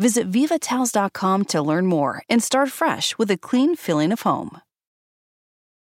Visit 0.00 0.30
vivatowels.com 0.30 1.44
to 1.44 1.60
learn 1.60 1.86
more 1.86 2.22
and 2.30 2.42
start 2.42 2.72
fresh 2.72 3.18
with 3.18 3.30
a 3.30 3.36
clean 3.36 3.76
feeling 3.76 4.12
of 4.12 4.22
home. 4.22 4.62